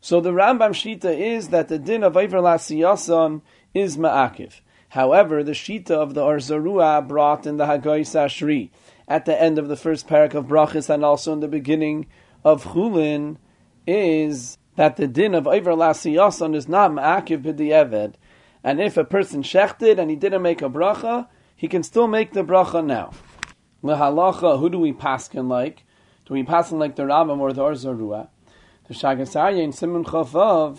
So 0.00 0.20
the 0.20 0.30
Rambam 0.30 0.70
Shita 0.70 1.16
is 1.16 1.48
that 1.48 1.68
the 1.68 1.78
din 1.78 2.02
of 2.02 2.16
Iver 2.16 2.38
Lasiyasan 2.38 3.42
is 3.74 3.96
ma'akiv. 3.96 4.60
However, 4.90 5.42
the 5.42 5.52
Shita 5.52 5.90
of 5.90 6.14
the 6.14 6.22
Ohr 6.22 6.36
Zarua 6.36 7.06
brought 7.06 7.46
in 7.46 7.58
the 7.58 7.66
Hagahos 7.66 8.14
Asheri 8.14 8.70
at 9.06 9.26
the 9.26 9.40
end 9.40 9.58
of 9.58 9.68
the 9.68 9.76
first 9.76 10.08
parak 10.08 10.34
of 10.34 10.46
Brachis 10.46 10.88
and 10.88 11.04
also 11.04 11.32
in 11.32 11.40
the 11.40 11.48
beginning 11.48 12.06
of 12.44 12.64
Chulin 12.64 13.36
is 13.86 14.58
that 14.76 14.96
the 14.96 15.06
din 15.06 15.34
of 15.34 15.46
Iver 15.46 15.72
Lasiyasan 15.72 16.54
is 16.54 16.68
not 16.68 16.92
ma'akiv 16.92 17.42
b'di'eved. 17.42 18.14
And 18.64 18.80
if 18.80 18.96
a 18.96 19.04
person 19.04 19.42
shechted 19.42 19.98
and 19.98 20.08
he 20.08 20.16
didn't 20.16 20.42
make 20.42 20.62
a 20.62 20.70
bracha, 20.70 21.28
he 21.54 21.68
can 21.68 21.82
still 21.82 22.06
make 22.06 22.32
the 22.32 22.44
bracha 22.44 22.84
now. 22.84 23.12
Lehalacha, 23.86 24.58
who 24.58 24.68
do 24.68 24.78
we 24.78 24.92
paskin 24.92 25.48
like? 25.48 25.84
Do 26.26 26.34
we 26.34 26.42
paskin 26.42 26.78
like 26.78 26.96
the 26.96 27.04
Rambam 27.04 27.38
or 27.38 27.52
the 27.52 27.62
Ohr 27.62 27.72
Zarua? 27.72 28.28
The 28.88 28.94
Shagas 28.94 29.34
Aryeh 29.34 29.62
in 29.62 29.72
Simon 29.72 30.04
Chavav 30.04 30.78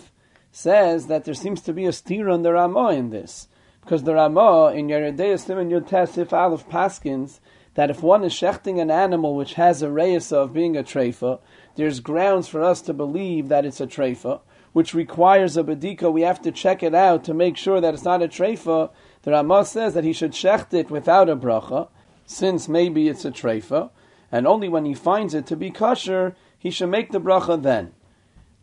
says 0.52 1.06
that 1.06 1.24
there 1.24 1.34
seems 1.34 1.60
to 1.62 1.72
be 1.72 1.84
a 1.84 1.92
steer 1.92 2.28
on 2.28 2.42
the 2.42 2.52
Ramah 2.52 2.92
in 2.92 3.10
this. 3.10 3.48
Because 3.80 4.02
the 4.04 4.14
Ramah 4.14 4.72
in 4.74 4.88
Yeridei 4.88 5.38
Simon 5.38 5.70
Yud 5.70 5.88
Tesif 5.88 6.32
Aleph 6.32 6.68
Paskins, 6.68 7.40
that 7.74 7.90
if 7.90 8.02
one 8.02 8.24
is 8.24 8.32
shechting 8.32 8.80
an 8.80 8.90
animal 8.90 9.36
which 9.36 9.54
has 9.54 9.82
a 9.82 9.90
reyes 9.90 10.32
of 10.32 10.52
being 10.52 10.76
a 10.76 10.82
treifa, 10.82 11.38
there's 11.76 12.00
grounds 12.00 12.48
for 12.48 12.62
us 12.62 12.80
to 12.82 12.92
believe 12.92 13.48
that 13.48 13.64
it's 13.64 13.80
a 13.80 13.86
treifa, 13.86 14.40
which 14.72 14.94
requires 14.94 15.56
a 15.56 15.62
bedika. 15.62 16.12
We 16.12 16.22
have 16.22 16.42
to 16.42 16.50
check 16.50 16.82
it 16.82 16.94
out 16.94 17.24
to 17.24 17.34
make 17.34 17.56
sure 17.56 17.80
that 17.80 17.94
it's 17.94 18.04
not 18.04 18.22
a 18.22 18.28
treifa. 18.28 18.90
The 19.22 19.30
Ramah 19.30 19.64
says 19.64 19.94
that 19.94 20.04
he 20.04 20.12
should 20.12 20.32
shecht 20.32 20.74
it 20.74 20.90
without 20.90 21.28
a 21.28 21.36
bracha, 21.36 21.88
since 22.28 22.68
maybe 22.68 23.08
it's 23.08 23.24
a 23.24 23.30
treifa, 23.30 23.88
and 24.30 24.46
only 24.46 24.68
when 24.68 24.84
he 24.84 24.92
finds 24.92 25.32
it 25.32 25.46
to 25.46 25.56
be 25.56 25.70
kosher, 25.70 26.36
he 26.58 26.70
should 26.70 26.90
make 26.90 27.10
the 27.10 27.20
bracha 27.20 27.60
then. 27.60 27.92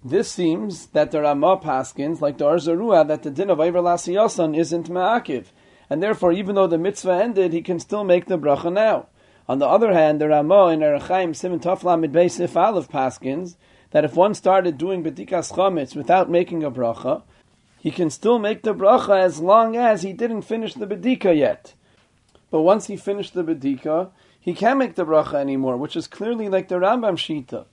This 0.04 0.32
seems 0.32 0.86
that 0.88 1.10
the 1.10 1.22
Ramah 1.22 1.58
paskins, 1.58 2.22
like 2.22 2.38
the 2.38 2.46
Ohr 2.46 2.58
Zarua, 2.58 3.08
that 3.08 3.24
the 3.24 3.32
din 3.32 3.50
of 3.50 3.60
Iver 3.60 3.80
Lasiyasan 3.80 4.56
isn't 4.56 4.88
ma'akiv, 4.88 5.48
and 5.90 6.02
therefore, 6.02 6.32
even 6.32 6.54
though 6.54 6.68
the 6.68 6.78
mitzvah 6.78 7.24
ended, 7.24 7.54
he 7.54 7.64
can 7.64 7.80
still 7.80 8.04
make 8.04 8.28
the 8.28 8.38
bracha 8.38 8.72
now. 8.72 9.08
On 9.50 9.58
the 9.58 9.68
other 9.68 9.94
hand, 9.94 10.22
the 10.22 10.28
Ramah 10.28 10.68
in 10.68 10.82
Orach 10.82 11.08
Chaim 11.08 11.34
Simon 11.34 11.60
Tafla 11.60 12.00
Midbei 12.00 12.30
Sif 12.30 12.56
Aleph 12.56 12.88
paskins, 12.88 13.56
that 13.90 14.06
if 14.06 14.16
one 14.16 14.36
started 14.36 14.78
doing 14.78 15.04
Bedikas 15.04 15.54
Chametz 15.54 15.96
without 15.96 16.30
making 16.30 16.64
a 16.64 16.70
bracha, 16.70 17.24
he 17.80 17.90
can 17.90 18.12
still 18.12 18.38
make 18.38 18.62
the 18.62 18.76
bracha 18.76 19.20
as 19.20 19.40
long 19.40 19.76
as 19.76 20.04
he 20.04 20.14
didn't 20.14 20.44
finish 20.44 20.76
the 20.76 20.86
Bedika 20.86 21.36
yet. 21.36 21.74
But 22.56 22.62
once 22.62 22.88
he 22.88 22.96
finished 22.96 23.34
the 23.34 23.44
Bedika, 23.44 24.12
he 24.40 24.54
can't 24.54 24.80
make 24.80 24.96
the 24.96 25.06
bracha 25.06 25.34
anymore, 25.34 25.76
which 25.76 25.98
is 25.98 26.08
clearly 26.08 26.48
like 26.48 26.70
the 26.70 26.76
Rambam 26.76 27.18
Shita. 27.18 27.66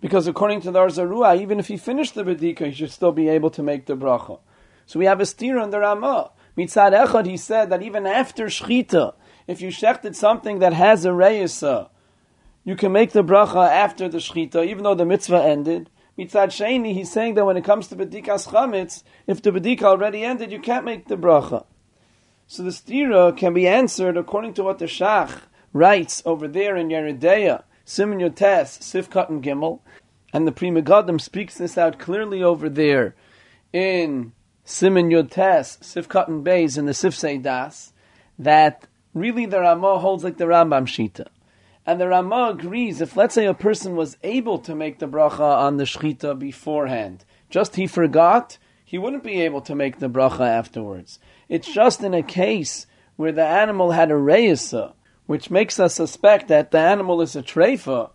Because 0.00 0.26
according 0.26 0.62
to 0.62 0.70
the 0.70 0.78
Ohr 0.78 0.88
Zarua, 0.88 1.38
even 1.38 1.58
if 1.58 1.68
he 1.68 1.76
finished 1.76 2.14
the 2.14 2.24
Bedika, 2.24 2.64
he 2.68 2.72
should 2.72 2.90
still 2.90 3.12
be 3.12 3.28
able 3.28 3.50
to 3.50 3.62
make 3.62 3.84
the 3.84 3.98
bracha. 3.98 4.40
So 4.86 4.98
we 4.98 5.04
have 5.04 5.20
a 5.20 5.26
steer 5.26 5.58
on 5.58 5.68
the 5.68 5.80
Ramah. 5.80 6.30
Mitzad 6.56 6.94
Echad, 6.98 7.26
he 7.26 7.36
said 7.36 7.68
that 7.68 7.82
even 7.82 8.06
after 8.06 8.46
Shchita, 8.46 9.12
if 9.46 9.60
you 9.60 9.68
shechted 9.68 10.14
something 10.14 10.60
that 10.60 10.72
has 10.72 11.04
a 11.04 11.10
reyesa, 11.10 11.90
you 12.64 12.76
can 12.76 12.92
make 12.92 13.12
the 13.12 13.22
bracha 13.22 13.68
after 13.68 14.08
the 14.08 14.20
Shchita, 14.20 14.66
even 14.66 14.84
though 14.84 14.94
the 14.94 15.04
mitzvah 15.04 15.44
ended. 15.44 15.90
Mitzad 16.18 16.48
Sheni, 16.48 16.94
he's 16.94 17.12
saying 17.12 17.34
that 17.34 17.44
when 17.44 17.58
it 17.58 17.64
comes 17.64 17.88
to 17.88 17.94
Bedikas 17.94 18.48
Chametz, 18.48 19.02
if 19.26 19.42
the 19.42 19.50
Bedika 19.50 19.82
already 19.82 20.24
ended, 20.24 20.50
you 20.50 20.60
can't 20.60 20.86
make 20.86 21.08
the 21.08 21.18
bracha. 21.18 21.66
So 22.52 22.64
the 22.64 22.70
stira 22.70 23.36
can 23.36 23.54
be 23.54 23.68
answered 23.68 24.16
according 24.16 24.54
to 24.54 24.64
what 24.64 24.80
the 24.80 24.86
Shach 24.86 25.42
writes 25.72 26.20
over 26.26 26.48
there 26.48 26.76
in 26.76 26.88
Yeridea, 26.88 27.62
Simon 27.84 28.18
Yotes, 28.18 28.80
Sifkat 28.80 29.28
and 29.28 29.40
Gimel, 29.40 29.78
and 30.32 30.48
the 30.48 30.50
Pri 30.50 30.70
Megadim 30.70 31.20
speaks 31.20 31.56
this 31.56 31.78
out 31.78 32.00
clearly 32.00 32.42
over 32.42 32.68
there 32.68 33.14
in 33.72 34.32
Simon 34.64 35.10
Yotes, 35.10 35.78
Sifkat 35.78 36.26
and 36.26 36.44
Beis, 36.44 36.76
in 36.76 36.86
the 36.86 36.92
Sif 36.92 37.20
Das, 37.40 37.92
that 38.36 38.88
really 39.14 39.46
the 39.46 39.60
Ramah 39.60 40.00
holds 40.00 40.24
like 40.24 40.38
the 40.38 40.46
Rambam 40.46 40.88
Shita. 40.88 41.28
And 41.86 42.00
the 42.00 42.08
Ramah 42.08 42.56
agrees 42.58 43.00
if, 43.00 43.16
let's 43.16 43.36
say, 43.36 43.46
a 43.46 43.54
person 43.54 43.94
was 43.94 44.16
able 44.24 44.58
to 44.58 44.74
make 44.74 44.98
the 44.98 45.06
bracha 45.06 45.38
on 45.38 45.76
the 45.76 45.84
Shchita 45.84 46.36
beforehand, 46.36 47.24
just 47.48 47.76
he 47.76 47.86
forgot, 47.86 48.58
he 48.84 48.98
wouldn't 48.98 49.22
be 49.22 49.40
able 49.40 49.60
to 49.60 49.76
make 49.76 50.00
the 50.00 50.10
bracha 50.10 50.48
afterwards. 50.48 51.20
It's 51.50 51.70
just 51.70 52.04
in 52.04 52.14
a 52.14 52.22
case 52.22 52.86
where 53.16 53.32
the 53.32 53.44
animal 53.44 53.90
had 53.90 54.12
a 54.12 54.14
reisa, 54.14 54.94
which 55.26 55.50
makes 55.50 55.80
us 55.80 55.96
suspect 55.96 56.46
that 56.46 56.70
the 56.70 56.78
animal 56.78 57.20
is 57.20 57.34
a 57.34 57.42
treifa. 57.42 58.10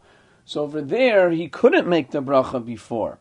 So 0.45 0.61
over 0.61 0.81
there, 0.81 1.29
he 1.31 1.49
couldn't 1.49 1.85
make 1.87 2.11
the 2.11 2.21
bracha 2.21 2.65
before. 2.65 3.19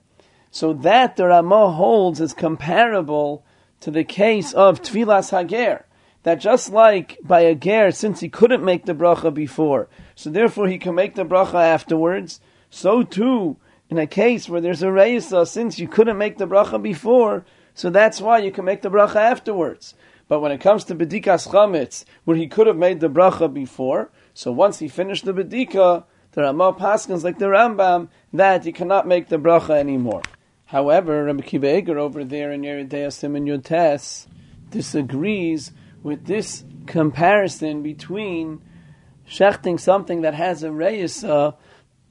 So 0.52 0.72
that 0.72 1.16
the 1.16 1.26
Ramah 1.26 1.72
holds 1.72 2.20
is 2.20 2.32
comparable 2.32 3.44
to 3.80 3.90
the 3.90 4.04
case 4.04 4.52
of 4.52 4.80
Tfilas 4.80 5.36
Hager. 5.36 5.84
That 6.22 6.40
just 6.40 6.70
like 6.70 7.18
by 7.22 7.40
a 7.40 7.56
ger, 7.56 7.90
since 7.90 8.20
he 8.20 8.28
couldn't 8.28 8.64
make 8.64 8.86
the 8.86 8.94
bracha 8.94 9.34
before, 9.34 9.88
so 10.14 10.30
therefore 10.30 10.68
he 10.68 10.78
can 10.78 10.94
make 10.94 11.16
the 11.16 11.24
bracha 11.24 11.60
afterwards, 11.60 12.40
so 12.70 13.02
too, 13.02 13.56
in 13.90 13.98
a 13.98 14.06
case 14.06 14.48
where 14.48 14.60
there's 14.60 14.82
a 14.82 14.86
reisa, 14.86 15.46
since 15.46 15.78
you 15.78 15.88
couldn't 15.88 16.16
make 16.16 16.38
the 16.38 16.46
bracha 16.46 16.80
before, 16.80 17.44
so 17.74 17.90
that's 17.90 18.20
why 18.20 18.38
you 18.38 18.50
can 18.50 18.64
make 18.64 18.82
the 18.82 18.90
bracha 18.90 19.16
afterwards. 19.16 19.94
But 20.28 20.40
when 20.40 20.52
it 20.52 20.60
comes 20.60 20.84
to 20.84 20.94
Bedikas 20.94 21.48
Chametz, 21.48 22.04
where 22.24 22.36
he 22.36 22.46
could 22.46 22.66
have 22.66 22.76
made 22.76 23.00
the 23.00 23.10
bracha 23.10 23.52
before, 23.52 24.10
so 24.32 24.50
once 24.50 24.78
he 24.78 24.88
finished 24.88 25.24
the 25.24 25.34
Bedika, 25.34 26.04
the 26.32 26.42
Ramah 26.42 26.72
Paskins, 26.74 27.22
like 27.22 27.38
the 27.38 27.46
Rambam, 27.46 28.08
that 28.32 28.64
he 28.64 28.72
cannot 28.72 29.06
make 29.06 29.28
the 29.28 29.38
bracha 29.38 29.76
anymore. 29.76 30.22
However, 30.66 31.24
Rabbi 31.24 31.42
Akiva 31.42 31.96
over 31.96 32.24
there 32.24 32.50
in 32.50 32.62
Yeridea 32.62 33.12
Simon 33.12 33.46
Yotes 33.46 34.26
disagrees 34.70 35.72
with 36.02 36.26
this 36.26 36.64
comparison 36.86 37.82
between 37.82 38.60
shechting 39.28 39.78
something 39.78 40.22
that 40.22 40.34
has 40.34 40.62
a 40.62 40.68
reisa 40.68 41.54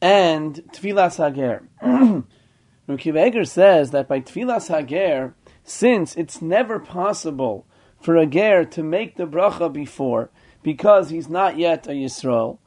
and 0.02 0.56
tfilas 0.72 1.18
hager. 1.18 1.68
Rabbi 1.82 2.24
Akiva 2.88 3.48
says 3.48 3.92
that 3.92 4.08
by 4.08 4.22
tfilas 4.22 4.74
hager, 4.74 5.36
since 5.64 6.16
it's 6.16 6.42
never 6.42 6.80
possible 6.80 7.66
for 8.02 8.18
a 8.18 8.26
ger 8.26 8.66
to 8.66 8.84
make 8.84 9.16
the 9.16 9.26
bracha 9.26 9.72
before 9.72 10.30
because 10.62 11.10
he's 11.10 11.30
not 11.30 11.58
yet 11.58 11.88
a 11.88 11.92
Yisrael. 11.92 12.58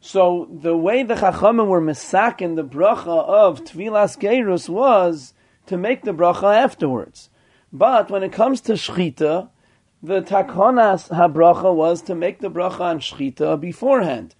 So 0.00 0.48
the 0.50 0.76
way 0.76 1.02
the 1.02 1.14
Chachamim 1.14 1.66
were 1.66 1.78
in 1.78 2.54
the 2.54 2.64
bracha 2.64 3.26
of 3.28 3.64
Tvilas 3.64 4.18
Gerus 4.18 4.68
was 4.68 5.34
to 5.66 5.76
make 5.76 6.02
the 6.02 6.14
bracha 6.14 6.54
afterwards. 6.54 7.30
But 7.72 8.10
when 8.10 8.22
it 8.22 8.32
comes 8.32 8.60
to 8.62 8.74
Shchita, 8.74 9.50
the 10.02 10.22
Takonas 10.22 11.08
HaBracha 11.08 11.74
was 11.74 12.02
to 12.02 12.14
make 12.14 12.40
the 12.40 12.50
bracha 12.50 12.80
on 12.80 13.00
Shchita 13.00 13.60
beforehand. 13.60 14.34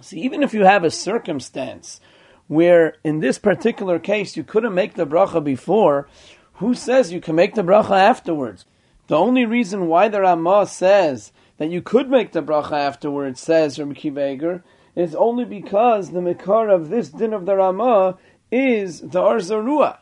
See, 0.00 0.20
even 0.20 0.42
if 0.42 0.54
you 0.54 0.64
have 0.64 0.84
a 0.84 0.90
circumstance 0.90 2.00
where 2.46 2.96
in 3.02 3.20
this 3.20 3.38
particular 3.38 3.98
case 3.98 4.36
you 4.36 4.44
couldn't 4.44 4.74
make 4.74 4.94
the 4.94 5.06
bracha 5.06 5.42
before, 5.42 6.08
who 6.56 6.74
says 6.74 7.12
you 7.12 7.20
can 7.20 7.34
make 7.34 7.54
the 7.54 7.62
bracha 7.62 7.98
afterwards? 7.98 8.64
The 9.08 9.16
only 9.16 9.44
reason 9.44 9.86
why 9.86 10.08
the 10.08 10.20
Ramah 10.20 10.66
says 10.66 11.32
that 11.58 11.70
you 11.70 11.82
could 11.82 12.10
make 12.10 12.32
the 12.32 12.42
bracha 12.42 12.72
afterwards, 12.72 13.40
says 13.40 13.78
Rabbi 13.78 13.92
Akiva 13.92 14.62
is 14.94 15.14
only 15.14 15.44
because 15.44 16.10
the 16.10 16.20
Mekar 16.20 16.74
of 16.74 16.88
this 16.88 17.10
din 17.10 17.32
of 17.32 17.46
the 17.46 17.56
Ramah 17.56 18.16
is 18.50 19.00
the 19.00 19.20
Ohr 19.20 19.36
Zarua. 19.36 19.98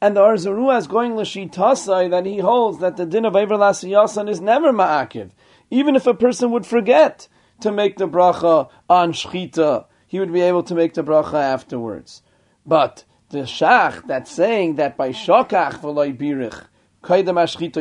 And 0.00 0.16
the 0.16 0.22
Ohr 0.22 0.34
Zarua 0.34 0.78
is 0.78 0.86
going 0.86 1.14
l'shitasai 1.14 2.10
that 2.10 2.26
he 2.26 2.38
holds 2.38 2.78
that 2.78 2.96
the 2.96 3.06
din 3.06 3.24
of 3.24 3.36
Ever 3.36 3.56
Yasan 3.56 4.28
is 4.28 4.40
never 4.40 4.72
ma'akiv. 4.72 5.30
Even 5.70 5.94
if 5.94 6.06
a 6.06 6.14
person 6.14 6.50
would 6.50 6.66
forget 6.66 7.28
to 7.60 7.70
make 7.70 7.96
the 7.98 8.08
bracha 8.08 8.70
on 8.88 9.12
shchita, 9.12 9.84
he 10.06 10.18
would 10.18 10.32
be 10.32 10.40
able 10.40 10.62
to 10.62 10.74
make 10.74 10.94
the 10.94 11.04
bracha 11.04 11.34
afterwards. 11.34 12.22
But 12.64 13.04
the 13.30 13.40
shach 13.40 14.06
that's 14.06 14.30
saying 14.30 14.76
that 14.76 14.96
by 14.96 15.10
shokach 15.10 15.80
v'loy 15.80 16.16
birich, 16.16 16.64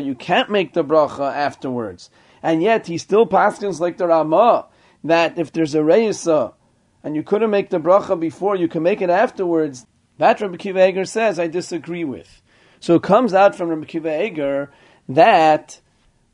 you 0.06 0.16
can't 0.16 0.50
make 0.50 0.74
the 0.74 0.84
bracha 0.84 1.34
afterwards. 1.34 2.10
And 2.44 2.62
yet 2.62 2.88
he 2.88 2.98
still 2.98 3.26
paskins 3.26 3.80
like 3.80 3.98
the 3.98 4.08
Ramah 4.08 4.68
that 5.04 5.38
if 5.38 5.52
there's 5.52 5.76
a 5.76 5.80
reisa 5.80 6.54
and 7.04 7.16
you 7.16 7.24
couldn't 7.24 7.50
make 7.50 7.70
the 7.70 7.80
bracha 7.80 8.20
before, 8.20 8.56
you 8.56 8.68
can 8.68 8.84
make 8.84 9.02
it 9.02 9.10
afterwards. 9.10 9.86
That 10.18 10.40
Rabbi 10.42 10.56
Akiva 10.56 10.90
Eger 10.90 11.06
says 11.06 11.40
I 11.40 11.48
disagree 11.48 12.04
with. 12.04 12.42
So 12.80 12.96
it 12.96 13.04
comes 13.04 13.34
out 13.34 13.56
from 13.56 13.70
Rabbi 13.70 13.86
Akiva 13.86 14.26
Eger 14.26 14.72
that 15.10 15.80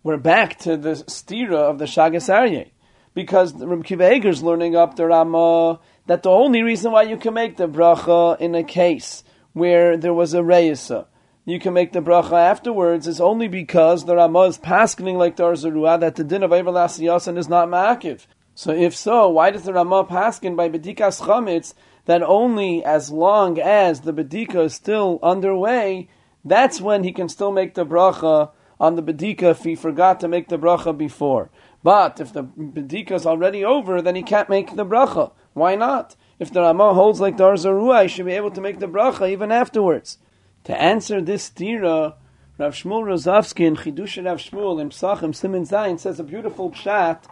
we're 0.04 0.18
back 0.18 0.60
to 0.60 0.76
the 0.76 0.92
stira 0.92 1.56
of 1.56 1.80
the 1.80 1.86
Shagas 1.86 2.30
Aryeh. 2.30 2.70
Because 3.14 3.54
Rabbi 3.54 3.84
Akiva 3.84 4.26
is 4.26 4.44
learning 4.44 4.76
up 4.76 4.96
the 4.96 5.06
Ramah 5.08 5.80
that 6.08 6.24
the 6.24 6.30
only 6.30 6.64
reason 6.64 6.92
why 6.92 7.04
you 7.04 7.18
can 7.18 7.34
make 7.34 7.58
the 7.58 7.68
bracha 7.68 8.40
in 8.40 8.56
a 8.56 8.64
case 8.64 9.24
where 9.54 9.98
there 9.98 10.14
was 10.14 10.34
a 10.34 10.40
reisa 10.40 11.06
you 11.46 11.60
can 11.60 11.74
make 11.74 11.92
the 11.92 12.02
bracha 12.02 12.34
afterwards 12.34 13.06
is 13.06 13.20
only 13.20 13.48
because 13.48 14.06
the 14.06 14.16
Ramah 14.16 14.44
is 14.44 14.58
paskening 14.58 15.16
like 15.16 15.36
the 15.36 15.98
that 16.00 16.16
the 16.16 16.24
din 16.24 16.44
of 16.44 16.52
Yasan 16.52 17.38
is 17.38 17.50
not 17.50 17.68
ma'akiv. 17.68 18.26
So 18.56 18.72
if 18.72 18.96
so, 18.96 19.30
why 19.30 19.52
does 19.52 19.64
the 19.64 19.74
Ramah 19.74 20.06
paskin 20.06 20.56
by 20.56 20.70
Bedikas 20.70 21.22
Chametz 21.22 21.74
that 22.06 22.24
only 22.24 22.84
as 22.86 23.10
long 23.10 23.60
as 23.60 24.02
the 24.02 24.14
Bedika 24.14 24.66
is 24.66 24.74
still 24.74 25.20
underway, 25.22 26.08
that's 26.46 26.80
when 26.80 27.04
he 27.04 27.12
can 27.12 27.28
still 27.28 27.52
make 27.52 27.74
the 27.74 27.86
bracha 27.86 28.52
on 28.80 28.96
the 28.96 29.04
Bedika 29.04 29.52
if 29.52 29.64
he 29.64 29.76
forgot 29.76 30.20
to 30.20 30.28
make 30.28 30.48
the 30.48 30.58
bracha 30.58 30.98
before. 30.98 31.50
But 31.84 32.22
if 32.22 32.32
the 32.32 32.44
Bedika 32.44 33.12
is 33.12 33.26
already 33.26 33.64
over, 33.66 34.02
then 34.02 34.16
he 34.16 34.24
can't 34.24 34.50
make 34.50 34.76
the 34.76 34.86
bracha. 34.86 35.34
Why 35.54 35.76
not? 35.76 36.16
If 36.40 36.52
the 36.52 36.62
Ramah 36.62 36.94
holds 36.94 37.20
like 37.20 37.38
the 37.38 37.44
Ohr 37.44 37.56
Zarua, 37.56 38.04
he 38.04 38.08
should 38.08 38.26
be 38.26 38.32
able 38.32 38.52
to 38.52 38.62
make 38.62 38.80
the 38.80 38.88
bracha 38.88 39.30
even 39.30 39.52
afterwards. 39.52 40.18
To 40.64 40.82
answer 40.82 41.22
this 41.22 41.50
stira, 41.50 42.16
Rav 42.58 42.74
Shmuel 42.74 43.04
Rozovsky 43.04 43.66
in 43.66 43.76
Chidush 43.76 44.24
Rav 44.24 44.38
Shmuel 44.38 44.80
in 44.80 44.90
Psachim 44.90 45.36
Simon 45.36 45.64
Zayin 45.64 46.00
says 46.00 46.20
a 46.20 46.24
beautiful 46.24 46.72
pshat 46.72 47.24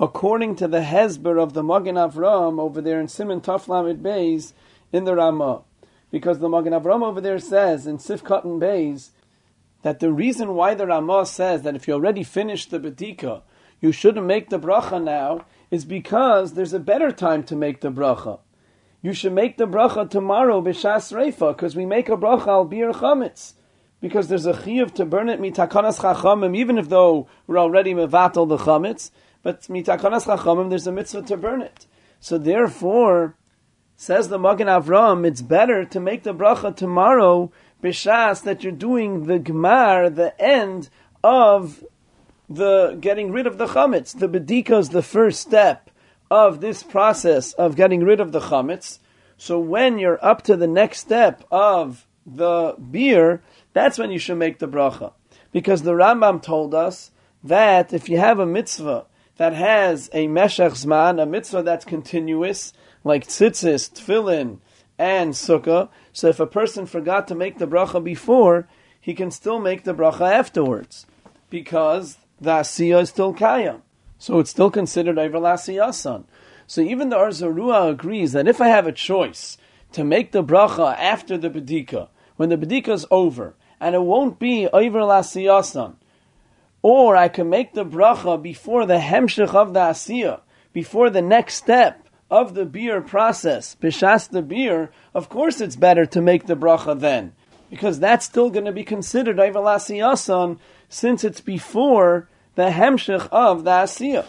according 0.00 0.56
to 0.56 0.66
the 0.66 0.80
Hezber 0.80 1.40
of 1.40 1.52
the 1.52 1.62
Magen 1.62 1.96
Avram 1.96 2.58
over 2.58 2.80
there 2.80 3.00
in 3.00 3.08
Simon 3.08 3.40
Taflamid 3.40 4.00
Beis 4.00 4.52
in 4.90 5.04
the 5.04 5.14
Ramah. 5.14 5.62
Because 6.10 6.38
the 6.38 6.48
Magen 6.48 6.72
Avram 6.72 7.04
over 7.04 7.20
there 7.20 7.38
says 7.38 7.86
in 7.86 7.98
Sifkat 7.98 8.44
and 8.44 8.62
Beis 8.62 9.10
that 9.82 10.00
the 10.00 10.12
reason 10.12 10.54
why 10.54 10.74
the 10.74 10.86
Ramah 10.86 11.26
says 11.26 11.62
that 11.62 11.76
if 11.76 11.86
you 11.86 11.94
already 11.94 12.22
finished 12.22 12.70
the 12.70 12.78
bedika, 12.78 13.42
you 13.82 13.92
shouldn't 13.92 14.24
make 14.24 14.48
the 14.48 14.60
bracha 14.60 15.02
now, 15.02 15.44
is 15.70 15.84
because 15.84 16.54
there's 16.54 16.72
a 16.72 16.78
better 16.78 17.10
time 17.10 17.42
to 17.42 17.56
make 17.56 17.80
the 17.80 17.90
bracha. 17.90 18.38
You 19.02 19.12
should 19.12 19.32
make 19.32 19.56
the 19.56 19.66
bracha 19.66 20.08
tomorrow 20.08 20.62
b'shas 20.62 21.12
reifa, 21.12 21.54
because 21.54 21.74
we 21.74 21.84
make 21.84 22.08
a 22.08 22.16
bracha 22.16 22.46
al 22.46 22.64
bir 22.64 22.92
chametz. 22.92 23.54
Because 24.00 24.28
there's 24.28 24.46
a 24.46 24.52
chiyuv 24.52 24.94
to 24.94 25.04
burn 25.04 25.28
it 25.28 25.40
mitakanas 25.40 25.98
chachamim, 25.98 26.56
even 26.56 26.78
if 26.78 26.88
though 26.88 27.26
we're 27.48 27.58
already 27.58 27.92
mevatel 27.92 28.48
the 28.48 28.56
chametz, 28.56 29.10
but 29.42 29.62
mitakanas 29.62 30.26
chachamim, 30.26 30.70
there's 30.70 30.86
a 30.86 30.92
mitzvah 30.92 31.22
to 31.22 31.36
burn 31.36 31.60
it. 31.60 31.86
So 32.20 32.38
therefore, 32.38 33.34
says 33.96 34.28
the 34.28 34.38
Magen 34.38 34.68
Avram, 34.68 35.26
it's 35.26 35.42
better 35.42 35.84
to 35.86 35.98
make 35.98 36.22
the 36.22 36.34
bracha 36.34 36.76
tomorrow 36.76 37.50
b'shas 37.82 38.44
that 38.44 38.62
you're 38.62 38.72
doing 38.72 39.24
the 39.24 39.40
gemar, 39.40 40.14
the 40.14 40.40
end 40.40 40.88
of 41.24 41.82
the 42.54 42.96
getting 43.00 43.32
rid 43.32 43.46
of 43.46 43.58
the 43.58 43.66
chametz. 43.66 44.18
The 44.18 44.28
bedika 44.28 44.78
is 44.78 44.90
the 44.90 45.02
first 45.02 45.40
step 45.40 45.90
of 46.30 46.60
this 46.60 46.82
process 46.82 47.52
of 47.54 47.76
getting 47.76 48.04
rid 48.04 48.20
of 48.20 48.32
the 48.32 48.40
chametz. 48.40 48.98
So 49.36 49.58
when 49.58 49.98
you're 49.98 50.24
up 50.24 50.42
to 50.42 50.56
the 50.56 50.66
next 50.66 51.00
step 51.00 51.44
of 51.50 52.06
the 52.24 52.74
beer, 52.90 53.42
that's 53.72 53.98
when 53.98 54.10
you 54.10 54.18
should 54.18 54.38
make 54.38 54.58
the 54.58 54.68
bracha. 54.68 55.12
Because 55.50 55.82
the 55.82 55.92
Rambam 55.92 56.42
told 56.42 56.74
us 56.74 57.10
that 57.42 57.92
if 57.92 58.08
you 58.08 58.18
have 58.18 58.38
a 58.38 58.46
mitzvah 58.46 59.06
that 59.36 59.52
has 59.54 60.08
a 60.12 60.28
meshach 60.28 60.72
zman, 60.72 61.20
a 61.20 61.26
mitzvah 61.26 61.62
that's 61.62 61.84
continuous, 61.84 62.72
like 63.02 63.26
tzitzis, 63.26 63.90
tefillin, 63.90 64.58
and 64.98 65.32
sukkah, 65.32 65.88
so 66.12 66.28
if 66.28 66.38
a 66.38 66.46
person 66.46 66.86
forgot 66.86 67.26
to 67.28 67.34
make 67.34 67.58
the 67.58 67.66
bracha 67.66 68.02
before, 68.02 68.68
he 69.00 69.14
can 69.14 69.30
still 69.30 69.58
make 69.58 69.84
the 69.84 69.94
bracha 69.94 70.30
afterwards. 70.30 71.06
Because 71.50 72.18
the 72.42 72.50
asiya 72.50 73.02
is 73.02 73.08
still 73.08 73.32
kaya. 73.32 73.80
So 74.18 74.38
it's 74.38 74.50
still 74.50 74.70
considered 74.70 75.16
Iverlasiyasan. 75.16 76.24
So 76.66 76.80
even 76.80 77.08
the 77.08 77.16
Ohr 77.16 77.28
Zarua 77.28 77.90
agrees 77.90 78.32
that 78.32 78.48
if 78.48 78.60
I 78.60 78.68
have 78.68 78.86
a 78.86 78.92
choice 78.92 79.58
to 79.92 80.04
make 80.04 80.32
the 80.32 80.44
bracha 80.44 80.96
after 80.96 81.36
the 81.36 81.50
bedika, 81.50 82.08
when 82.36 82.48
the 82.48 82.56
bedika 82.56 82.90
is 82.90 83.06
over, 83.10 83.54
and 83.80 83.94
it 83.94 84.02
won't 84.02 84.38
be 84.38 84.68
Iverlasiyasan, 84.72 85.94
or 86.82 87.16
I 87.16 87.28
can 87.28 87.48
make 87.48 87.74
the 87.74 87.84
bracha 87.84 88.40
before 88.40 88.86
the 88.86 88.98
hemshech 88.98 89.54
of 89.54 89.74
the 89.74 89.80
asiya, 89.80 90.40
before 90.72 91.10
the 91.10 91.22
next 91.22 91.54
step 91.54 92.08
of 92.30 92.54
the 92.54 92.64
beer 92.64 93.00
process, 93.00 93.76
bishas 93.80 94.30
the 94.30 94.42
beer, 94.42 94.90
of 95.14 95.28
course 95.28 95.60
it's 95.60 95.76
better 95.76 96.06
to 96.06 96.20
make 96.20 96.46
the 96.46 96.56
bracha 96.56 96.98
then. 96.98 97.32
Because 97.68 98.00
that's 98.00 98.26
still 98.26 98.50
going 98.50 98.64
to 98.66 98.72
be 98.72 98.84
considered 98.84 99.36
Ivalasiyasan 99.36 100.58
since 100.88 101.24
it's 101.24 101.40
before 101.40 102.28
the 102.54 102.70
hemshech 102.70 103.28
of 103.30 103.64
the 103.64 103.70
asiya. 103.70 104.24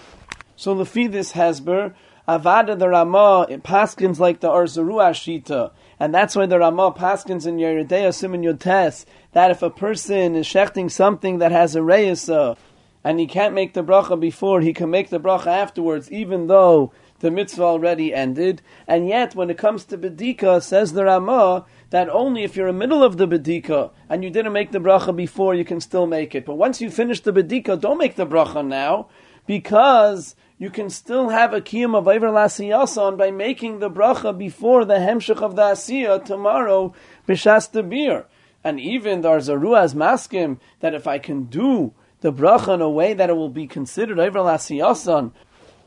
So 0.55 0.76
lefi 0.76 1.11
this 1.11 1.34
hesber, 1.34 1.93
avada 2.28 2.78
the 2.78 2.89
Ramah 2.89 3.47
paskins 3.59 4.19
like 4.19 4.39
the 4.39 4.49
Arzaru 4.49 5.01
Ashita, 5.01 5.71
and 5.99 6.13
that's 6.13 6.36
why 6.36 6.45
the 6.45 6.59
Ramah 6.59 6.93
paskins 6.93 7.45
in 7.45 7.57
Yeridea 7.57 8.13
Simon 8.13 8.43
Yotes 8.43 9.05
that 9.34 9.51
if 9.51 9.61
a 9.61 9.69
person 9.69 10.36
is 10.36 10.47
shechting 10.47 10.89
something 10.89 11.39
that 11.39 11.51
has 11.51 11.76
a 11.76 11.80
reyesa 11.80 12.57
and 13.03 13.19
he 13.19 13.28
can't 13.28 13.53
make 13.53 13.74
the 13.74 13.84
bracha 13.84 14.19
before, 14.19 14.61
he 14.61 14.74
can 14.74 14.89
make 14.89 15.09
the 15.09 15.19
bracha 15.19 15.47
afterwards, 15.47 16.11
even 16.11 16.47
though 16.47 16.93
the 17.19 17.32
mitzvah 17.32 17.63
already 17.63 18.13
ended. 18.13 18.61
And 18.88 19.07
yet, 19.07 19.36
when 19.36 19.49
it 19.49 19.57
comes 19.57 19.86
to 19.86 19.97
bedika, 19.97 20.61
says 20.61 20.93
the 20.93 21.05
Ramah 21.05 21.65
that 21.93 22.09
only 22.09 22.43
if 22.43 22.55
you're 22.55 22.69
in 22.69 22.73
the 22.73 22.79
middle 22.79 23.03
of 23.03 23.17
the 23.17 23.27
bedika 23.27 23.91
and 24.09 24.23
you 24.23 24.31
didn't 24.31 24.51
make 24.51 24.71
the 24.71 24.79
bracha 24.79 25.15
before, 25.15 25.53
you 25.53 25.63
can 25.63 25.79
still 25.79 26.07
make 26.07 26.33
it. 26.33 26.43
But 26.43 26.55
once 26.55 26.81
you 26.81 26.89
finish 26.89 27.19
the 27.19 27.31
bedika, 27.31 27.79
don't 27.79 27.99
make 27.99 28.15
the 28.15 28.25
bracha 28.25 28.65
now, 28.65 29.09
because 29.45 30.35
you 30.57 30.71
can 30.71 30.89
still 30.89 31.29
have 31.29 31.53
a 31.53 31.61
kiyum 31.61 31.95
of 31.95 32.07
Iver 32.07 32.29
Lasiyasan 32.29 33.15
by 33.15 33.29
making 33.29 33.77
the 33.77 33.91
bracha 33.91 34.35
before 34.35 34.85
the 34.85 34.95
hemshech 34.95 35.43
of 35.43 35.55
the 35.55 35.61
Asiya 35.61 36.25
tomorrow, 36.25 36.95
b'shas 37.27 37.69
beer. 37.87 38.25
And 38.63 38.79
even 38.79 39.21
there's 39.21 39.47
a 39.47 39.53
maskim 39.53 40.57
that 40.79 40.95
if 40.95 41.05
I 41.05 41.19
can 41.19 41.43
do 41.43 41.93
the 42.21 42.33
bracha 42.33 42.73
in 42.73 42.81
a 42.81 42.89
way 42.89 43.13
that 43.13 43.29
it 43.29 43.33
will 43.33 43.49
be 43.49 43.67
considered 43.67 44.19
Iver 44.19 44.39
Lasiyasan, 44.39 45.31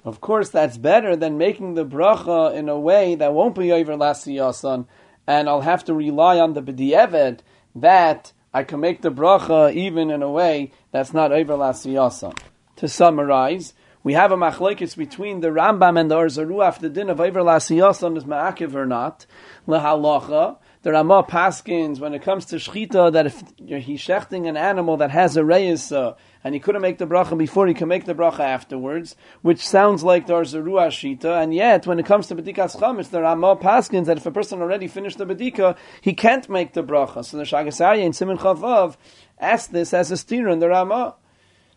of 0.04 0.20
course, 0.20 0.50
that's 0.50 0.78
better 0.78 1.16
than 1.16 1.36
making 1.36 1.74
the 1.74 1.84
bracha 1.84 2.54
in 2.54 2.68
a 2.68 2.78
way 2.78 3.16
that 3.16 3.34
won't 3.34 3.57
be 3.57 3.72
over 3.72 3.94
lasiyasan, 3.94 4.86
and 5.27 5.49
I'll 5.49 5.62
have 5.62 5.85
to 5.85 5.95
rely 5.95 6.39
on 6.39 6.55
the 6.55 6.62
b'di'eved 6.62 7.41
that 7.74 8.33
I 8.55 8.62
can 8.62 8.81
make 8.81 9.03
the 9.03 9.11
bracha 9.11 9.74
even 9.74 10.11
in 10.11 10.22
a 10.22 10.31
way 10.31 10.72
that's 10.93 11.12
not 11.12 11.33
over 11.33 11.55
lasiyasan. 11.55 12.39
To 12.77 12.89
summarize, 12.89 13.74
we 14.03 14.12
have 14.12 14.33
a 14.33 14.37
machlekes 14.37 14.97
between 14.97 15.41
the 15.41 15.49
Rambam 15.49 15.99
and 15.99 16.11
the 16.11 16.14
Arzaru 16.14 16.64
after 16.64 16.89
the 16.89 16.95
din 16.95 17.11
of 17.11 17.20
over 17.20 17.41
lasiyasan 17.41 18.16
is 18.16 18.24
ma'akiv 18.24 18.74
or 18.74 18.87
not. 18.87 19.27
Lehalacha, 19.66 20.59
the 20.87 20.93
Ramah 20.93 21.24
Paskins, 21.24 21.99
when 21.99 22.14
it 22.14 22.22
comes 22.22 22.45
to 22.45 22.57
Shechita, 22.57 23.11
that 23.11 23.26
if 23.26 23.43
he's 23.59 24.01
shechting 24.01 24.49
an 24.49 24.57
animal 24.57 24.97
that 24.99 25.11
has 25.11 25.37
a 25.37 25.45
reyes, 25.45 25.91
uh, 25.91 26.14
and 26.45 26.55
he 26.55 26.61
couldn't 26.61 26.80
make 26.80 26.99
the 26.99 27.09
bracha 27.09 27.37
before, 27.37 27.66
he 27.66 27.74
can 27.74 27.89
make 27.89 28.05
the 28.05 28.14
bracha 28.14 28.39
afterwards, 28.39 29.16
which 29.43 29.66
sounds 29.66 30.05
like 30.05 30.28
there's 30.28 30.55
a 30.55 30.61
ruah 30.61 30.87
shita, 30.87 31.43
and 31.43 31.53
yet 31.53 31.89
when 31.89 31.99
it 31.99 32.07
comes 32.07 32.28
to 32.28 32.37
bedikas 32.37 32.76
chametz, 32.76 33.11
there 33.11 33.24
are 33.24 33.34
more 33.34 33.59
paskins 33.59 34.05
that 34.05 34.18
if 34.18 34.26
a 34.26 34.30
person 34.30 34.62
already 34.62 34.87
finished 34.87 35.18
the 35.18 35.26
bedika, 35.26 35.76
he 36.03 36.14
can't 36.14 36.49
make 36.49 36.72
the 36.72 36.84
bracha. 36.84 37.24
So 37.24 37.37
the 37.37 37.43
Shagas 37.43 37.80
Aryeh 37.84 38.05
in 38.05 38.12
Simon 38.12 38.39
Chavav 38.39 38.97
asked 39.41 39.72
this 39.72 39.93
as 39.93 40.12
a 40.12 40.16
steer 40.16 40.47
in 40.47 40.61
the 40.61 40.68
Ramah. 40.68 41.16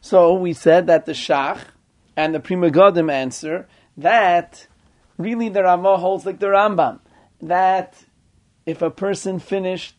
So 0.02 0.36
we 0.36 0.54
said 0.54 0.86
that 0.86 1.08
the 1.08 1.14
Shach 1.14 1.62
and 2.16 2.36
the 2.36 2.40
Pri 2.40 2.58
Megadim 2.58 3.12
answer 3.12 3.68
that 3.98 4.68
really 5.18 5.50
the 5.50 5.64
Ramah 5.64 5.98
holds 5.98 6.28
like 6.28 6.38
the 6.38 6.46
Rambam, 6.46 7.00
that 7.42 7.96
if 8.66 8.82
a 8.82 8.92
person 8.92 9.40
finished 9.40 9.96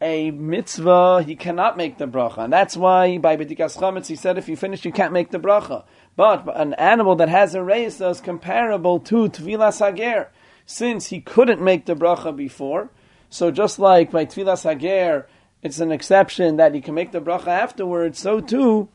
a 0.00 0.30
mitzvah, 0.30 1.22
he 1.22 1.36
cannot 1.36 1.76
make 1.76 1.98
the 1.98 2.06
bracha. 2.06 2.44
And 2.44 2.52
that's 2.52 2.76
why 2.76 3.18
by 3.18 3.36
B'dikas 3.36 3.76
Chametz 3.76 4.06
he 4.06 4.16
said 4.16 4.38
if 4.38 4.48
you 4.48 4.56
finish 4.56 4.84
you 4.84 4.92
can't 4.92 5.12
make 5.12 5.30
the 5.30 5.38
bracha. 5.38 5.84
But 6.16 6.44
an 6.58 6.74
animal 6.74 7.16
that 7.16 7.28
has 7.28 7.54
a 7.54 7.62
race 7.62 8.00
is 8.00 8.20
comparable 8.20 8.98
to 9.00 9.28
Tvilas 9.28 9.84
Hager, 9.84 10.30
since 10.64 11.08
he 11.08 11.20
couldn't 11.20 11.60
make 11.60 11.86
the 11.86 11.94
bracha 11.94 12.34
before. 12.34 12.90
So 13.28 13.50
just 13.50 13.78
like 13.78 14.10
by 14.10 14.24
Tvilas 14.24 14.68
Hager, 14.68 15.28
it's 15.62 15.80
an 15.80 15.92
exception 15.92 16.56
that 16.56 16.74
he 16.74 16.80
can 16.80 16.94
make 16.94 17.12
the 17.12 17.20
bracha 17.20 17.48
afterwards, 17.48 18.18
so 18.18 18.40
too 18.40 18.88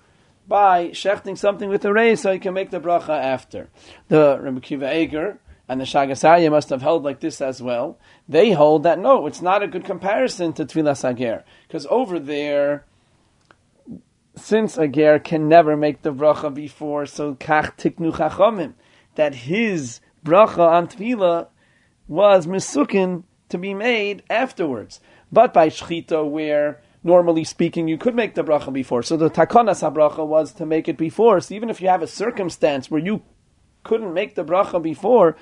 by 0.48 0.90
shechting 0.90 1.38
something 1.38 1.70
with 1.70 1.86
a 1.86 1.94
race, 1.94 2.22
so 2.22 2.32
he 2.32 2.40
can 2.40 2.54
make 2.54 2.70
the 2.70 2.80
bracha 2.80 3.10
after. 3.10 3.70
The 4.10 4.40
Rebbe 4.42 4.62
Kiva 4.62 4.96
Eger, 4.96 5.40
and 5.68 5.82
the 5.82 5.86
Shagas 5.86 6.24
Aryeh 6.24 6.52
must 6.52 6.70
have 6.70 6.82
held 6.82 7.04
like 7.04 7.20
this 7.20 7.42
as 7.42 7.62
well. 7.62 7.98
They 8.28 8.52
hold 8.52 8.84
that 8.84 9.00
no, 9.00 9.28
it's 9.28 9.42
not 9.42 9.64
a 9.64 9.68
good 9.68 9.86
comparison 9.86 10.54
to 10.54 10.66
Tvilas 10.66 11.10
Ager, 11.10 11.44
because 11.68 11.88
over 11.90 12.20
there, 12.20 12.86
since 14.36 14.78
Ager 14.78 15.20
can 15.20 15.48
never 15.48 15.76
make 15.76 16.02
the 16.02 16.14
bracha 16.14 16.54
before, 16.54 17.06
so 17.06 17.36
kach 17.36 17.78
tiknu 17.78 18.14
chachomim, 18.14 18.74
that 19.16 19.34
his 19.34 20.02
bracha 20.24 20.60
on 20.60 20.88
Tvila 20.88 21.48
was 22.08 22.46
misukin 22.46 23.24
to 23.50 23.58
be 23.58 23.74
made 23.74 24.24
afterwards. 24.30 25.00
But 25.32 25.54
by 25.54 25.70
Shchita, 25.70 26.30
where 26.30 26.82
normally 27.04 27.44
speaking, 27.44 27.88
you 27.88 27.98
could 27.98 28.16
make 28.16 28.36
the 28.36 28.44
bracha 28.44 28.74
before. 28.74 29.04
So 29.04 29.16
the 29.16 29.30
takonas 29.30 29.82
bracha 29.94 30.26
was 30.26 30.54
to 30.54 30.66
make 30.66 30.88
it 30.90 30.98
before. 30.98 31.40
So 31.40 31.54
even 31.54 31.70
if 31.70 31.80
you 31.80 31.88
have 31.88 32.02
a 32.02 32.08
circumstance 32.08 32.90
where 32.90 33.02
you 33.02 33.22
couldn't 33.86 34.14
make 34.14 34.36
the 34.36 34.44
bracha 34.44 34.82
before, 34.82 35.38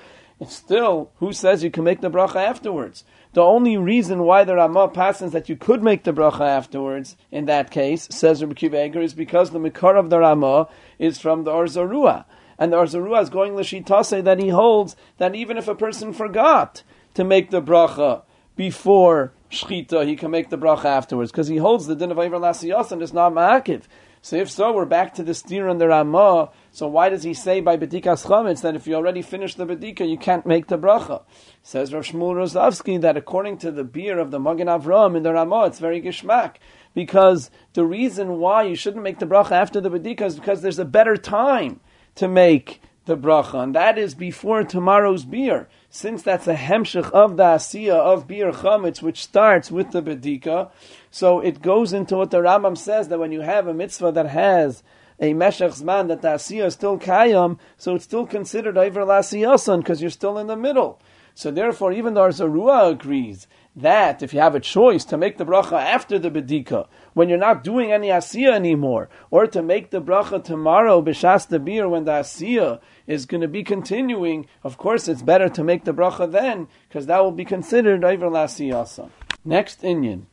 still, 0.46 1.10
who 1.16 1.32
says 1.32 1.64
you 1.64 1.70
can 1.70 1.82
make 1.82 2.00
the 2.00 2.10
bracha 2.10 2.36
afterwards? 2.36 3.02
The 3.32 3.42
only 3.42 3.76
reason 3.76 4.22
why 4.22 4.44
the 4.44 4.54
Ramah 4.54 4.90
passes 4.90 5.32
that 5.32 5.48
you 5.48 5.56
could 5.56 5.82
make 5.82 6.04
the 6.04 6.12
bracha 6.12 6.46
afterwards, 6.46 7.16
in 7.32 7.46
that 7.46 7.72
case, 7.72 8.06
says 8.12 8.40
Rabbi 8.40 8.54
Akiva 8.54 9.02
is 9.02 9.14
because 9.14 9.50
the 9.50 9.58
Mikar 9.58 9.98
of 9.98 10.08
the 10.08 10.20
Ramah 10.20 10.68
is 11.00 11.18
from 11.18 11.42
the 11.42 11.50
Ohr 11.50 11.64
Zarua. 11.64 12.26
And 12.56 12.72
the 12.72 12.76
Ohr 12.76 12.86
Zarua 12.86 13.22
is 13.22 13.30
going 13.30 13.54
Lashitase 13.54 14.22
that 14.22 14.38
he 14.38 14.50
holds 14.50 14.94
that 15.18 15.34
even 15.34 15.58
if 15.58 15.66
a 15.66 15.74
person 15.74 16.12
forgot 16.12 16.84
to 17.14 17.24
make 17.24 17.50
the 17.50 17.60
bracha 17.60 18.22
before 18.54 19.32
Shchita, 19.50 20.06
he 20.06 20.14
can 20.14 20.30
make 20.30 20.50
the 20.50 20.58
bracha 20.58 20.84
afterwards, 20.84 21.32
because 21.32 21.48
he 21.48 21.56
holds 21.56 21.86
the 21.86 21.96
din 21.96 22.12
of 22.12 22.18
Iver 22.18 22.38
Lasiyas 22.38 22.92
and 22.92 23.02
is 23.02 23.12
not 23.12 23.32
Ma'akiv. 23.32 23.82
So 24.24 24.36
if 24.36 24.50
so, 24.50 24.72
we're 24.72 24.86
back 24.86 25.12
to 25.16 25.22
the 25.22 25.34
steer 25.34 25.68
and 25.68 25.78
the 25.78 25.88
Ramah. 25.88 26.48
So 26.70 26.88
why 26.88 27.10
does 27.10 27.24
he 27.24 27.34
say 27.34 27.60
by 27.60 27.76
Bedikas 27.76 28.24
Chametz 28.24 28.62
that 28.62 28.74
if 28.74 28.86
you 28.86 28.94
already 28.94 29.20
finished 29.20 29.58
the 29.58 29.66
Bedika, 29.66 30.08
you 30.08 30.16
can't 30.16 30.46
make 30.46 30.68
the 30.68 30.78
bracha? 30.78 31.24
Says 31.62 31.92
Rav 31.92 32.06
Shmuel 32.06 32.36
Rozovsky 32.36 32.98
that 33.02 33.18
according 33.18 33.58
to 33.58 33.70
the 33.70 33.84
beer 33.84 34.18
of 34.18 34.30
the 34.30 34.40
Magen 34.40 34.66
Avram 34.66 35.14
in 35.14 35.24
the 35.24 35.34
Ramah, 35.34 35.66
it's 35.66 35.78
very 35.78 36.00
gishmak. 36.00 36.54
Because 36.94 37.50
the 37.74 37.84
reason 37.84 38.38
why 38.38 38.62
you 38.62 38.74
shouldn't 38.74 39.02
make 39.02 39.18
the 39.18 39.26
bracha 39.26 39.52
after 39.52 39.78
the 39.78 39.90
Bedika 39.90 40.22
is 40.22 40.36
because 40.36 40.62
there's 40.62 40.78
a 40.78 40.86
better 40.86 41.18
time 41.18 41.80
to 42.14 42.26
make 42.26 42.80
the 43.06 43.16
bracha, 43.16 43.62
and 43.62 43.74
that 43.74 43.98
is 43.98 44.14
before 44.14 44.64
tomorrow's 44.64 45.24
beer, 45.24 45.68
since 45.90 46.22
that's 46.22 46.48
a 46.48 46.54
hemshich 46.54 47.10
of 47.10 47.36
the 47.36 47.42
asiya 47.42 47.94
of 47.94 48.26
beer 48.26 48.50
chametz, 48.50 49.02
which 49.02 49.22
starts 49.22 49.70
with 49.70 49.90
the 49.90 50.02
bedika. 50.02 50.70
So 51.10 51.40
it 51.40 51.62
goes 51.62 51.92
into 51.92 52.16
what 52.16 52.30
the 52.30 52.38
Rambam 52.38 52.78
says 52.78 53.08
that 53.08 53.18
when 53.18 53.32
you 53.32 53.42
have 53.42 53.66
a 53.66 53.74
mitzvah 53.74 54.12
that 54.12 54.26
has 54.26 54.82
a 55.20 55.34
meshach 55.34 55.72
zman 55.72 56.08
that 56.08 56.22
the 56.22 56.28
asiya 56.28 56.66
is 56.66 56.74
still 56.74 56.98
kayam, 56.98 57.58
so 57.76 57.94
it's 57.94 58.04
still 58.04 58.26
considered 58.26 58.78
over 58.78 59.02
lasiyasan 59.02 59.78
because 59.78 60.00
you're 60.00 60.10
still 60.10 60.38
in 60.38 60.46
the 60.46 60.56
middle. 60.56 61.00
So 61.34 61.50
therefore, 61.50 61.92
even 61.92 62.14
though 62.14 62.28
Zarua 62.28 62.92
agrees 62.92 63.48
that 63.76 64.22
if 64.22 64.32
you 64.32 64.40
have 64.40 64.54
a 64.54 64.60
choice 64.60 65.04
to 65.06 65.16
make 65.16 65.36
the 65.36 65.44
bracha 65.44 65.72
after 65.72 66.18
the 66.18 66.30
bedika, 66.30 66.86
when 67.14 67.28
you're 67.28 67.38
not 67.38 67.64
doing 67.64 67.90
any 67.90 68.08
asiya 68.08 68.52
anymore, 68.52 69.08
or 69.30 69.46
to 69.46 69.62
make 69.62 69.90
the 69.90 70.02
bracha 70.02 70.44
tomorrow 70.44 71.00
b'shas 71.00 71.64
beer 71.64 71.88
when 71.88 72.04
the 72.04 72.10
asiya 72.10 72.80
is 73.06 73.24
going 73.24 73.40
to 73.40 73.48
be 73.48 73.64
continuing, 73.64 74.46
of 74.62 74.76
course 74.76 75.08
it's 75.08 75.22
better 75.22 75.48
to 75.48 75.64
make 75.64 75.84
the 75.84 75.94
bracha 75.94 76.30
then, 76.30 76.68
because 76.88 77.06
that 77.06 77.22
will 77.24 77.32
be 77.32 77.44
considered 77.44 78.04
over 78.04 78.26
lasiyasa. 78.26 79.08
Next 79.44 79.82
Inyan. 79.82 80.24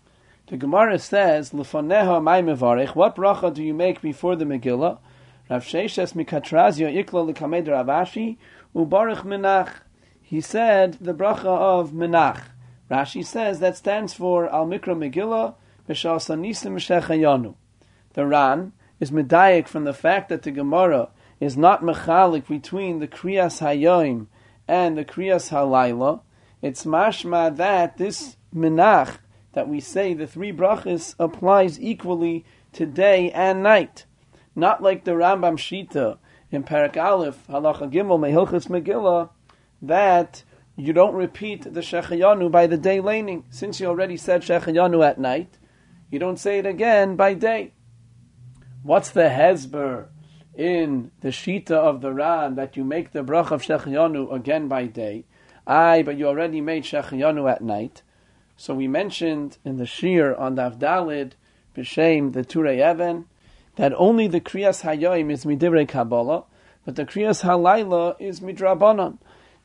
The 0.48 0.58
Gemara 0.58 1.00
says, 1.00 1.52
"Lefaneha 1.52 2.22
may 2.22 2.42
mevarich." 2.42 2.96
What 2.96 3.16
bracha 3.16 3.54
do 3.54 3.64
you 3.64 3.74
make 3.74 4.02
before 4.02 4.36
the 4.36 4.44
Megillah? 4.44 4.98
Rav 5.50 5.64
Sheshes 5.64 6.14
mikatrazio 6.14 6.94
ikla 6.94 7.34
lekamed 7.34 7.68
Ravashi 7.68 8.38
ubarich 8.76 9.24
menach. 9.24 9.70
He 10.22 10.42
said 10.42 10.98
the 11.00 11.14
bracha 11.14 11.46
of 11.46 11.92
menach. 11.92 12.42
Rashi 12.90 13.26
says 13.26 13.60
that 13.60 13.78
stands 13.78 14.14
for 14.14 14.50
Al 14.54 14.66
Mikra 14.66 14.96
Megillah. 14.96 15.56
The 18.14 18.26
Ran 18.26 18.74
is 19.00 19.12
medayik 19.12 19.68
from 19.68 19.84
the 19.84 19.94
fact 19.94 20.30
that 20.30 20.44
the 20.44 20.52
Gemara 20.52 21.10
is 21.39 21.58
not 21.58 21.82
mechalik 21.82 22.48
between 22.48 23.00
the 23.00 23.08
Kriyas 23.08 23.62
Hayoim 23.62 24.28
and 24.68 24.98
the 24.98 25.04
Kriyas 25.04 25.50
Halayla. 25.52 26.22
It's 26.62 26.86
mashma 26.86 27.56
that 27.58 27.98
this 27.98 28.38
menach 28.56 29.18
that 29.54 29.68
we 29.68 29.80
say 29.80 30.14
the 30.14 30.28
three 30.28 30.54
brachas 30.54 31.16
applies 31.20 31.80
equally 31.80 32.46
to 32.74 32.86
day 32.86 33.32
and 33.32 33.64
night. 33.64 34.06
Not 34.56 34.84
like 34.84 35.04
the 35.04 35.12
Rambam 35.12 35.58
Shita 35.58 36.18
in 36.52 36.64
Parak 36.64 36.96
Aleph, 36.96 37.48
Halacha 37.48 37.92
Gimel, 37.92 38.20
Mehilchas 38.20 38.68
Megillah, 38.68 39.30
that 39.82 40.44
you 40.76 40.94
don't 40.94 41.16
repeat 41.16 41.64
the 41.64 41.82
Shechayanu 41.82 42.52
by 42.52 42.68
the 42.68 42.78
day 42.78 43.00
laning. 43.02 43.44
Since 43.50 43.80
you 43.80 43.88
already 43.88 44.18
said 44.18 44.42
Shechayanu 44.42 45.06
at 45.06 45.20
night, 45.20 45.58
you 46.12 46.20
don't 46.20 46.38
say 46.38 46.59
it 46.59 46.66
again 46.66 47.16
by 47.16 47.34
day. 47.34 47.72
What's 48.84 49.09
the 49.12 49.22
Hezber 49.22 50.07
in 50.53 51.12
the 51.22 51.30
Shita 51.30 51.72
of 51.72 52.01
the 52.01 52.12
Ran 52.14 52.55
that 52.55 52.76
you 52.76 52.84
make 52.84 53.12
the 53.12 53.24
Brach 53.24 53.51
of 53.51 53.64
Shechayanu 53.64 54.34
again 54.34 54.68
by 54.68 54.88
day? 54.88 55.26
Aye, 55.66 56.03
but 56.03 56.18
you 56.18 56.28
already 56.28 56.59
made 56.59 56.84
Shechayanu 56.84 57.49
at 57.49 57.62
night. 57.62 58.01
So 58.57 58.76
we 58.76 58.88
mentioned 58.88 59.57
in 59.64 59.78
the 59.78 59.86
Shir 59.86 60.36
on 60.36 60.55
the 60.55 60.70
Avdalid, 60.70 61.32
B'Shem, 61.76 62.34
the 62.34 62.43
Turei 62.43 62.91
Even, 62.91 63.26
that 63.78 63.93
only 63.95 64.28
the 64.28 64.41
Kriyas 64.41 64.84
Hayoim 64.84 65.32
is 65.32 65.45
Midivrei 65.45 65.88
Kabbalah, 65.88 66.43
but 66.86 66.95
the 66.95 67.05
Kriyas 67.05 67.43
Halayla 67.43 68.20
is 68.20 68.41
Midrabanan. 68.41 69.18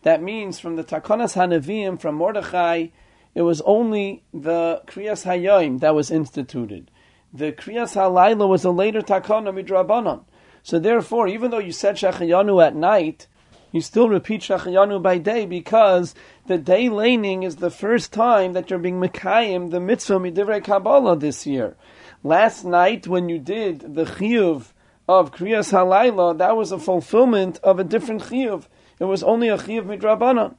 That 0.02 0.22
means 0.22 0.60
from 0.60 0.76
the 0.76 0.84
Takonas 0.84 1.34
Hanavim, 1.34 2.00
from 2.00 2.14
Mordechai, 2.14 2.88
it 3.36 3.42
was 3.42 3.60
only 3.66 4.24
the 4.32 4.80
Kriyas 4.86 5.26
Hayoim 5.26 5.80
that 5.80 5.94
was 5.94 6.10
instituted. 6.10 6.90
The 7.34 7.52
Kriyas 7.52 7.94
Halayla 7.94 8.48
was 8.48 8.64
a 8.64 8.70
later 8.70 9.02
Takona 9.02 9.52
Midrabanan. 9.52 10.24
So 10.62 10.78
therefore, 10.78 11.28
even 11.28 11.50
though 11.50 11.58
you 11.58 11.70
said 11.70 11.96
Shachayanu 11.96 12.66
at 12.66 12.74
night, 12.74 13.26
you 13.72 13.82
still 13.82 14.08
repeat 14.08 14.40
Shachayanu 14.40 15.02
by 15.02 15.18
day 15.18 15.44
because 15.44 16.14
the 16.46 16.56
day 16.56 16.88
laning 16.88 17.42
is 17.42 17.56
the 17.56 17.68
first 17.68 18.10
time 18.10 18.54
that 18.54 18.70
you're 18.70 18.78
being 18.78 19.02
Mekayim, 19.02 19.70
the 19.70 19.80
mitzvah 19.80 20.14
Midivrei 20.14 20.64
Kabbalah 20.64 21.18
this 21.18 21.46
year. 21.46 21.76
Last 22.22 22.64
night, 22.64 23.06
when 23.06 23.28
you 23.28 23.38
did 23.38 23.94
the 23.96 24.04
Chiyuv 24.04 24.72
of 25.06 25.30
Kriyas 25.30 25.72
Halayla, 25.74 26.38
that 26.38 26.56
was 26.56 26.72
a 26.72 26.78
fulfillment 26.78 27.60
of 27.62 27.78
a 27.78 27.84
different 27.84 28.22
Chiyuv. 28.22 28.64
It 28.98 29.04
was 29.04 29.22
only 29.22 29.48
a 29.48 29.62
chiv 29.62 29.84
midrabanan. 29.84 30.54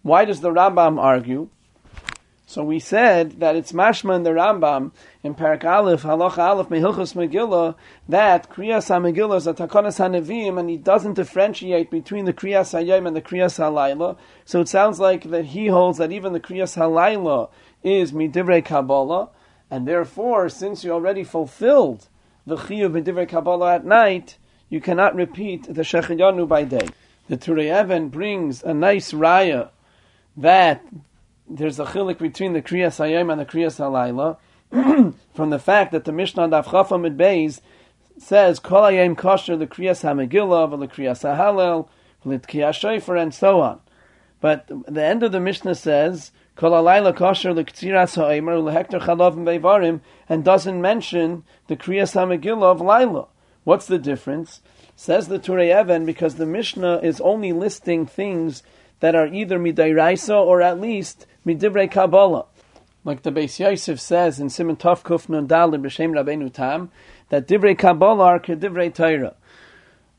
Why 0.00 0.24
does 0.24 0.40
the 0.40 0.48
Rambam 0.48 0.98
argue? 0.98 1.50
So 2.50 2.64
we 2.64 2.80
said 2.80 3.38
that 3.38 3.54
it's 3.54 3.70
mashma 3.70 4.16
in 4.16 4.24
the 4.24 4.30
Rambam 4.30 4.90
in 5.22 5.36
Parak 5.36 5.62
Aleph, 5.62 6.02
Halacha 6.02 6.38
Aleph, 6.38 6.68
Mehilchus 6.68 7.14
Megillah, 7.14 7.76
that 8.08 8.50
Kriyas 8.50 8.90
HaMegillah 8.90 9.36
is 9.36 9.46
a 9.46 9.54
Takonas 9.54 10.00
HaNevim, 10.00 10.58
and 10.58 10.68
he 10.68 10.76
doesn't 10.76 11.14
differentiate 11.14 11.92
between 11.92 12.24
the 12.24 12.32
Kriyas 12.32 12.76
HaYom 12.76 13.06
and 13.06 13.14
the 13.14 13.22
Kriyas 13.22 13.60
HaLayla. 13.60 14.16
So 14.44 14.60
it 14.60 14.66
sounds 14.66 14.98
like 14.98 15.30
that 15.30 15.44
he 15.44 15.68
holds 15.68 15.98
that 15.98 16.10
even 16.10 16.32
the 16.32 16.40
Kriyas 16.40 16.76
HaLayla 16.76 17.50
is 17.84 18.10
Midivrei 18.10 18.64
Kabbalah, 18.64 19.28
and 19.70 19.86
therefore, 19.86 20.48
since 20.48 20.82
you 20.82 20.90
already 20.90 21.22
fulfilled 21.22 22.08
the 22.48 22.56
Chiyuv 22.56 23.00
Midivrei 23.00 23.28
Kabbalah 23.28 23.76
at 23.76 23.84
night, 23.84 24.38
you 24.68 24.80
cannot 24.80 25.14
repeat 25.14 25.72
the 25.72 25.82
Shechayanu 25.82 26.48
by 26.48 26.64
day 26.64 26.88
the 27.28 27.36
Turei 27.36 27.80
Even 27.80 28.08
brings 28.08 28.64
a 28.64 28.74
nice 28.74 29.12
raya 29.12 29.70
that 30.36 30.82
there's 31.50 31.80
a 31.80 31.84
chilik 31.84 32.18
between 32.18 32.52
the 32.52 32.62
Kriyas 32.62 33.00
Hayom 33.00 33.30
and 33.30 33.40
the 33.40 33.44
Kriyas 33.44 33.78
Halayla 33.80 34.36
from 35.34 35.50
the 35.50 35.58
fact 35.58 35.90
that 35.90 36.04
the 36.04 36.12
Mishnah 36.12 36.48
Daf 36.48 36.66
Chafa 36.66 37.00
Mid 37.00 37.18
Beis 37.18 37.60
says 38.18 38.60
Kol 38.60 38.82
Hayom 38.82 39.16
Kosher 39.16 39.56
the 39.56 39.66
Kriyas 39.66 40.04
Hamegillah 40.04 40.78
the 40.78 40.86
Kriyas 40.86 41.22
Hahalel 41.24 41.88
Litkiyas 42.24 42.74
Shofar 42.74 43.16
and 43.16 43.34
so 43.34 43.60
on. 43.60 43.80
But 44.40 44.68
the 44.86 45.04
end 45.04 45.24
of 45.24 45.32
the 45.32 45.40
Mishnah 45.40 45.74
says 45.74 46.30
Kol 46.54 46.70
Halayla 46.70 47.16
Kosher 47.16 47.52
the 47.52 47.64
Ktziras 47.64 48.14
Ha'omer 48.14 48.54
Lehekter 48.54 49.00
Chalav 49.00 49.34
Beivarim 49.34 50.00
and 50.28 50.44
doesn't 50.44 50.80
mention 50.80 51.42
the 51.66 51.76
Kriyas 51.76 52.14
Hamegillah 52.14 52.70
of 52.70 52.80
Laila. 52.80 53.26
What's 53.64 53.86
the 53.86 53.98
difference? 53.98 54.60
Says 54.94 55.26
the 55.26 55.40
Turei 55.40 55.78
Even 55.78 56.06
because 56.06 56.36
the 56.36 56.46
Mishnah 56.46 56.98
is 56.98 57.20
only 57.20 57.52
listing 57.52 58.06
things 58.06 58.62
that 59.00 59.14
are 59.14 59.26
either 59.26 59.58
midairaisa 59.58 60.38
or 60.38 60.62
at 60.62 60.80
least 60.80 61.26
midivrei 61.54 61.90
Kabbalah. 61.90 62.46
Like 63.02 63.22
the 63.22 63.32
Beis 63.32 63.58
Yosef 63.58 63.98
says 63.98 64.38
in 64.38 64.50
Simon 64.50 64.76
Tov 64.76 65.02
Kuf 65.02 65.28
Nun 65.28 65.48
B'Shem 65.48 66.12
Rabbeinu 66.12 66.52
Tam, 66.52 66.90
that 67.30 67.48
divrei 67.48 67.76
Kabbalah 67.76 68.24
are 68.24 68.40
kedivrei 68.40 68.92
Torah. 68.92 69.36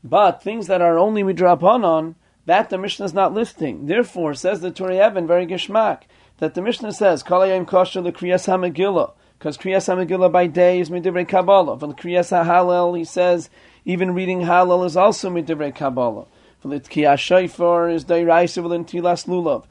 But 0.02 0.42
things 0.42 0.66
that 0.66 0.80
are 0.80 0.98
only 0.98 1.22
midrabanon, 1.22 2.16
that 2.46 2.70
the 2.70 2.78
Mishnah 2.78 3.06
is 3.06 3.14
not 3.14 3.32
listing. 3.32 3.86
Therefore, 3.86 4.34
says 4.34 4.60
the 4.60 4.72
Turei 4.72 5.08
Even, 5.08 5.28
very 5.28 5.46
geshmak, 5.46 6.02
that 6.38 6.54
the 6.54 6.62
Mishnah 6.62 6.92
says, 6.92 7.22
Kalayim 7.22 7.68
kosher 7.68 8.02
the 8.02 8.10
Kriyas 8.10 8.48
HaMegillah, 8.48 9.12
because 9.38 9.56
Kriyas 9.56 9.86
HaMegillah 9.86 10.32
by 10.32 10.48
day 10.48 10.80
is 10.80 10.90
midivrei 10.90 11.28
Kabbalah. 11.28 11.76
But 11.76 11.96
Kriyas 11.96 12.32
HaHalel, 12.36 12.98
he 12.98 13.04
says, 13.04 13.48
even 13.84 14.12
reading 14.12 14.40
Hallel 14.40 14.84
is 14.84 14.96
also 14.96 15.30
midivrei 15.30 15.72
Kabbalah. 15.72 16.26
V'litkiyah 16.64 17.14
shayfor 17.14 17.92
is 17.92 18.04
dairaisa 18.04 18.62
v'lintilas 18.62 19.26
lulav. 19.26 19.64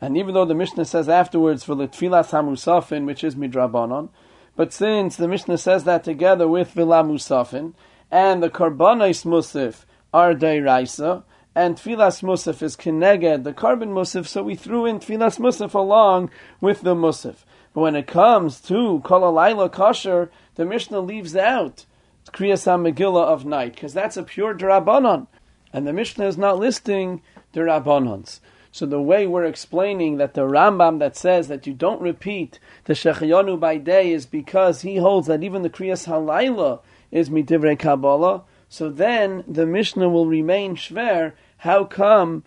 And 0.00 0.16
even 0.16 0.34
though 0.34 0.44
the 0.44 0.54
Mishnah 0.54 0.86
says 0.86 1.08
afterwards 1.08 1.64
for 1.64 1.74
litfilas 1.74 2.30
hamusafin, 2.30 3.04
which 3.04 3.22
is 3.22 3.34
midrabanon, 3.34 4.08
but 4.56 4.72
since 4.72 5.16
the 5.16 5.28
Mishnah 5.28 5.58
says 5.58 5.84
that 5.84 6.04
together 6.04 6.48
with 6.48 6.72
vila 6.72 7.02
musafin, 7.04 7.74
and 8.10 8.42
the 8.42 8.50
karbanis 8.50 9.24
musif 9.24 9.84
are 10.12 10.34
dairaisa, 10.34 11.22
and 11.54 11.76
tfilas 11.76 12.22
musaf 12.22 12.62
is 12.62 12.76
kineged, 12.76 13.44
the 13.44 13.52
carbon 13.52 13.90
musaf, 13.90 14.26
so 14.26 14.42
we 14.42 14.54
threw 14.54 14.86
in 14.86 15.00
tfilas 15.00 15.38
musaf 15.38 15.74
along 15.74 16.30
with 16.60 16.80
the 16.80 16.94
musaf. 16.94 17.44
But 17.74 17.82
when 17.82 17.96
it 17.96 18.06
comes 18.06 18.60
to 18.62 19.00
kol 19.04 19.20
alayla 19.20 19.70
kosher, 19.70 20.30
the 20.56 20.64
Mishnah 20.64 21.00
leaves 21.00 21.36
out 21.36 21.86
Kriyas 22.32 22.66
Megillah 22.66 23.24
of 23.24 23.44
night, 23.44 23.74
because 23.74 23.92
that's 23.94 24.16
a 24.16 24.22
pure 24.22 24.54
Darabanan. 24.54 25.26
And 25.72 25.86
the 25.86 25.92
Mishnah 25.92 26.26
is 26.26 26.38
not 26.38 26.58
listing 26.58 27.22
Darabanans. 27.52 28.40
So 28.72 28.86
the 28.86 29.00
way 29.00 29.26
we're 29.26 29.44
explaining 29.44 30.18
that 30.18 30.34
the 30.34 30.42
Rambam 30.42 31.00
that 31.00 31.16
says 31.16 31.48
that 31.48 31.66
you 31.66 31.74
don't 31.74 32.00
repeat 32.00 32.60
the 32.84 32.92
Shechayanu 32.92 33.58
by 33.58 33.78
day 33.78 34.12
is 34.12 34.26
because 34.26 34.82
he 34.82 34.96
holds 34.96 35.26
that 35.26 35.42
even 35.42 35.62
the 35.62 35.70
Kriyas 35.70 36.06
Halayla 36.06 36.80
is 37.10 37.30
Midivrei 37.30 37.78
Kabbalah. 37.78 38.44
So 38.68 38.88
then 38.88 39.42
the 39.48 39.66
Mishnah 39.66 40.08
will 40.08 40.26
remain 40.26 40.76
shver. 40.76 41.32
How 41.58 41.84
come 41.84 42.44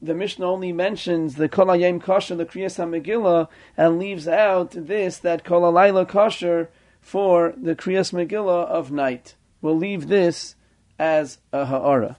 the 0.00 0.14
Mishnah 0.14 0.46
only 0.46 0.72
mentions 0.72 1.34
the 1.34 1.48
Kol 1.48 1.66
Hayim 1.66 2.00
Kosher, 2.00 2.36
the 2.36 2.46
Kriyas 2.46 2.78
HaMegillah, 2.78 3.48
and 3.76 3.98
leaves 3.98 4.28
out 4.28 4.70
this, 4.72 5.18
that 5.18 5.44
Kol 5.44 5.62
Halayla 5.62 6.08
Kosher, 6.08 6.70
for 7.00 7.52
the 7.56 7.74
Kriyas 7.74 8.12
Megillah 8.12 8.66
of 8.66 8.90
night. 8.92 9.34
We'll 9.60 9.76
leave 9.76 10.08
this 10.08 10.56
as 10.98 11.38
a 11.52 11.66
ha'ara. 11.66 12.18